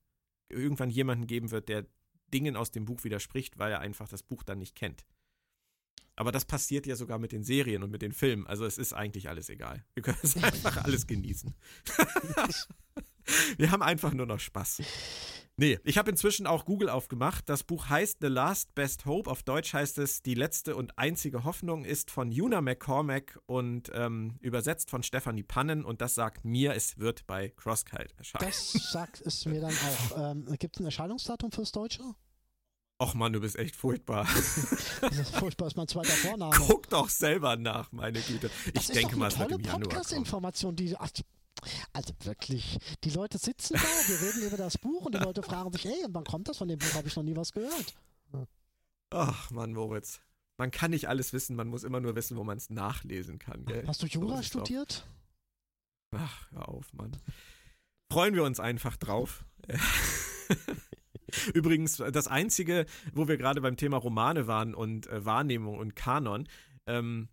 [0.48, 1.86] irgendwann jemanden geben wird, der
[2.32, 5.04] Dingen aus dem Buch widerspricht, weil er einfach das Buch dann nicht kennt.
[6.16, 8.46] Aber das passiert ja sogar mit den Serien und mit den Filmen.
[8.46, 9.84] Also es ist eigentlich alles egal.
[9.94, 11.54] Wir können es einfach alles genießen.
[13.58, 14.82] Wir haben einfach nur noch Spaß.
[15.56, 17.48] Nee, ich habe inzwischen auch Google aufgemacht.
[17.48, 19.30] Das Buch heißt The Last Best Hope.
[19.30, 24.38] Auf Deutsch heißt es Die letzte und einzige Hoffnung ist von Juna McCormack und ähm,
[24.40, 25.84] übersetzt von Stephanie Pannen.
[25.84, 28.46] Und das sagt mir, es wird bei Crosskite erscheinen.
[28.46, 30.02] Das sagt es mir dann auch.
[30.22, 32.02] Ähm, Gibt es ein Erscheinungsdatum fürs Deutsche?
[33.02, 34.26] Och man, du bist echt furchtbar.
[35.00, 36.54] Das ist furchtbar, ist mein zweiter Vorname.
[36.56, 38.50] Guck doch selber nach, meine Güte.
[38.66, 40.96] Ich das denke mal, es wird im Januar Podcast-Information, die
[41.92, 45.72] also wirklich, die Leute sitzen da, wir reden über das Buch und die Leute fragen
[45.72, 46.58] sich, ey, und wann kommt das?
[46.58, 47.94] Von dem Buch habe ich noch nie was gehört.
[49.10, 50.20] Ach Mann, Moritz.
[50.58, 53.64] Man kann nicht alles wissen, man muss immer nur wissen, wo man es nachlesen kann.
[53.64, 53.84] Gell?
[53.86, 55.06] Hast du Jura so studiert?
[56.14, 57.16] Ach, hör auf, Mann.
[58.10, 59.44] Freuen wir uns einfach drauf.
[61.54, 66.46] Übrigens, das Einzige, wo wir gerade beim Thema Romane waren und äh, Wahrnehmung und Kanon,
[66.86, 67.28] ähm,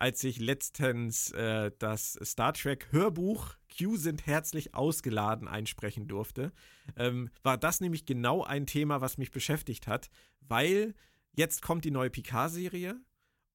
[0.00, 6.52] als ich letztens äh, das Star Trek Hörbuch Q sind herzlich ausgeladen einsprechen durfte,
[6.96, 10.08] ähm, war das nämlich genau ein Thema, was mich beschäftigt hat,
[10.40, 10.94] weil
[11.32, 12.98] jetzt kommt die neue Picard-Serie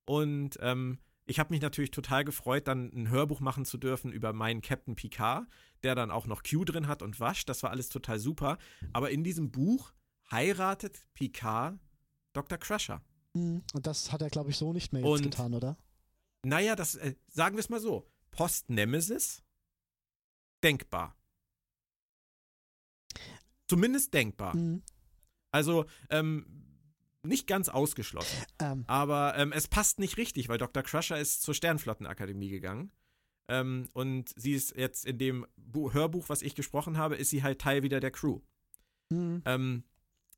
[0.06, 4.32] und ähm, ich habe mich natürlich total gefreut, dann ein Hörbuch machen zu dürfen über
[4.32, 5.48] meinen Captain Picard,
[5.84, 7.50] der dann auch noch Q drin hat und wascht.
[7.50, 8.60] Das war alles total super.
[8.94, 9.94] Aber in diesem Buch
[10.30, 11.80] heiratet Picard
[12.34, 12.60] Dr.
[12.60, 13.02] Crusher.
[13.34, 15.78] Hm, und das hat er, glaube ich, so nicht mehr jetzt und, getan, oder?
[16.46, 18.08] Naja, das, äh, sagen wir es mal so.
[18.30, 19.44] Post-Nemesis,
[20.64, 21.18] denkbar.
[23.68, 24.56] Zumindest denkbar.
[24.56, 24.84] Mhm.
[25.52, 26.46] Also, ähm,
[27.24, 28.46] nicht ganz ausgeschlossen.
[28.60, 28.84] Ähm.
[28.86, 30.84] Aber ähm, es passt nicht richtig, weil Dr.
[30.84, 32.92] Crusher ist zur Sternflottenakademie gegangen.
[33.48, 37.42] Ähm, und sie ist jetzt in dem Bu Hörbuch, was ich gesprochen habe, ist sie
[37.42, 38.42] halt Teil wieder der Crew.
[39.10, 39.42] Mhm.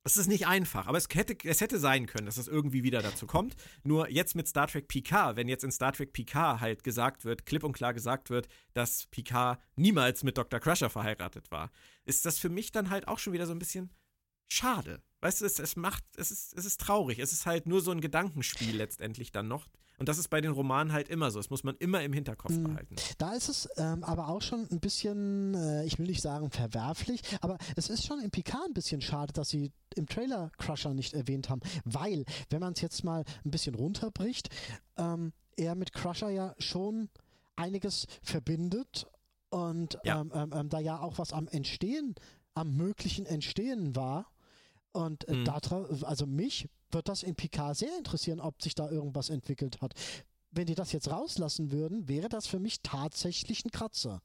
[0.08, 3.02] Es ist nicht einfach, aber es hätte, es hätte sein können, dass es irgendwie wieder
[3.02, 3.58] dazu kommt.
[3.84, 7.46] Nur jetzt mit Star Trek Picard, wenn jetzt in Star Trek Picard halt gesagt wird,
[7.46, 10.62] klipp und klar gesagt wird, dass Picard niemals mit Dr.
[10.62, 11.72] Crusher verheiratet war,
[12.06, 13.90] ist das für mich dann halt auch schon wieder so ein bisschen
[14.48, 15.02] schade.
[15.20, 17.20] Weißt du, es, es macht, es ist, es ist traurig.
[17.20, 19.68] Es ist halt nur so ein Gedankenspiel letztendlich dann noch.
[19.98, 21.40] Und das ist bei den Romanen halt immer so.
[21.40, 22.64] Das muss man immer im Hinterkopf hm.
[22.64, 22.96] behalten.
[23.18, 27.22] Da ist es ähm, aber auch schon ein bisschen, äh, ich will nicht sagen verwerflich,
[27.42, 31.14] aber es ist schon im Picard ein bisschen schade, dass sie im Trailer Crusher nicht
[31.14, 31.62] erwähnt haben.
[31.84, 34.50] Weil, wenn man es jetzt mal ein bisschen runterbricht,
[34.98, 37.10] ähm, er mit Crusher ja schon
[37.56, 39.08] einiges verbindet
[39.50, 40.22] und ja.
[40.22, 42.14] Ähm, ähm, ähm da ja auch was am Entstehen,
[42.54, 44.32] am möglichen Entstehen war
[44.92, 45.46] und äh, mhm.
[45.46, 45.60] da,
[46.04, 49.94] also mich wird das in Picard sehr interessieren, ob sich da irgendwas entwickelt hat.
[50.52, 54.22] Wenn die das jetzt rauslassen würden, wäre das für mich tatsächlich ein Kratzer.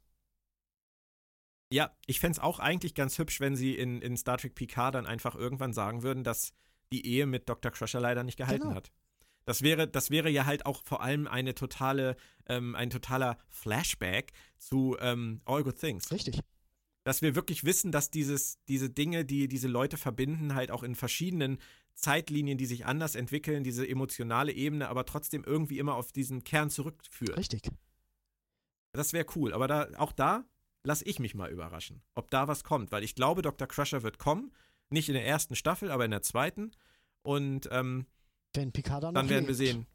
[1.73, 4.95] Ja, ich fände es auch eigentlich ganz hübsch, wenn sie in, in Star Trek Picard
[4.95, 6.53] dann einfach irgendwann sagen würden, dass
[6.93, 7.73] die Ehe mit Dr.
[7.73, 8.75] Crusher leider nicht gehalten Genau.
[8.75, 8.93] hat.
[9.45, 12.17] Das wäre, das wäre ja halt auch vor allem eine totale,
[12.47, 16.13] ähm, ein totaler Flashback zu ähm, All Good Things.
[16.13, 16.41] Richtig.
[17.05, 20.95] Dass wir wirklich wissen, dass dieses, diese Dinge, die diese Leute verbinden, halt auch in
[20.95, 21.59] verschiedenen
[21.95, 26.71] Zeitlinien, die sich anders entwickeln, diese emotionale Ebene, aber trotzdem irgendwie immer auf diesen Kern
[26.71, 27.37] zurückführt.
[27.37, 27.63] Richtig.
[28.93, 29.53] Das wäre cool.
[29.53, 30.45] Aber da, auch da
[30.85, 32.93] lasse ich mich mal überraschen, ob da was kommt.
[32.93, 33.67] Weil ich glaube, Dr.
[33.69, 34.53] Crusher wird kommen.
[34.91, 36.73] Nicht in der ersten Staffel, aber in der zweiten.
[37.23, 38.07] Und ähm,
[38.55, 39.59] Wenn Picard dann dann werden wir lebt.
[39.59, 39.87] sehen,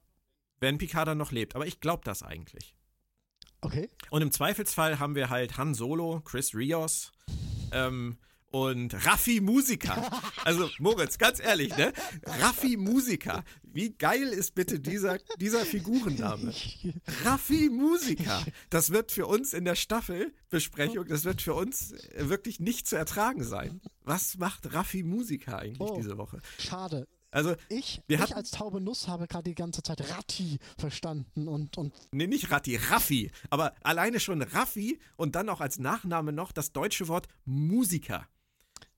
[0.59, 1.55] wenn Picard dann noch lebt.
[1.55, 2.75] Aber ich glaube das eigentlich.
[3.61, 3.89] Okay.
[4.09, 7.11] Und im Zweifelsfall haben wir halt Han Solo, Chris Rios
[7.71, 8.17] ähm,
[8.51, 10.09] und Raffi Musiker.
[10.45, 11.91] Also Moritz, ganz ehrlich, ne?
[12.25, 13.43] Raffi Musiker.
[13.63, 16.53] Wie geil ist bitte dieser, dieser Figurenname?
[17.23, 18.43] Raffi Musiker.
[18.69, 22.95] Das wird für uns in der Staffelbesprechung, das wird für uns äh, wirklich nicht zu
[22.95, 23.81] ertragen sein.
[24.03, 25.97] Was macht Raffi Musiker eigentlich Oh.
[25.97, 26.39] diese Woche?
[26.57, 27.07] Schade.
[27.29, 31.47] Also, Ich, Wir ich hatten- als taube Nuss habe gerade die ganze Zeit Ratti verstanden
[31.49, 33.31] und, und nee, nicht Ratti, Raffi.
[33.49, 38.25] Aber alleine schon Raffi und dann auch als Nachname noch das deutsche Wort Musiker.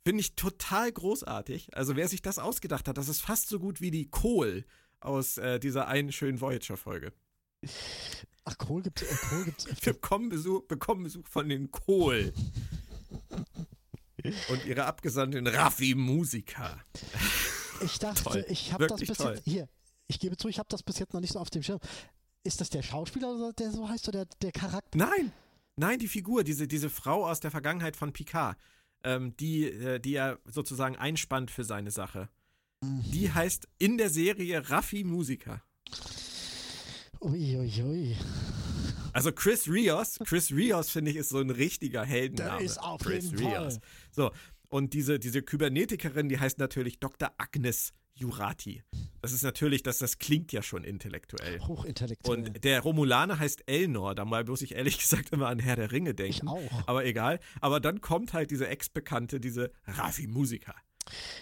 [0.05, 1.75] Finde ich total großartig.
[1.75, 4.65] Also, wer sich das ausgedacht hat, das ist fast so gut wie die Kohl
[4.99, 7.13] aus äh, dieser einen schönen Voyager-Folge.
[8.45, 9.67] ach Kohl gibt's, äh, Kohl gibt's.
[9.85, 12.33] Wir bekommen Besuch, bekommen Besuch von den Kohl.
[14.49, 16.77] Und ihre Abgesandten Raffi Musiker.
[17.81, 18.45] Ich dachte, Toll.
[18.49, 19.35] ich habe das bis toll.
[19.35, 19.45] jetzt.
[19.45, 19.69] Hier,
[20.07, 21.79] ich gebe zu, ich habe das bis jetzt noch nicht so auf dem Schirm.
[22.43, 24.97] Ist das der Schauspieler, oder der so heißt, oder der, der Charakter?
[24.97, 25.31] Nein,
[25.77, 28.57] nein, die Figur, diese, diese Frau aus der Vergangenheit von Picard,
[29.03, 32.29] ähm, die, äh, die er sozusagen einspannt für seine Sache.
[32.81, 35.61] Die heißt in der Serie Raffi Musiker.
[37.21, 37.81] Uiuiui.
[37.81, 38.15] Ui, ui.
[39.11, 42.63] Also Chris Rios, Chris Rios finde ich ist so ein richtiger Der Heldenname.
[42.63, 43.79] ist auf Chris jeden Fall.
[44.11, 44.31] So,
[44.69, 47.31] und diese, diese Kybernetikerin, die heißt natürlich Dr.
[47.37, 48.83] Agnes Jurati.
[49.21, 51.59] Das ist natürlich, das, das klingt ja schon intellektuell.
[51.61, 52.37] Hochintellektuell.
[52.37, 55.91] Und der Romulaner heißt Elnor, da mal muss ich ehrlich gesagt immer an Herr der
[55.91, 56.47] Ringe denken.
[56.47, 56.87] ich auch.
[56.87, 57.39] Aber egal.
[57.61, 60.75] Aber dann kommt halt diese Ex-Bekannte, diese Raffi Musiker.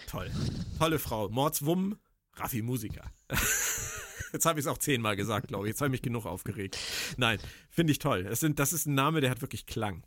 [0.06, 0.30] Toll.
[0.78, 1.28] Tolle Frau.
[1.28, 1.98] Mordswumm,
[2.34, 3.10] Raffi Musiker.
[4.32, 5.70] Jetzt habe ich es auch zehnmal gesagt, glaube ich.
[5.70, 6.78] Jetzt habe ich mich genug aufgeregt.
[7.16, 7.38] Nein,
[7.70, 8.26] finde ich toll.
[8.30, 10.04] Es sind, das ist ein Name, der hat wirklich Klang.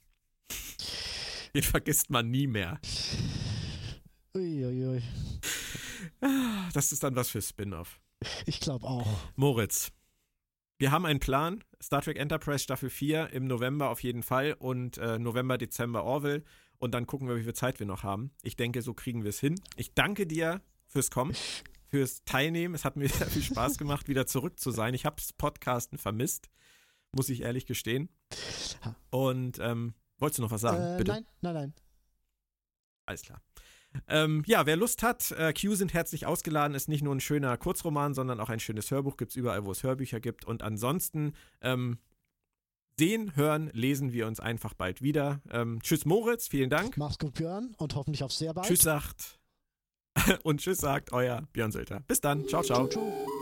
[1.53, 2.79] Den vergisst man nie mehr.
[4.33, 4.97] Uiuiui.
[4.97, 5.03] Ui.
[6.73, 7.99] Das ist dann was für Spin-off.
[8.45, 9.07] Ich glaube auch.
[9.35, 9.91] Moritz,
[10.77, 11.63] wir haben einen Plan.
[11.81, 16.43] Star Trek Enterprise Staffel 4 im November auf jeden Fall und äh, November, Dezember Orville.
[16.77, 18.31] Und dann gucken wir, wie viel Zeit wir noch haben.
[18.41, 19.59] Ich denke, so kriegen wir es hin.
[19.75, 21.35] Ich danke dir fürs Kommen,
[21.87, 22.73] fürs Teilnehmen.
[22.75, 24.93] Es hat mir sehr viel Spaß gemacht, wieder zurück zu sein.
[24.93, 26.49] Ich habe das Podcasten vermisst,
[27.11, 28.09] muss ich ehrlich gestehen.
[29.09, 30.95] Und ähm, wolltest du noch was sagen?
[30.95, 31.11] äh, Bitte.
[31.11, 31.73] Nein, nein, nein.
[33.05, 33.41] Alles klar.
[34.07, 37.57] Ähm, ja, wer Lust hat, äh, Q sind herzlich ausgeladen, ist nicht nur ein schöner
[37.57, 40.45] Kurzroman, sondern auch ein schönes Hörbuch, gibt es überall, wo es Hörbücher gibt.
[40.45, 41.97] Und ansonsten ähm,
[42.97, 45.41] sehen, hören, lesen wir uns einfach bald wieder.
[45.49, 46.97] Ähm, tschüss Moritz, vielen Dank.
[46.97, 48.67] Mach's gut, Björn, und hoffentlich auf sehr bald.
[48.67, 49.39] Tschüss sagt
[50.43, 52.01] und tschüss sagt euer Björn Sölter.
[52.07, 52.87] Bis dann, ciao, ciao.
[52.87, 53.40] Ciao, ciao.